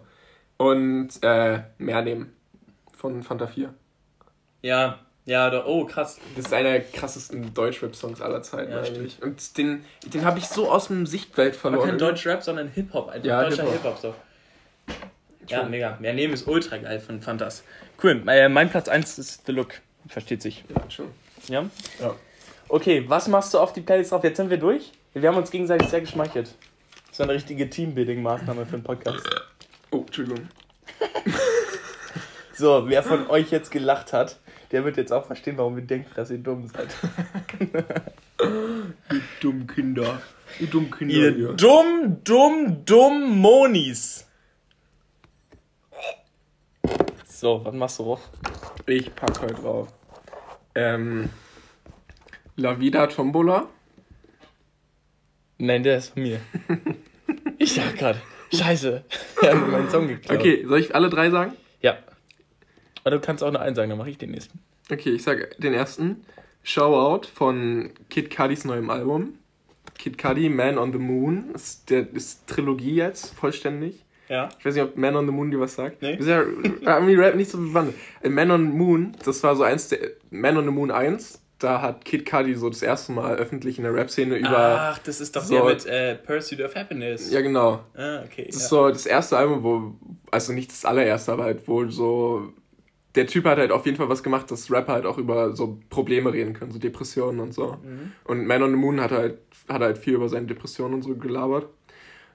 Und 0.56 1.08
äh, 1.22 1.60
mehr 1.78 2.02
nehmen 2.02 2.32
von 2.96 3.22
Fanta 3.22 3.46
4. 3.46 3.72
Ja, 4.62 4.98
ja, 5.26 5.50
doch. 5.50 5.66
Oh, 5.66 5.84
krass. 5.84 6.18
Das 6.36 6.46
ist 6.46 6.52
einer 6.52 6.70
der 6.72 6.80
krassesten 6.82 7.52
Deutschrap-Songs 7.54 8.20
aller 8.20 8.42
Zeiten 8.42 8.72
Ja, 8.72 8.80
eigentlich. 8.82 9.22
Und 9.22 9.56
den, 9.58 9.84
den 10.06 10.24
habe 10.24 10.38
ich 10.38 10.46
so 10.46 10.70
aus 10.70 10.88
dem 10.88 11.06
Sichtfeld 11.06 11.54
Aber 11.54 11.60
verloren. 11.60 11.88
kein 11.90 11.98
Deutsch-Rap, 11.98 12.42
sondern 12.42 12.68
Hip-Hop. 12.68 13.08
Einfach 13.08 13.26
Ja, 13.26 13.42
deutscher 13.42 13.64
Hip-Hop. 13.64 13.96
Hip-Hop. 13.96 14.14
Ja, 15.48 15.62
mega. 15.64 15.96
Mehr 16.00 16.14
nehmen 16.14 16.34
ist 16.34 16.46
ultra 16.46 16.76
geil 16.78 17.00
von 17.00 17.20
Fantas. 17.20 17.64
Cool. 18.02 18.22
Äh, 18.26 18.48
mein 18.48 18.70
Platz 18.70 18.88
1 18.88 19.18
ist 19.18 19.46
The 19.46 19.52
Look. 19.52 19.80
Versteht 20.08 20.42
sich. 20.42 20.64
Ja, 20.74 20.90
schon. 20.90 21.06
Ja? 21.48 21.64
Ja. 22.00 22.14
Okay, 22.68 23.04
was 23.08 23.28
machst 23.28 23.54
du 23.54 23.58
auf 23.58 23.72
die 23.72 23.80
Playlist 23.80 24.12
drauf? 24.12 24.24
Jetzt 24.24 24.36
sind 24.36 24.50
wir 24.50 24.58
durch. 24.58 24.92
Wir 25.12 25.28
haben 25.28 25.36
uns 25.36 25.50
gegenseitig 25.50 25.88
sehr 25.88 26.00
geschmeichelt. 26.00 26.54
Das 27.08 27.18
war 27.20 27.26
eine 27.26 27.34
richtige 27.34 27.66
Teambuilding-Maßnahme 27.66 28.66
für 28.66 28.74
einen 28.74 28.82
Podcast. 28.82 29.24
Oh, 29.90 29.98
Entschuldigung. 29.98 30.48
So, 32.56 32.88
wer 32.88 33.02
von 33.02 33.28
euch 33.30 33.50
jetzt 33.50 33.72
gelacht 33.72 34.12
hat, 34.12 34.36
der 34.70 34.84
wird 34.84 34.96
jetzt 34.96 35.12
auch 35.12 35.26
verstehen, 35.26 35.58
warum 35.58 35.74
wir 35.74 35.82
denken, 35.82 36.10
dass 36.14 36.30
ihr 36.30 36.38
dumm 36.38 36.68
seid. 36.68 36.88
Ihr 38.40 39.20
dummen 39.40 39.66
Kinder. 39.66 40.20
Ihr 40.60 40.68
dummen 40.68 40.90
Kinder. 40.90 41.14
Ihr 41.14 41.32
hier. 41.32 41.48
dumm, 41.54 42.18
dumm, 42.22 42.84
dumm 42.84 43.38
Monis. 43.38 44.23
So, 47.44 47.60
was 47.62 47.74
machst 47.74 47.98
du 47.98 48.04
drauf? 48.04 48.30
Ich 48.86 49.14
pack 49.14 49.42
heute 49.42 49.52
drauf. 49.52 49.88
Ähm, 50.74 51.28
La 52.56 52.80
Vida 52.80 53.06
Tombola. 53.06 53.68
Nein, 55.58 55.82
der 55.82 55.98
ist 55.98 56.14
von 56.14 56.22
mir. 56.22 56.40
Ich 57.58 57.74
sag 57.74 57.98
grad. 57.98 58.16
Scheiße. 58.50 59.04
Hat 59.42 59.54
mir 59.56 59.66
meinen 59.66 59.90
Song 59.90 60.08
geklaut. 60.08 60.38
Okay, 60.38 60.64
soll 60.66 60.80
ich 60.80 60.94
alle 60.94 61.10
drei 61.10 61.28
sagen? 61.28 61.52
Ja. 61.82 61.98
Aber 63.00 63.10
du 63.10 63.20
kannst 63.20 63.44
auch 63.44 63.50
noch 63.50 63.60
einen 63.60 63.76
sagen, 63.76 63.90
dann 63.90 63.98
mache 63.98 64.08
ich 64.08 64.16
den 64.16 64.30
nächsten. 64.30 64.60
Okay, 64.90 65.10
ich 65.10 65.22
sag 65.22 65.54
den 65.58 65.74
ersten. 65.74 66.24
Show 66.62 66.96
Out 66.96 67.26
von 67.26 67.92
Kid 68.08 68.34
Cudis 68.34 68.64
neuem 68.64 68.88
Album. 68.88 69.34
Kid 69.98 70.16
Cudi, 70.16 70.48
Man 70.48 70.78
on 70.78 70.92
the 70.92 70.98
Moon. 70.98 71.50
Ist, 71.54 71.90
der 71.90 72.10
ist 72.10 72.46
Trilogie 72.46 72.94
jetzt, 72.94 73.34
vollständig. 73.34 74.03
Ja. 74.28 74.48
Ich 74.58 74.64
weiß 74.64 74.74
nicht, 74.74 74.84
ob 74.84 74.96
Man 74.96 75.16
on 75.16 75.26
the 75.26 75.32
Moon 75.32 75.50
dir 75.50 75.60
was 75.60 75.74
sagt. 75.74 76.00
Nee. 76.02 76.16
Ist 76.16 76.28
ja 76.28 76.42
irgendwie 76.42 77.14
Rap 77.14 77.34
nicht 77.34 77.50
so 77.50 77.58
bewandert. 77.58 77.94
Äh, 78.22 78.28
Man 78.30 78.50
on 78.50 78.70
the 78.70 78.76
Moon, 78.76 79.16
das 79.24 79.42
war 79.42 79.54
so 79.56 79.62
eins 79.64 79.88
der. 79.88 79.98
Man 80.30 80.56
on 80.56 80.64
the 80.64 80.70
Moon 80.70 80.90
1, 80.90 81.42
da 81.58 81.80
hat 81.82 82.04
Kid 82.04 82.24
Cudi 82.28 82.54
so 82.54 82.68
das 82.68 82.82
erste 82.82 83.12
Mal 83.12 83.36
öffentlich 83.36 83.78
in 83.78 83.84
der 83.84 83.94
Rap-Szene 83.94 84.36
über. 84.36 84.92
Ach, 84.94 84.98
das 84.98 85.20
ist 85.20 85.36
doch 85.36 85.42
so- 85.42 85.54
der 85.54 85.64
mit 85.64 85.86
äh, 85.86 86.14
Pursuit 86.16 86.60
of 86.62 86.74
Happiness. 86.74 87.30
Ja, 87.30 87.40
genau. 87.42 87.84
Ah, 87.94 88.22
okay. 88.24 88.46
Das 88.46 88.56
ist 88.56 88.62
ja. 88.62 88.68
so 88.68 88.88
das 88.88 89.06
erste 89.06 89.36
Album, 89.36 89.62
wo, 89.62 89.94
also 90.30 90.52
nicht 90.52 90.70
das 90.70 90.84
allererste, 90.84 91.32
aber 91.32 91.44
halt, 91.44 91.66
wo 91.68 91.86
so, 91.88 92.52
der 93.14 93.26
Typ 93.26 93.44
hat 93.44 93.58
halt 93.58 93.70
auf 93.72 93.84
jeden 93.86 93.96
Fall 93.96 94.08
was 94.08 94.22
gemacht, 94.22 94.50
dass 94.50 94.70
Rapper 94.70 94.94
halt 94.94 95.06
auch 95.06 95.18
über 95.18 95.54
so 95.54 95.78
Probleme 95.90 96.32
reden 96.32 96.54
können, 96.54 96.72
so 96.72 96.78
Depressionen 96.78 97.40
und 97.40 97.54
so. 97.54 97.76
Mhm. 97.84 98.12
Und 98.24 98.46
Man 98.46 98.62
on 98.62 98.70
the 98.70 98.76
Moon 98.76 99.00
hat 99.00 99.12
halt, 99.12 99.38
hat 99.68 99.80
halt 99.82 99.98
viel 99.98 100.14
über 100.14 100.28
seine 100.28 100.46
Depressionen 100.46 100.94
und 100.94 101.02
so 101.02 101.14
gelabert. 101.14 101.68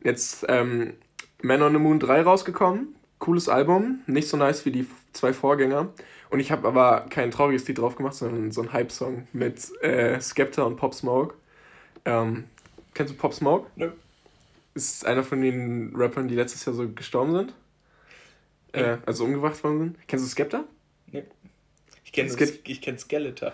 Jetzt, 0.03 0.45
ähm, 0.47 0.93
Man 1.41 1.61
on 1.61 1.73
the 1.73 1.79
Moon 1.79 1.99
3 1.99 2.21
rausgekommen, 2.21 2.95
cooles 3.19 3.47
Album, 3.47 4.01
nicht 4.07 4.27
so 4.27 4.37
nice 4.37 4.65
wie 4.65 4.71
die 4.71 4.87
zwei 5.13 5.33
Vorgänger. 5.33 5.93
Und 6.29 6.39
ich 6.39 6.51
habe 6.51 6.67
aber 6.67 7.05
kein 7.09 7.31
trauriges 7.31 7.67
Lied 7.67 7.79
drauf 7.79 7.95
gemacht, 7.95 8.13
sondern 8.13 8.51
so 8.51 8.61
ein 8.61 8.71
Hype-Song 8.71 9.27
mit 9.33 9.71
äh, 9.81 10.19
Skepta 10.21 10.63
und 10.63 10.75
Pop 10.75 10.93
Smoke. 10.93 11.33
Ähm, 12.05 12.45
kennst 12.93 13.13
du 13.13 13.17
Pop 13.17 13.33
Smoke? 13.33 13.69
Nö. 13.75 13.91
ist 14.75 15.05
einer 15.05 15.23
von 15.23 15.41
den 15.41 15.95
Rappern, 15.95 16.27
die 16.27 16.35
letztes 16.35 16.65
Jahr 16.65 16.75
so 16.75 16.87
gestorben 16.89 17.33
sind. 17.33 17.53
Äh, 18.73 18.97
also 19.05 19.23
umgebracht 19.23 19.63
worden 19.63 19.79
sind. 19.79 20.07
Kennst 20.07 20.25
du 20.25 20.29
Skepta? 20.29 20.65
Ich 22.03 22.11
kenne 22.11 22.31
ich 22.63 22.81
kenn 22.81 22.97
Skeletor. 22.97 23.53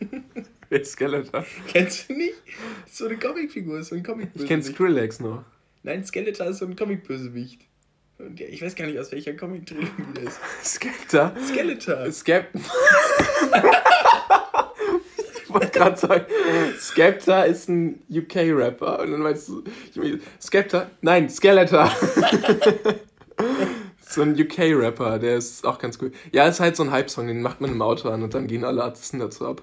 Wer 0.68 0.80
ist 0.80 0.92
Skeletor? 0.92 1.44
Kennst 1.68 2.08
du 2.08 2.14
nicht? 2.14 2.34
So 2.86 3.06
eine 3.06 3.18
Comicfigur, 3.18 3.78
ist 3.78 3.88
so 3.88 3.94
ein 3.94 4.02
comic 4.02 4.30
Ich 4.34 4.46
kenn 4.46 4.62
Skrillex 4.62 5.20
noch. 5.20 5.44
Nein, 5.82 6.04
Skeletor 6.04 6.48
ist 6.48 6.58
so 6.58 6.66
ein 6.66 6.76
Comic-Bösewicht. 6.76 7.62
Und 8.18 8.40
ich 8.40 8.60
weiß 8.60 8.74
gar 8.74 8.86
nicht, 8.86 8.98
aus 8.98 9.12
welcher 9.12 9.34
Comic-Trilogie 9.34 9.90
das 10.14 10.24
ist. 10.24 10.40
Skepta? 10.74 11.34
Skeletor. 11.46 12.10
Skep... 12.12 12.48
ich 15.44 15.50
wollte 15.50 15.70
gerade 15.70 15.96
sagen, 15.96 16.26
Skepta 16.78 17.44
ist 17.44 17.68
ein 17.68 18.02
UK-Rapper. 18.10 19.00
Und 19.00 19.12
dann 19.12 19.20
meinst 19.20 19.48
du, 19.48 19.62
ich 19.90 19.96
mein, 19.96 20.20
Skepta? 20.42 20.90
Nein, 21.00 21.30
Skeletor. 21.30 21.90
so 24.00 24.22
ein 24.22 24.38
UK-Rapper, 24.40 25.20
der 25.20 25.36
ist 25.36 25.64
auch 25.64 25.78
ganz 25.78 25.98
cool. 26.02 26.10
Ja, 26.32 26.48
ist 26.48 26.58
halt 26.58 26.74
so 26.74 26.82
ein 26.82 26.90
Hype-Song, 26.90 27.28
den 27.28 27.40
macht 27.40 27.60
man 27.60 27.70
im 27.70 27.82
Auto 27.82 28.08
an 28.08 28.24
und 28.24 28.34
dann 28.34 28.48
gehen 28.48 28.64
alle 28.64 28.82
Artisten 28.82 29.20
dazu 29.20 29.46
ab. 29.46 29.62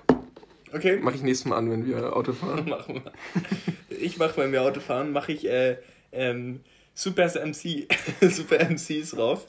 Okay. 0.74 1.00
Mach 1.02 1.14
ich 1.14 1.24
nächstes 1.24 1.50
Mal 1.50 1.58
an, 1.58 1.70
wenn 1.70 1.86
wir 1.86 2.16
Auto 2.16 2.32
fahren. 2.32 2.70
Machen 2.70 3.02
wir. 3.04 3.98
Ich 3.98 4.18
mache, 4.18 4.38
wenn 4.38 4.52
wir 4.52 4.62
Auto 4.62 4.80
fahren, 4.80 5.12
mache 5.12 5.32
ich 5.32 5.46
äh, 5.48 5.78
ähm, 6.16 6.62
Super 6.94 7.28
MC, 7.28 7.88
Super 8.22 8.70
MCs 8.70 9.18
rauf. 9.18 9.46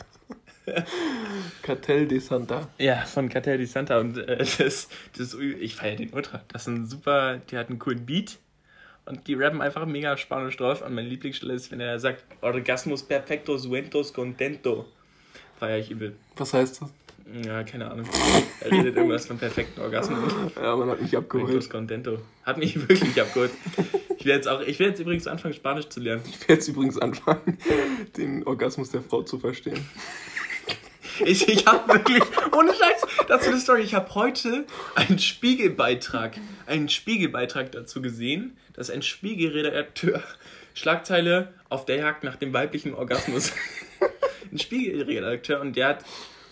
Cartel 1.62 2.08
de 2.08 2.18
Santa. 2.18 2.68
Ja, 2.78 3.04
von 3.04 3.28
Cartel 3.28 3.58
di 3.58 3.66
Santa 3.66 3.98
und 4.00 4.18
äh, 4.18 4.38
das, 4.38 4.88
das 5.16 5.34
ich 5.34 5.76
feiere 5.76 5.96
den 5.96 6.12
ultra. 6.12 6.42
Das 6.48 6.62
ist 6.62 6.68
ein 6.68 6.86
super, 6.86 7.38
die 7.50 7.56
hat 7.56 7.68
einen 7.68 7.78
coolen 7.78 8.04
Beat 8.04 8.38
und 9.04 9.28
die 9.28 9.34
rappen 9.34 9.62
einfach 9.62 9.86
mega 9.86 10.16
spanisch 10.16 10.56
drauf 10.56 10.82
und 10.82 10.92
meine 10.94 11.08
Lieblingsstelle 11.08 11.54
ist, 11.54 11.70
wenn 11.70 11.80
er 11.80 12.00
sagt 12.00 12.24
Orgasmus 12.40 13.04
perfecto 13.04 13.56
suentos 13.56 14.12
contento. 14.12 14.86
Feier 15.58 15.78
ich 15.78 15.90
übel. 15.90 16.16
Was 16.36 16.52
heißt 16.52 16.82
das? 16.82 16.90
Ja, 17.44 17.64
keine 17.64 17.90
Ahnung. 17.90 18.06
Er 18.60 18.70
redet 18.70 18.96
irgendwas 18.96 19.26
von 19.26 19.38
perfekten 19.38 19.80
Orgasmus. 19.80 20.32
Ja, 20.56 20.76
man 20.76 20.90
hat 20.90 21.00
mich 21.00 21.16
abgeholt. 21.16 21.48
Suentos 21.48 21.70
contento. 21.70 22.18
Hat 22.44 22.58
mich 22.58 22.76
wirklich 22.88 23.20
abgeholt. 23.20 23.52
Ich 24.26 24.28
will 24.28 24.34
jetzt 24.38 24.48
auch, 24.48 24.60
ich 24.60 24.80
will 24.80 24.88
jetzt 24.88 24.98
übrigens 24.98 25.28
anfangen 25.28 25.54
Spanisch 25.54 25.88
zu 25.88 26.00
lernen. 26.00 26.24
Ich 26.28 26.40
werde 26.40 26.54
jetzt 26.54 26.66
übrigens 26.66 26.98
anfangen, 26.98 27.58
den 28.16 28.44
Orgasmus 28.44 28.90
der 28.90 29.00
Frau 29.00 29.22
zu 29.22 29.38
verstehen. 29.38 29.88
Ich, 31.24 31.48
ich 31.48 31.64
habe 31.64 31.92
wirklich, 31.92 32.24
ohne 32.52 32.74
Scheiß, 32.74 33.02
das 33.28 33.42
ist 33.42 33.48
eine 33.48 33.60
Story. 33.60 33.82
Ich 33.82 33.94
habe 33.94 34.12
heute 34.16 34.66
einen 34.96 35.20
Spiegelbeitrag, 35.20 36.38
einen 36.66 36.88
Spiegelbeitrag 36.88 37.70
dazu 37.70 38.02
gesehen, 38.02 38.56
dass 38.72 38.90
ein 38.90 39.02
Spiegelredakteur 39.02 40.20
Schlagzeile 40.74 41.54
auf 41.68 41.84
der 41.84 41.98
Jagd 41.98 42.24
nach 42.24 42.34
dem 42.34 42.52
weiblichen 42.52 42.94
Orgasmus. 42.94 43.52
ein 44.50 44.58
Spiegelredakteur 44.58 45.60
und 45.60 45.76
der 45.76 45.86
hat, 45.86 46.04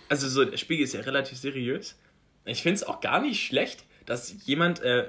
also 0.09 0.29
so, 0.29 0.45
der 0.45 0.59
Spiegel 0.59 0.85
ist 0.85 0.95
ja 0.95 1.01
relativ 1.01 1.39
seriös. 1.39 1.99
Ich 2.45 2.63
finde 2.63 2.77
es 2.77 2.85
auch 2.85 3.01
gar 3.01 3.21
nicht 3.21 3.45
schlecht, 3.45 3.85
dass 4.07 4.33
jemand, 4.47 4.81
äh, 4.81 5.09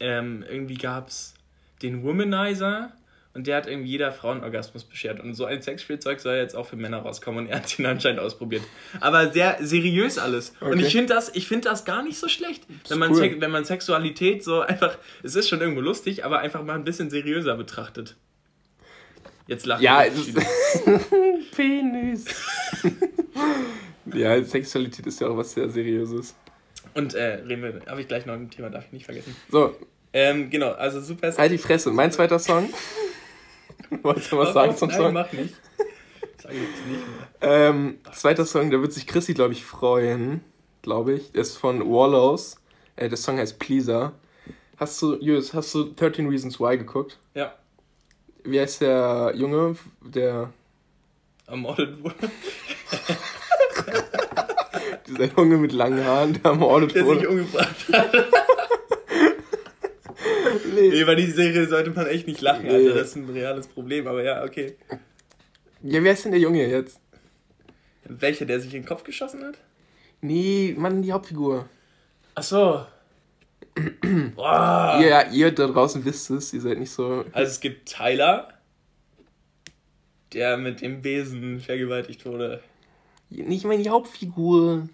ähm, 0.00 0.42
irgendwie 0.48 0.76
gab's 0.76 1.35
den 1.82 2.02
Womanizer 2.02 2.92
und 3.34 3.46
der 3.46 3.56
hat 3.58 3.66
irgendwie 3.66 3.90
jeder 3.90 4.12
Frau 4.12 4.30
einen 4.30 4.42
Orgasmus 4.42 4.84
beschert. 4.84 5.20
Und 5.20 5.34
so 5.34 5.44
ein 5.44 5.60
Sexspielzeug 5.60 6.20
soll 6.20 6.36
jetzt 6.36 6.54
auch 6.56 6.66
für 6.66 6.76
Männer 6.76 6.98
rauskommen 7.00 7.44
und 7.44 7.50
er 7.50 7.58
hat 7.58 7.78
ihn 7.78 7.84
anscheinend 7.84 8.18
ausprobiert. 8.20 8.62
Aber 9.00 9.30
sehr 9.30 9.58
seriös 9.60 10.16
alles. 10.18 10.54
Und 10.60 10.68
Okay. 10.74 10.86
ich 10.86 10.92
finde 10.92 11.12
das, 11.12 11.34
ich 11.34 11.46
find 11.46 11.66
das 11.66 11.84
gar 11.84 12.02
nicht 12.02 12.18
so 12.18 12.28
schlecht. 12.28 12.62
Wenn 12.88 12.98
man, 12.98 13.10
cool. 13.10 13.16
Sex- 13.18 13.36
wenn 13.40 13.50
man 13.50 13.64
Sexualität 13.66 14.42
so 14.42 14.60
einfach, 14.62 14.96
es 15.22 15.34
ist 15.36 15.48
schon 15.50 15.60
irgendwo 15.60 15.82
lustig, 15.82 16.24
aber 16.24 16.38
einfach 16.38 16.62
mal 16.64 16.74
ein 16.76 16.84
bisschen 16.84 17.10
seriöser 17.10 17.56
betrachtet. 17.56 18.16
Jetzt 19.46 19.66
lachen 19.66 19.82
Ja. 19.84 20.02
Penis. 21.54 22.24
ja, 24.14 24.42
Sexualität 24.42 25.06
ist 25.06 25.20
ja 25.20 25.28
auch 25.28 25.36
was 25.36 25.52
sehr 25.52 25.68
Seriöses. 25.68 26.34
Und 26.94 27.14
äh, 27.14 27.34
reden 27.46 27.62
wir, 27.62 27.80
habe 27.86 28.00
ich 28.00 28.08
gleich 28.08 28.24
noch 28.26 28.34
ein 28.34 28.50
Thema, 28.50 28.70
darf 28.70 28.86
ich 28.86 28.92
nicht 28.92 29.04
vergessen. 29.04 29.36
So, 29.50 29.76
Ähm, 30.18 30.48
genau, 30.48 30.72
also 30.72 30.98
super. 31.02 31.30
halt 31.36 31.52
die 31.52 31.58
Fresse. 31.58 31.90
Mein 31.90 32.10
zweiter 32.10 32.38
Song. 32.38 32.70
Wolltest 34.02 34.32
du 34.32 34.38
was 34.38 34.54
sagen 34.54 34.74
zum 34.74 34.88
Nein, 34.88 34.96
Song? 34.98 35.12
mach 35.12 35.30
nicht. 35.32 35.54
Sag 36.42 36.52
ich 36.52 36.60
jetzt 36.60 36.86
nicht 36.86 37.00
mehr. 37.06 37.28
Ähm, 37.68 37.98
zweiter 38.14 38.46
Song, 38.46 38.70
da 38.70 38.80
wird 38.80 38.94
sich 38.94 39.06
Chrissy, 39.06 39.34
glaube 39.34 39.52
ich, 39.52 39.62
freuen. 39.62 40.40
Glaube 40.80 41.12
ich. 41.12 41.32
Der 41.32 41.42
ist 41.42 41.58
von 41.58 41.80
Wallows. 41.82 42.56
Äh, 42.96 43.10
der 43.10 43.18
Song 43.18 43.36
heißt 43.36 43.58
Pleaser. 43.58 44.12
Hast 44.78 45.02
du, 45.02 45.16
Julius, 45.16 45.52
hast 45.52 45.74
du 45.74 45.84
13 45.84 46.26
Reasons 46.30 46.58
Why 46.60 46.78
geguckt? 46.78 47.18
Ja, 47.34 47.54
Wie 48.42 48.58
heißt 48.58 48.80
der 48.80 49.32
Junge, 49.36 49.76
der. 50.00 50.50
ermordet 51.46 52.02
wurde. 52.02 52.14
Dieser 55.08 55.24
Junge 55.36 55.58
mit 55.58 55.72
langen 55.72 56.02
Haaren, 56.04 56.32
der 56.32 56.52
ermordet 56.52 56.94
Der 56.94 57.04
sich 57.04 57.14
wurde? 57.16 57.28
umgebracht 57.28 57.76
hat. 57.92 58.12
Nee. 60.76 60.88
Nee, 60.88 61.00
über 61.00 61.16
die 61.16 61.30
Serie 61.30 61.66
sollte 61.66 61.90
man 61.90 62.06
echt 62.06 62.26
nicht 62.26 62.40
lachen. 62.40 62.68
Alter. 62.68 62.94
Das 62.94 63.08
ist 63.08 63.16
ein 63.16 63.28
reales 63.30 63.66
Problem, 63.66 64.06
aber 64.06 64.22
ja, 64.22 64.44
okay. 64.44 64.76
Ja, 65.82 66.02
wer 66.02 66.12
ist 66.12 66.24
denn 66.24 66.32
der 66.32 66.40
Junge 66.40 66.66
jetzt? 66.66 67.00
Welcher, 68.04 68.44
der 68.46 68.60
sich 68.60 68.74
in 68.74 68.82
den 68.82 68.88
Kopf 68.88 69.04
geschossen 69.04 69.44
hat? 69.44 69.58
Nee, 70.20 70.74
Mann, 70.76 71.02
die 71.02 71.12
Hauptfigur. 71.12 71.68
Ach 72.34 72.42
so. 72.42 72.86
Boah. 74.34 75.00
Ja, 75.02 75.30
ihr 75.30 75.50
da 75.52 75.66
draußen 75.66 76.04
wisst 76.04 76.30
es, 76.30 76.52
ihr 76.52 76.60
seid 76.60 76.78
nicht 76.78 76.90
so. 76.90 77.24
Also 77.32 77.50
es 77.50 77.60
gibt 77.60 77.88
Tyler, 77.88 78.48
der 80.32 80.56
mit 80.56 80.80
dem 80.80 81.02
Besen 81.02 81.60
vergewaltigt 81.60 82.24
wurde. 82.24 82.62
Nicht 83.30 83.64
die 83.64 83.90
Hauptfigur. 83.90 84.88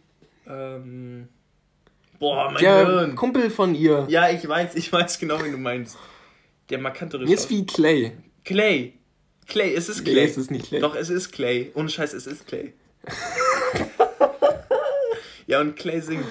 Ähm. 0.48 1.28
Boah, 2.22 2.52
mein 2.52 2.62
Der 2.62 2.86
Hirn. 2.86 3.16
Kumpel 3.16 3.50
von 3.50 3.74
ihr. 3.74 4.06
Ja, 4.08 4.30
ich 4.30 4.48
weiß, 4.48 4.76
ich 4.76 4.92
weiß 4.92 5.18
genau, 5.18 5.44
wie 5.44 5.50
du 5.50 5.58
meinst. 5.58 5.98
Der 6.70 6.78
markantere 6.78 7.24
Mir 7.24 7.34
ist 7.34 7.50
wie 7.50 7.66
Clay. 7.66 8.12
Clay. 8.44 8.92
Clay, 9.48 9.74
es 9.74 9.88
ist 9.88 10.06
Nee, 10.06 10.12
Clay. 10.12 10.24
es 10.26 10.36
ist 10.36 10.52
nicht 10.52 10.68
Clay. 10.68 10.80
Doch, 10.80 10.94
es 10.94 11.10
ist 11.10 11.32
Clay. 11.32 11.72
Ohne 11.74 11.88
Scheiß, 11.88 12.12
es 12.12 12.28
ist 12.28 12.46
Clay. 12.46 12.74
ja, 15.48 15.60
und 15.60 15.74
Clay 15.74 16.00
singt. 16.00 16.24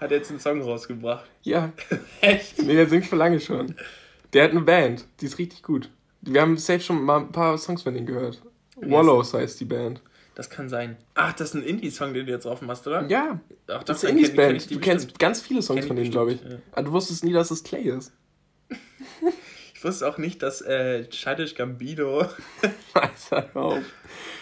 Hat 0.00 0.10
jetzt 0.10 0.30
einen 0.30 0.40
Song 0.40 0.60
rausgebracht. 0.62 1.26
Ja. 1.44 1.72
Echt? 2.22 2.60
Nee, 2.60 2.74
der 2.74 2.88
singt 2.88 3.06
schon 3.06 3.18
lange 3.18 3.38
schon. 3.38 3.76
Der 4.32 4.42
hat 4.42 4.50
eine 4.50 4.62
Band, 4.62 5.04
die 5.20 5.26
ist 5.26 5.38
richtig 5.38 5.62
gut. 5.62 5.88
Wir 6.22 6.40
haben 6.40 6.58
safe 6.58 6.80
schon 6.80 7.04
mal 7.04 7.20
ein 7.20 7.30
paar 7.30 7.56
Songs 7.56 7.84
von 7.84 7.94
denen 7.94 8.06
gehört. 8.06 8.42
Wallows 8.74 9.32
heißt 9.32 9.60
die 9.60 9.64
Band. 9.64 10.00
Das 10.36 10.48
kann 10.50 10.68
sein. 10.68 10.96
Ach, 11.14 11.32
das 11.32 11.48
ist 11.48 11.54
ein 11.54 11.62
Indie-Song, 11.64 12.14
den 12.14 12.26
du 12.26 12.30
jetzt 12.32 12.46
offen 12.46 12.66
machst, 12.68 12.86
oder? 12.86 13.04
Ja, 13.08 13.40
Ach, 13.68 13.82
das 13.82 14.04
ist 14.04 14.08
eine 14.10 14.20
kenn- 14.20 14.36
kenn 14.36 14.58
Du 14.68 14.78
kennst 14.80 15.06
bestimmt. 15.06 15.18
ganz 15.18 15.40
viele 15.40 15.62
Songs 15.62 15.80
Kenn 15.80 15.88
von 15.88 15.96
denen, 15.96 16.10
glaube 16.12 16.34
ich. 16.34 16.42
ja. 16.42 16.58
Aber 16.72 16.82
du 16.84 16.92
wusstest 16.92 17.24
nie, 17.24 17.32
dass 17.32 17.50
es 17.50 17.64
Clay 17.64 17.88
ist. 17.88 18.12
Ich 19.74 19.84
wusste 19.84 20.08
auch 20.08 20.16
nicht, 20.16 20.42
dass 20.42 20.62
äh, 20.62 21.04
Childish 21.10 21.54
Gambino. 21.54 22.26
Alter, 22.94 23.50
auf. 23.54 23.78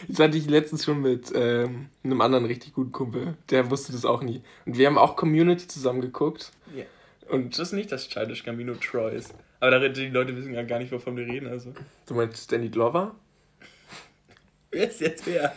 Jetzt 0.07 0.21
hatte 0.21 0.39
ich 0.39 0.47
letztens 0.49 0.85
schon 0.85 1.03
mit 1.03 1.33
ähm, 1.35 1.89
einem 2.05 2.21
anderen 2.21 2.45
richtig 2.45 2.73
guten 2.73 2.93
Kumpel. 2.93 3.35
Der 3.51 3.69
wusste 3.69 3.91
das 3.93 4.05
auch 4.05 4.23
nie. 4.23 4.43
Und 4.65 4.79
wir 4.79 4.87
haben 4.87 4.97
auch 4.97 5.17
Community 5.17 5.67
zusammen 5.67 6.01
geguckt. 6.01 6.53
Ja. 6.75 6.85
Und 7.29 7.53
Ich 7.55 7.59
wusste 7.59 7.75
nicht, 7.75 7.91
dass 7.91 8.09
Childish 8.09 8.45
Gambino 8.45 8.75
Troy 8.75 9.17
ist. 9.17 9.35
Aber 9.59 9.81
da, 9.81 9.89
die 9.89 10.07
Leute 10.09 10.37
wissen 10.37 10.55
ja 10.55 10.63
gar 10.63 10.79
nicht, 10.79 10.93
wovon 10.93 11.17
wir 11.17 11.27
reden. 11.27 11.49
Also. 11.49 11.75
du 12.07 12.15
meinst 12.15 12.51
Danny 12.53 12.69
Glover? 12.69 13.15
Wer 14.75 14.89
ist 14.89 15.01
jetzt 15.01 15.25
wer? 15.27 15.55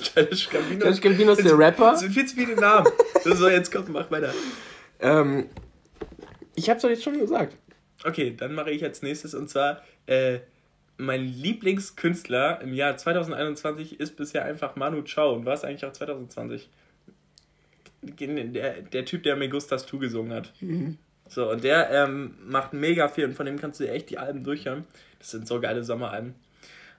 Childish 0.00 0.48
Gambino. 0.48 0.82
Childish 0.82 1.00
Gambino 1.00 1.32
ist 1.32 1.44
der 1.44 1.58
Rapper. 1.58 1.90
Das 1.90 2.00
sind 2.00 2.12
viel 2.12 2.26
zu 2.26 2.36
viele 2.36 2.54
Namen. 2.54 2.86
So, 3.24 3.48
jetzt 3.48 3.72
komm, 3.72 3.86
mach 3.88 4.08
weiter. 4.10 4.32
Ähm, 5.00 5.48
ich 6.54 6.70
hab's 6.70 6.82
doch 6.82 6.88
jetzt 6.88 7.02
schon 7.02 7.18
gesagt. 7.18 7.56
Okay, 8.04 8.34
dann 8.36 8.54
mache 8.54 8.70
ich 8.70 8.84
als 8.84 9.02
nächstes 9.02 9.34
und 9.34 9.50
zwar 9.50 9.82
äh, 10.06 10.38
mein 10.96 11.24
Lieblingskünstler 11.24 12.60
im 12.60 12.72
Jahr 12.72 12.96
2021 12.96 13.98
ist 13.98 14.16
bisher 14.16 14.44
einfach 14.44 14.76
Manu 14.76 15.02
Chao 15.02 15.34
und 15.34 15.44
war 15.44 15.54
es 15.54 15.64
eigentlich 15.64 15.84
auch 15.84 15.92
2020. 15.92 16.70
der, 18.02 18.82
der 18.82 19.04
Typ, 19.04 19.24
der 19.24 19.34
Me 19.36 19.48
Gustas 19.48 19.86
Tu 19.86 19.98
gesungen 19.98 20.32
hat. 20.32 20.52
So, 21.28 21.50
und 21.50 21.64
der 21.64 21.90
ähm, 21.90 22.34
macht 22.46 22.74
mega 22.74 23.08
viel 23.08 23.24
und 23.24 23.34
von 23.34 23.46
dem 23.46 23.58
kannst 23.58 23.80
du 23.80 23.88
echt 23.88 24.10
die 24.10 24.18
Alben 24.18 24.44
durchhören. 24.44 24.84
Das 25.18 25.30
sind 25.32 25.48
so 25.48 25.60
geile 25.60 25.82
Sommeralben. 25.82 26.34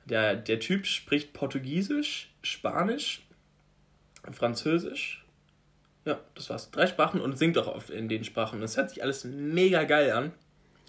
Der, 0.05 0.35
der 0.35 0.59
Typ 0.59 0.85
spricht 0.85 1.33
Portugiesisch, 1.33 2.33
Spanisch, 2.41 3.25
Französisch. 4.31 5.25
Ja, 6.05 6.19
das 6.35 6.49
war's. 6.49 6.71
Drei 6.71 6.87
Sprachen 6.87 7.21
und 7.21 7.37
singt 7.37 7.57
auch 7.57 7.67
oft 7.67 7.89
in 7.89 8.09
den 8.09 8.23
Sprachen. 8.23 8.59
Das 8.59 8.75
hört 8.75 8.89
sich 8.89 9.01
alles 9.01 9.23
mega 9.23 9.83
geil 9.83 10.11
an. 10.11 10.33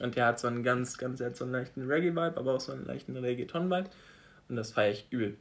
Und 0.01 0.17
der 0.17 0.27
hat 0.27 0.41
so 0.41 0.49
einen 0.49 0.65
ganz, 0.65 0.99
ganz, 0.99 1.19
der 1.19 1.29
hat 1.29 1.37
so 1.37 1.45
einen 1.45 1.53
leichten 1.53 1.87
Reggae-Vibe, 1.87 2.37
aber 2.37 2.55
auch 2.55 2.61
so 2.61 2.73
einen 2.73 2.85
leichten 2.85 3.17
Reggaeton-Vibe. 3.17 3.89
Und 4.49 4.57
das 4.57 4.73
feiere 4.73 4.93
ich 4.93 5.07
übel. 5.11 5.37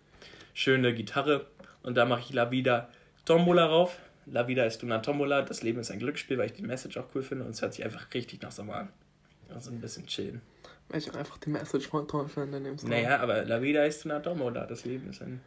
Schöne 0.54 0.94
Gitarre. 0.94 1.48
Und 1.82 1.96
da 1.96 2.06
mache 2.06 2.22
ich 2.22 2.34
La 2.34 2.52
Vida 2.52 2.90
Tombola 3.26 3.66
rauf. 3.66 3.98
La 4.28 4.48
Vida 4.48 4.64
ist 4.66 4.84
una 4.84 5.00
Tombola. 5.00 5.42
Das 5.42 5.64
Leben 5.64 5.80
ist 5.80 5.90
ein 5.90 6.00
Glücksspiel, 6.00 6.38
weil 6.38 6.46
ich 6.46 6.54
die 6.54 6.62
Message 6.62 6.98
auch 6.98 7.08
cool 7.16 7.24
finde. 7.24 7.46
Und 7.46 7.52
es 7.52 7.62
hört 7.62 7.74
sich 7.74 7.84
einfach 7.84 8.14
richtig 8.14 8.42
nach 8.44 8.52
Sommer 8.52 8.76
an. 8.76 8.90
Also 9.50 9.72
ein 9.72 9.82
bisschen 9.82 10.06
chillen. 10.06 10.42
Weil 10.90 11.00
ich 11.00 11.10
auch 11.10 11.16
einfach 11.16 11.38
die 11.38 11.50
Message 11.50 11.88
von 11.88 12.08
dem 12.08 12.78
Song. 12.78 12.90
Naja, 12.90 13.20
aber 13.20 13.46
La 13.46 13.62
Vida 13.62 13.84
ist 13.86 14.06
una 14.06 14.20
Tombola. 14.20 14.66
Das 14.66 14.86
Leben 14.86 15.10
ist 15.10 15.22
ein 15.22 15.42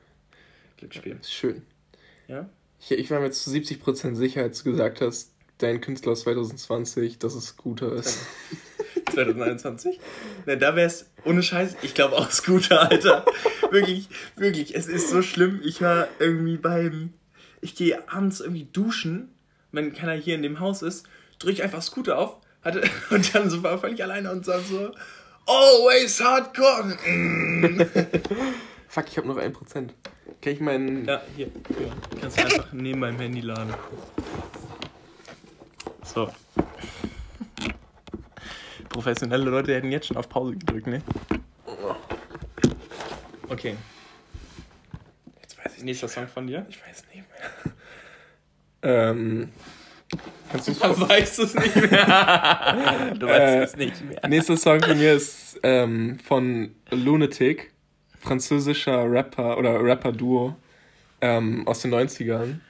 Glücksspiel. 0.76 1.18
Ist 1.20 1.32
schön. 1.32 1.62
Ja? 2.28 2.48
Ich, 2.80 2.90
ich 2.92 3.10
war 3.10 3.20
mir 3.20 3.30
zu 3.30 3.50
70% 3.50 4.14
sicher, 4.14 4.42
als 4.42 4.62
du 4.62 4.72
gesagt 4.72 5.00
hast, 5.00 5.32
dein 5.58 5.80
Künstler 5.80 6.12
aus 6.12 6.22
2020, 6.22 7.18
dass 7.18 7.34
es 7.34 7.46
Scooter 7.46 7.92
ist. 7.92 8.18
2021. 9.12 10.00
Na, 10.44 10.56
da 10.56 10.76
wäre 10.76 10.86
es 10.86 11.10
ohne 11.24 11.42
Scheiß, 11.42 11.76
ich 11.82 11.94
glaube 11.94 12.16
auch 12.16 12.30
Scooter, 12.30 12.90
Alter. 12.90 13.24
wirklich, 13.70 14.08
wirklich, 14.36 14.74
es 14.74 14.86
ist 14.86 15.10
so 15.10 15.22
schlimm. 15.22 15.60
Ich 15.64 15.80
war 15.80 16.08
irgendwie 16.18 16.56
beim, 16.56 17.14
ich 17.60 17.74
gehe 17.74 18.08
abends 18.10 18.40
irgendwie 18.40 18.68
duschen, 18.72 19.32
wenn 19.72 19.92
keiner 19.92 20.12
hier 20.12 20.34
in 20.34 20.42
dem 20.42 20.60
Haus 20.60 20.82
ist, 20.82 21.06
drücke 21.38 21.54
ich 21.54 21.62
einfach 21.62 21.82
Scooter 21.82 22.18
auf 22.18 22.38
hatte, 22.62 22.82
und 23.10 23.34
dann 23.34 23.48
so 23.48 23.62
war 23.62 23.78
völlig 23.78 24.02
alleine 24.02 24.30
und 24.30 24.44
sag 24.44 24.60
so, 24.62 24.92
always 25.46 26.20
hardcore. 26.20 26.96
Mm. 27.06 27.80
Fuck, 28.88 29.06
ich 29.08 29.18
habe 29.18 29.28
noch 29.28 29.38
1%. 29.38 29.52
Kann 29.74 29.92
ich 30.52 30.60
meinen. 30.60 31.04
Ja, 31.04 31.22
hier. 31.34 31.50
hier. 31.68 31.92
Kannst 32.20 32.38
du 32.38 32.44
einfach 32.44 32.72
neben 32.72 33.00
meinem 33.00 33.18
Handy 33.18 33.40
laden. 33.40 33.74
So. 36.04 36.30
Professionelle 38.88 39.50
Leute 39.50 39.74
hätten 39.74 39.92
jetzt 39.92 40.06
schon 40.06 40.16
auf 40.16 40.28
Pause 40.28 40.56
gedrückt, 40.56 40.86
ne? 40.86 41.02
Okay. 43.48 43.76
Jetzt 45.42 45.58
weiß 45.58 45.76
ich 45.76 45.84
Nächster 45.84 46.08
Song 46.08 46.28
von 46.28 46.46
dir. 46.46 46.64
Ich 46.68 46.80
weiß 46.80 47.04
nicht 47.14 47.24
mehr. 47.28 47.74
Ähm. 48.82 49.50
Kannst 50.50 50.68
du 50.68 50.72
Man 50.72 51.08
weiß 51.08 51.38
es 51.38 51.54
nicht 51.54 51.76
mehr. 51.76 53.14
du 53.18 53.26
weißt 53.26 53.54
Äh, 53.56 53.62
es 53.62 53.76
nicht 53.76 54.04
mehr. 54.04 54.20
Nächster 54.28 54.56
Song 54.56 54.80
von 54.80 54.96
mir 54.98 55.14
ist 55.14 55.58
ähm, 55.62 56.18
von 56.20 56.74
Lunatic, 56.90 57.72
französischer 58.20 59.10
Rapper 59.10 59.58
oder 59.58 59.82
Rapper-Duo 59.82 60.56
ähm, 61.20 61.66
aus 61.66 61.80
den 61.82 61.92
90ern. 61.94 62.60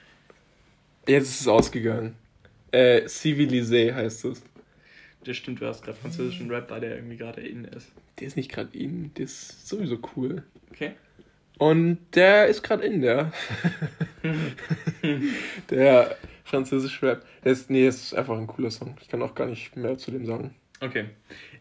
Jetzt 1.07 1.29
ist 1.29 1.41
es 1.43 1.49
ausgegangen. 1.49 2.17
Äh, 2.73 3.03
Civilisé 3.07 3.95
heißt 3.95 4.25
es. 4.25 4.43
Das 5.25 5.37
stimmt, 5.37 5.61
du 5.61 5.67
hast 5.67 5.83
gerade 5.83 5.99
französischen 5.99 6.51
Rap, 6.51 6.71
weil 6.71 6.81
der 6.81 6.97
irgendwie 6.97 7.17
gerade 7.17 7.41
in 7.41 7.65
ist. 7.65 7.91
Der 8.21 8.29
ist 8.29 8.37
nicht 8.37 8.51
gerade 8.51 8.77
in, 8.77 9.13
der 9.15 9.25
ist 9.25 9.69
sowieso 9.69 9.99
cool. 10.17 10.45
Okay. 10.71 10.93
Und 11.59 11.99
der 12.15 12.47
ist 12.47 12.63
gerade 12.63 12.85
in, 12.85 13.01
der. 13.01 13.33
der 15.71 16.17
französische 16.47 17.07
Rap. 17.07 17.27
Ist, 17.45 17.71
nee, 17.71 17.85
das 17.85 17.97
ist 17.97 18.15
einfach 18.15 18.37
ein 18.37 18.47
cooler 18.47 18.71
Song. 18.71 18.97
Ich 19.01 19.09
kann 19.09 19.23
auch 19.23 19.35
gar 19.35 19.47
nicht 19.47 19.77
mehr 19.77 19.99
zu 19.99 20.11
dem 20.11 20.25
sagen. 20.25 20.55
Okay. 20.81 21.07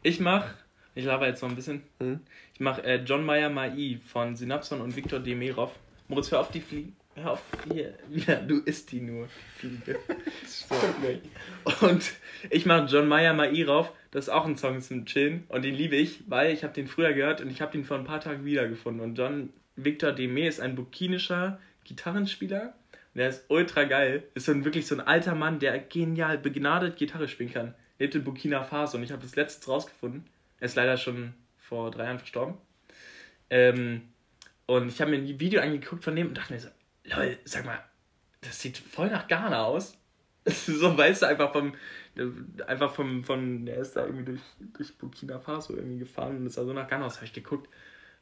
Ich 0.04 0.20
mach, 0.20 0.54
ich 0.94 1.06
laber 1.06 1.28
jetzt 1.28 1.42
noch 1.42 1.50
ein 1.50 1.56
bisschen. 1.56 1.84
Mhm. 2.00 2.22
Ich 2.54 2.60
mach 2.60 2.80
äh, 2.80 2.98
John 2.98 3.26
Mayer 3.26 3.50
Mai 3.50 4.00
von 4.06 4.36
Synapson 4.36 4.82
und 4.82 4.96
Viktor 4.96 5.20
Demirov. 5.20 5.72
Moritz, 6.08 6.32
hör 6.32 6.42
auf 6.42 6.52
die 6.52 6.62
Fliege. 6.62 6.94
Hör 7.16 7.32
auf, 7.32 7.44
hier. 7.72 7.98
Ja, 8.28 8.36
du 8.36 8.60
isst 8.60 8.92
die 8.92 9.02
nur, 9.02 9.28
Fliege. 9.58 9.98
So. 10.46 10.76
Und 11.86 12.14
ich 12.50 12.66
mach 12.66 12.90
John 12.90 13.08
Mayer 13.08 13.34
Mai 13.34 13.66
rauf. 13.66 13.92
Das 14.12 14.26
ist 14.26 14.30
auch 14.30 14.46
ein 14.46 14.56
Song 14.56 14.80
zum 14.82 15.06
Chillen. 15.06 15.46
Und 15.48 15.66
den 15.66 15.76
liebe 15.76 15.96
ich, 15.96 16.24
weil 16.28 16.54
ich 16.54 16.64
habe 16.64 16.74
den 16.74 16.88
früher 16.88 17.14
gehört 17.14 17.42
und 17.42 17.50
ich 17.50 17.62
habe 17.62 17.72
den 17.72 17.86
vor 17.86 17.98
ein 17.98 18.06
paar 18.06 18.22
Tagen 18.22 18.46
wiedergefunden. 18.46 19.02
Und 19.02 19.18
John 19.18 19.52
Victor 19.76 20.12
Demé 20.12 20.48
ist 20.48 20.62
ein 20.62 20.76
burkinischer 20.76 21.60
Gitarrenspieler. 21.84 22.74
Der 23.16 23.30
ist 23.30 23.46
ultra 23.48 23.86
geil. 23.86 24.24
Ist 24.34 24.46
so 24.46 24.52
ein, 24.52 24.66
wirklich 24.66 24.86
so 24.86 24.96
ein 24.96 25.02
alter 25.02 25.36
Mann, 25.36 25.60
der 25.60 25.80
genial, 25.80 26.38
begnadet 26.38 26.98
Gitarre 26.98 27.28
spielen 27.28 27.52
kann. 27.52 27.74
Lebt 27.98 28.14
in 28.14 28.24
Burkina 28.24 28.64
Faso 28.64 28.98
und 28.98 29.04
ich 29.04 29.12
habe 29.12 29.22
das 29.22 29.36
letztens 29.36 29.68
rausgefunden. 29.70 30.26
Er 30.60 30.66
ist 30.66 30.76
leider 30.76 30.98
schon 30.98 31.34
vor 31.58 31.92
drei 31.92 32.06
Jahren 32.06 32.20
verstorben. 32.20 32.56
Ähm, 33.50 34.02
und 34.66 34.90
ich 34.90 35.00
habe 35.00 35.12
mir 35.12 35.18
ein 35.18 35.40
Video 35.40 35.62
angeguckt 35.62 36.04
von 36.04 36.16
dem 36.16 36.28
und 36.28 36.38
dachte 36.38 36.54
mir 36.54 36.60
so, 36.60 36.70
Leute, 37.06 37.40
sag 37.46 37.66
mal, 37.66 37.84
das 38.42 38.62
sieht 38.62 38.78
voll 38.78 39.10
nach 39.10 39.28
Ghana 39.28 39.64
aus. 39.64 39.98
so 40.46 40.96
weißt 40.98 41.22
du, 41.22 41.28
einfach 41.28 41.54
vom, 41.54 41.74
einfach 42.68 42.94
vom, 42.94 43.24
von, 43.24 43.66
der 43.66 43.78
ist 43.78 43.96
da 43.96 44.06
irgendwie 44.06 44.26
durch, 44.26 44.42
durch 44.74 44.98
Burkina 44.98 45.40
Faso 45.40 45.76
irgendwie 45.76 46.00
gefahren 46.00 46.38
und 46.38 46.48
ist 46.48 46.58
da 46.58 46.66
so 46.66 46.74
nach 46.74 46.88
Ghana 46.88 47.06
aus. 47.06 47.16
Habe 47.16 47.26
ich 47.26 47.34
geguckt, 47.34 47.70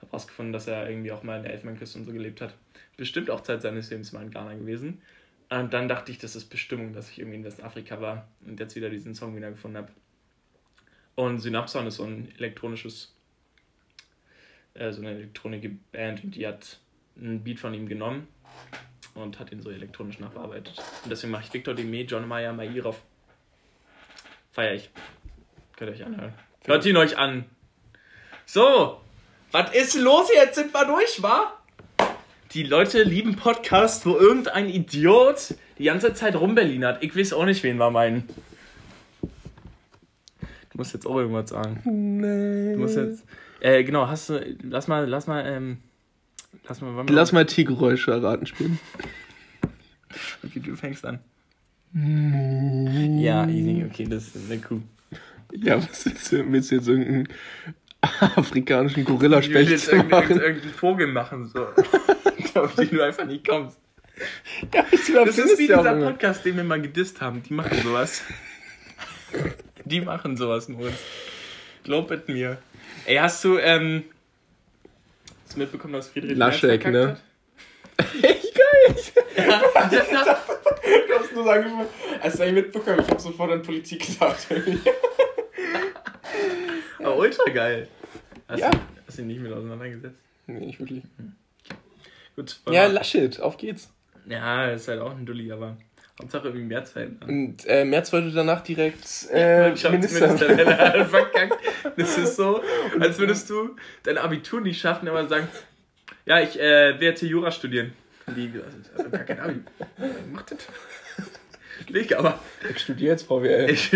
habe 0.01 0.11
rausgefunden, 0.11 0.53
dass 0.53 0.67
er 0.67 0.87
irgendwie 0.89 1.11
auch 1.11 1.23
mal 1.23 1.37
in 1.37 1.43
der 1.43 1.53
Elfenbeinküste 1.53 1.97
und 1.97 2.05
so 2.05 2.13
gelebt 2.13 2.41
hat. 2.41 2.53
Bestimmt 2.97 3.29
auch 3.29 3.41
Zeit 3.41 3.61
seines 3.61 3.89
Lebens 3.89 4.11
mal 4.11 4.23
in 4.23 4.31
Ghana 4.31 4.53
gewesen. 4.55 5.01
Und 5.49 5.73
dann 5.73 5.87
dachte 5.87 6.11
ich, 6.11 6.17
das 6.17 6.35
ist 6.35 6.45
Bestimmung, 6.45 6.93
dass 6.93 7.09
ich 7.09 7.19
irgendwie 7.19 7.37
in 7.37 7.43
Westafrika 7.43 8.01
war 8.01 8.27
und 8.45 8.59
jetzt 8.59 8.75
wieder 8.75 8.89
diesen 8.89 9.13
Song 9.13 9.35
wieder 9.35 9.51
gefunden 9.51 9.77
habe. 9.77 9.91
Und 11.15 11.39
Synapson 11.39 11.85
ist 11.87 11.97
so 11.97 12.05
ein 12.05 12.33
elektronisches, 12.37 13.13
äh, 14.73 14.91
so 14.91 15.01
eine 15.01 15.11
elektronische 15.11 15.69
Band 15.91 16.23
und 16.23 16.35
die 16.35 16.47
hat 16.47 16.79
einen 17.17 17.43
Beat 17.43 17.59
von 17.59 17.73
ihm 17.73 17.87
genommen 17.87 18.27
und 19.13 19.39
hat 19.39 19.51
ihn 19.51 19.61
so 19.61 19.69
elektronisch 19.69 20.19
nachbearbeitet. 20.19 20.81
Und 21.03 21.11
deswegen 21.11 21.31
mache 21.31 21.43
ich 21.45 21.53
Victor 21.53 21.75
Demé, 21.75 22.05
John 22.05 22.27
Mayer, 22.27 22.53
Mairov. 22.53 23.01
Feier 24.51 24.73
ich. 24.73 24.89
Könnt 25.75 25.91
ihr 25.91 25.95
euch 25.95 26.05
anhören. 26.05 26.33
Hört 26.65 26.85
ihn 26.85 26.97
euch 26.97 27.17
an. 27.17 27.45
So, 28.45 29.01
was 29.51 29.73
ist 29.75 29.95
los 29.95 30.29
jetzt? 30.33 30.55
Sind 30.55 30.73
wir 30.73 30.85
durch, 30.85 31.21
wa? 31.21 31.62
Die 32.53 32.63
Leute 32.63 33.01
lieben 33.03 33.35
Podcasts, 33.35 34.05
wo 34.05 34.15
irgendein 34.15 34.69
Idiot 34.69 35.55
die 35.79 35.85
ganze 35.85 36.13
Zeit 36.13 36.35
rumberlinert. 36.35 37.03
Ich 37.03 37.15
weiß 37.15 37.33
auch 37.33 37.45
nicht, 37.45 37.63
wen 37.63 37.77
wir 37.77 37.89
meinen. 37.89 38.23
Du 39.21 40.77
musst 40.77 40.93
jetzt 40.93 41.05
auch 41.07 41.17
irgendwas 41.17 41.49
sagen. 41.49 41.79
Nee. 41.85 42.73
Du 42.73 42.79
musst 42.79 42.95
jetzt. 42.97 43.23
Äh, 43.59 43.83
genau, 43.83 44.07
hast 44.07 44.29
du. 44.29 44.55
Lass 44.63 44.87
mal, 44.87 45.07
lass 45.07 45.25
mal, 45.27 45.43
ähm. 45.47 45.77
Lass 46.67 46.81
mal. 46.81 46.95
wann- 46.95 47.07
Lass 47.07 47.31
mal 47.31 47.45
Tiergeräusche 47.45 48.11
erraten 48.11 48.45
spielen. 48.45 48.79
Okay, 50.45 50.59
du 50.59 50.75
fängst 50.75 51.05
an. 51.05 51.19
Ja, 51.95 53.47
easy, 53.47 53.85
okay, 53.89 54.05
das 54.09 54.35
ist 54.35 54.51
eine 54.51 54.59
Kuh. 54.61 54.81
Ja, 55.55 55.77
was 55.77 56.05
willst 56.05 56.31
du, 56.31 56.51
willst 56.51 56.71
du 56.71 56.75
jetzt 56.75 56.87
irgendeinen 56.87 57.27
afrikanischen 58.35 59.01
Ich 59.01 59.07
will 59.07 59.15
Gorillaspecht 59.15 59.69
jetzt 59.69 59.91
machen? 60.09 60.39
irgendeinen 60.39 60.73
Vogel 60.73 61.07
machen, 61.07 61.47
so. 61.47 61.67
Auf 62.55 62.75
den 62.75 62.89
du 62.89 63.01
einfach 63.03 63.25
nicht 63.25 63.47
kommst. 63.47 63.77
Ja, 64.73 64.85
ich 64.91 65.11
Das 65.11 65.37
ist 65.37 65.57
wie 65.57 65.67
dieser 65.67 65.95
Podcast, 65.95 66.45
den 66.45 66.55
wir 66.57 66.63
mal 66.63 66.81
gedisst 66.81 67.19
haben. 67.21 67.41
Die 67.43 67.53
machen 67.53 67.81
sowas. 67.81 68.21
Die 69.85 70.01
machen 70.01 70.37
sowas, 70.37 70.69
Moritz. 70.69 70.99
Glaub 71.83 72.09
mit 72.09 72.27
mir. 72.29 72.59
Ey, 73.05 73.15
hast 73.17 73.43
du, 73.43 73.57
ähm. 73.57 74.03
Hast 75.45 75.55
du 75.55 75.59
mitbekommen, 75.59 75.93
dass 75.93 76.07
Friedrich 76.09 76.37
Laschek, 76.37 76.85
ne? 76.89 77.17
hat? 77.97 78.13
Echt 78.23 78.55
geil! 78.55 78.95
Ja, 79.35 79.61
Du 81.07 81.19
hast 81.19 81.33
nur 81.33 81.43
sagen, 81.43 81.65
als 82.21 82.39
ich 82.39 82.51
mitbekommen, 82.51 82.99
ich 83.01 83.07
hab 83.09 83.19
sofort 83.21 83.51
an 83.51 83.61
Politik 83.61 84.05
gedacht. 84.05 84.47
aber 86.99 87.17
ultra 87.17 87.49
geil. 87.51 87.87
Hast, 88.47 88.59
Ja. 88.59 88.69
du, 88.71 88.77
hast 89.07 89.17
du 89.17 89.21
dich 89.23 89.25
nicht 89.31 89.41
mit 89.41 89.51
auseinandergesetzt? 89.53 90.17
nee, 90.47 90.65
nicht 90.65 90.79
wirklich. 90.79 91.03
Gut. 92.35 92.59
Ja, 92.69 92.87
Laschet, 92.87 93.39
auf 93.39 93.57
geht's. 93.57 93.89
ja, 94.27 94.67
ist 94.71 94.87
halt 94.87 94.99
auch 95.01 95.11
ein 95.11 95.25
Dulli, 95.25 95.51
aber 95.51 95.77
Hauptsache 96.19 96.47
irgendwie 96.47 96.65
März 96.65 96.91
verändern. 96.91 97.29
Und 97.29 97.65
äh, 97.65 97.85
März 97.85 98.13
wollte 98.13 98.31
danach 98.31 98.61
direkt 98.61 99.27
äh, 99.31 99.69
Minister. 99.69 99.89
Minister 99.91 100.49
er 100.59 100.77
halt 100.77 101.07
verkackt. 101.09 101.57
Das 101.97 102.17
ist 102.17 102.35
so, 102.35 102.61
als 102.99 103.17
würdest 103.17 103.49
du 103.49 103.75
dein 104.03 104.17
Abitur 104.17 104.61
nicht 104.61 104.79
schaffen, 104.79 105.07
aber 105.07 105.27
sagen, 105.27 105.47
ja, 106.25 106.39
ich 106.39 106.59
äh, 106.59 106.97
hier 107.19 107.29
Jura 107.29 107.51
studieren. 107.51 107.93
Die, 108.35 108.51
also, 108.95 109.09
gar 109.09 109.23
kein 109.23 109.39
Abi. 109.39 109.61
Ja, 109.97 110.05
Mach 110.31 110.43
das. 110.43 110.59
Weg, 111.89 112.15
aber 112.17 112.39
Ich 112.69 112.79
studiere 112.79 113.11
jetzt 113.11 113.23
VWL. 113.23 113.69
ich, 113.69 113.91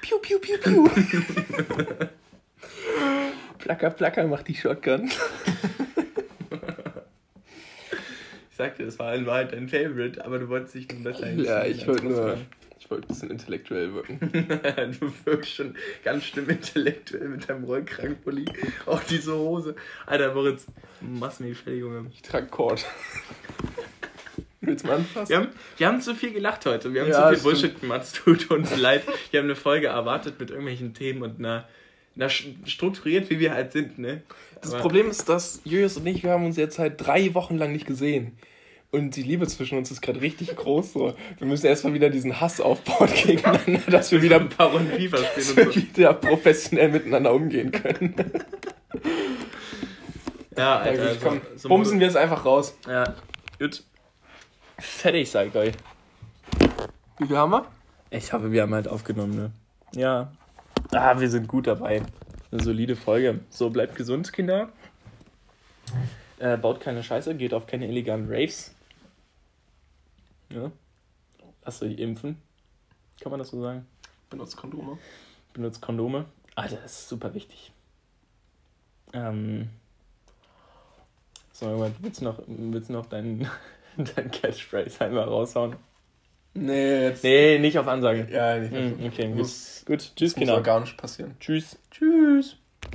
Piu, 0.00 0.18
piu, 0.20 0.38
piu, 0.38 0.56
piu. 0.58 0.88
placker, 3.58 3.90
placker, 3.90 4.26
macht 4.26 4.48
die 4.48 4.54
Shotgun. 4.54 5.10
sagte, 8.58 8.84
das 8.84 8.98
war 8.98 9.14
in 9.14 9.24
Wahrheit 9.24 9.52
dein 9.52 9.68
Favorite, 9.68 10.22
aber 10.24 10.38
du 10.38 10.48
wolltest 10.48 10.74
dich 10.74 10.88
nun 10.88 11.04
besser 11.04 11.30
Ja, 11.30 11.64
ich 11.64 11.86
wollte 11.86 12.06
nur. 12.06 12.38
Ich 12.80 12.90
wollte 12.90 13.06
ein 13.06 13.08
bisschen 13.08 13.30
intellektuell 13.30 13.92
wirken. 13.92 14.18
du 15.00 15.12
wirkst 15.26 15.52
schon 15.52 15.74
ganz 16.04 16.24
schlimm 16.24 16.48
intellektuell 16.48 17.28
mit 17.28 17.48
deinem 17.48 17.64
Rollkragenpulli. 17.64 18.46
Auch 18.86 19.02
diese 19.02 19.36
Hose. 19.36 19.76
Alter, 20.06 20.32
Moritz, 20.32 20.66
machst 21.00 21.40
mir 21.40 21.48
die 21.48 21.54
fertig, 21.54 21.80
Junge. 21.80 22.06
Ich 22.10 22.22
trage 22.22 22.46
Kord. 22.46 22.86
Willst 24.62 24.84
du 24.84 24.88
mal 24.88 24.96
anfassen? 24.96 25.28
Wir 25.28 25.36
haben, 25.36 25.48
wir 25.76 25.86
haben 25.86 26.00
zu 26.00 26.14
viel 26.14 26.32
gelacht 26.32 26.64
heute. 26.64 26.94
Wir 26.94 27.02
haben 27.02 27.10
Ja, 27.10 27.28
zu 27.28 27.34
viel 27.34 27.42
Bullshit 27.42 27.78
gemacht. 27.78 28.04
Es 28.04 28.12
tut 28.12 28.50
uns 28.50 28.74
leid. 28.76 29.02
Wir 29.32 29.40
haben 29.40 29.46
eine 29.46 29.56
Folge 29.56 29.88
erwartet 29.88 30.40
mit 30.40 30.48
irgendwelchen 30.48 30.94
Themen 30.94 31.22
und 31.22 31.38
einer, 31.38 31.68
einer 32.18 32.28
strukturiert, 32.28 33.30
wie 33.30 33.38
wir 33.38 33.54
halt 33.54 33.72
sind, 33.72 33.98
ne? 33.98 34.22
Das 34.60 34.72
Aber- 34.72 34.82
Problem 34.82 35.08
ist, 35.08 35.28
dass 35.28 35.60
Julius 35.64 35.96
und 35.96 36.06
ich, 36.06 36.22
wir 36.24 36.32
haben 36.32 36.44
uns 36.44 36.56
jetzt 36.56 36.78
halt 36.78 36.94
drei 36.98 37.32
Wochen 37.34 37.56
lang 37.56 37.72
nicht 37.72 37.86
gesehen. 37.86 38.36
Und 38.90 39.16
die 39.16 39.22
Liebe 39.22 39.46
zwischen 39.46 39.76
uns 39.76 39.90
ist 39.90 40.00
gerade 40.00 40.20
richtig 40.22 40.56
groß. 40.56 40.94
So. 40.94 41.14
Wir 41.36 41.46
müssen 41.46 41.66
erstmal 41.66 41.92
wieder 41.92 42.08
diesen 42.08 42.40
Hass 42.40 42.58
aufbauen 42.60 43.10
gegeneinander, 43.22 43.82
dass 43.90 44.10
wir 44.10 44.22
wieder, 44.22 44.36
ein 44.40 44.48
paar 44.48 44.70
Runden 44.72 44.90
FIFA 44.90 45.16
dass 45.18 45.26
spielen 45.50 45.56
wir 45.56 45.66
und 45.66 45.74
so. 45.74 45.96
wieder 45.98 46.14
professionell 46.14 46.88
miteinander 46.88 47.32
umgehen 47.34 47.70
können. 47.70 48.14
Ja, 50.56 50.78
Alter. 50.78 51.08
gut, 51.10 51.18
komm, 51.22 51.40
so, 51.54 51.58
so 51.58 51.68
bumsen 51.68 52.00
wir 52.00 52.08
es 52.08 52.16
einfach 52.16 52.44
raus. 52.44 52.76
Ja, 52.88 53.14
gut. 53.58 53.82
Fertig, 54.78 55.30
sag 55.30 55.48
ich 55.48 55.54
euch. 55.54 55.74
Wie 57.18 57.26
viel 57.26 57.36
haben 57.36 57.50
wir? 57.52 57.66
Ich 58.10 58.32
hoffe, 58.32 58.50
wir 58.50 58.62
haben 58.62 58.74
halt 58.74 58.88
aufgenommen, 58.88 59.36
ne? 59.36 59.50
Ja. 59.94 60.32
Ah, 60.92 61.20
wir 61.20 61.28
sind 61.28 61.48
gut 61.48 61.66
dabei. 61.66 62.02
Eine 62.50 62.62
solide 62.62 62.96
Folge. 62.96 63.40
So, 63.50 63.68
bleibt 63.68 63.94
gesund, 63.94 64.32
Kinder. 64.32 64.70
Äh, 66.38 66.56
baut 66.56 66.80
keine 66.80 67.02
Scheiße, 67.02 67.34
geht 67.34 67.52
auf 67.52 67.66
keine 67.66 67.86
illegalen 67.86 68.26
Raves. 68.28 68.74
Ja. 70.50 70.70
Lasst 71.64 71.82
euch 71.82 71.98
impfen. 71.98 72.40
Kann 73.20 73.30
man 73.30 73.38
das 73.38 73.50
so 73.50 73.60
sagen? 73.60 73.86
Benutzt 74.30 74.56
Kondome. 74.56 74.98
Benutzt 75.52 75.82
Kondome. 75.82 76.24
Alter, 76.54 76.76
das 76.76 77.00
ist 77.00 77.08
super 77.08 77.34
wichtig. 77.34 77.72
Ähm. 79.12 79.68
So, 81.52 81.92
willst 82.00 82.20
du 82.20 82.24
noch, 82.24 82.40
willst 82.46 82.88
du 82.88 82.92
noch 82.94 83.06
deinen, 83.06 83.48
dein 83.96 84.30
Catchphrase 84.30 85.04
einmal 85.04 85.24
raushauen? 85.24 85.76
Nee, 86.54 87.02
jetzt. 87.04 87.22
Nee, 87.24 87.58
nicht 87.58 87.78
auf 87.78 87.86
Ansage. 87.86 88.26
Ja, 88.30 88.58
nicht. 88.58 88.72
Hm, 88.72 88.94
okay, 89.06 89.28
gut. 89.28 89.36
Muss, 89.36 89.84
Gut, 89.86 90.12
tschüss, 90.16 90.32
muss 90.32 90.38
Kinder. 90.40 90.54
organisch 90.54 90.92
passieren. 90.94 91.36
Tschüss. 91.40 91.78
Tschüss. 91.90 92.56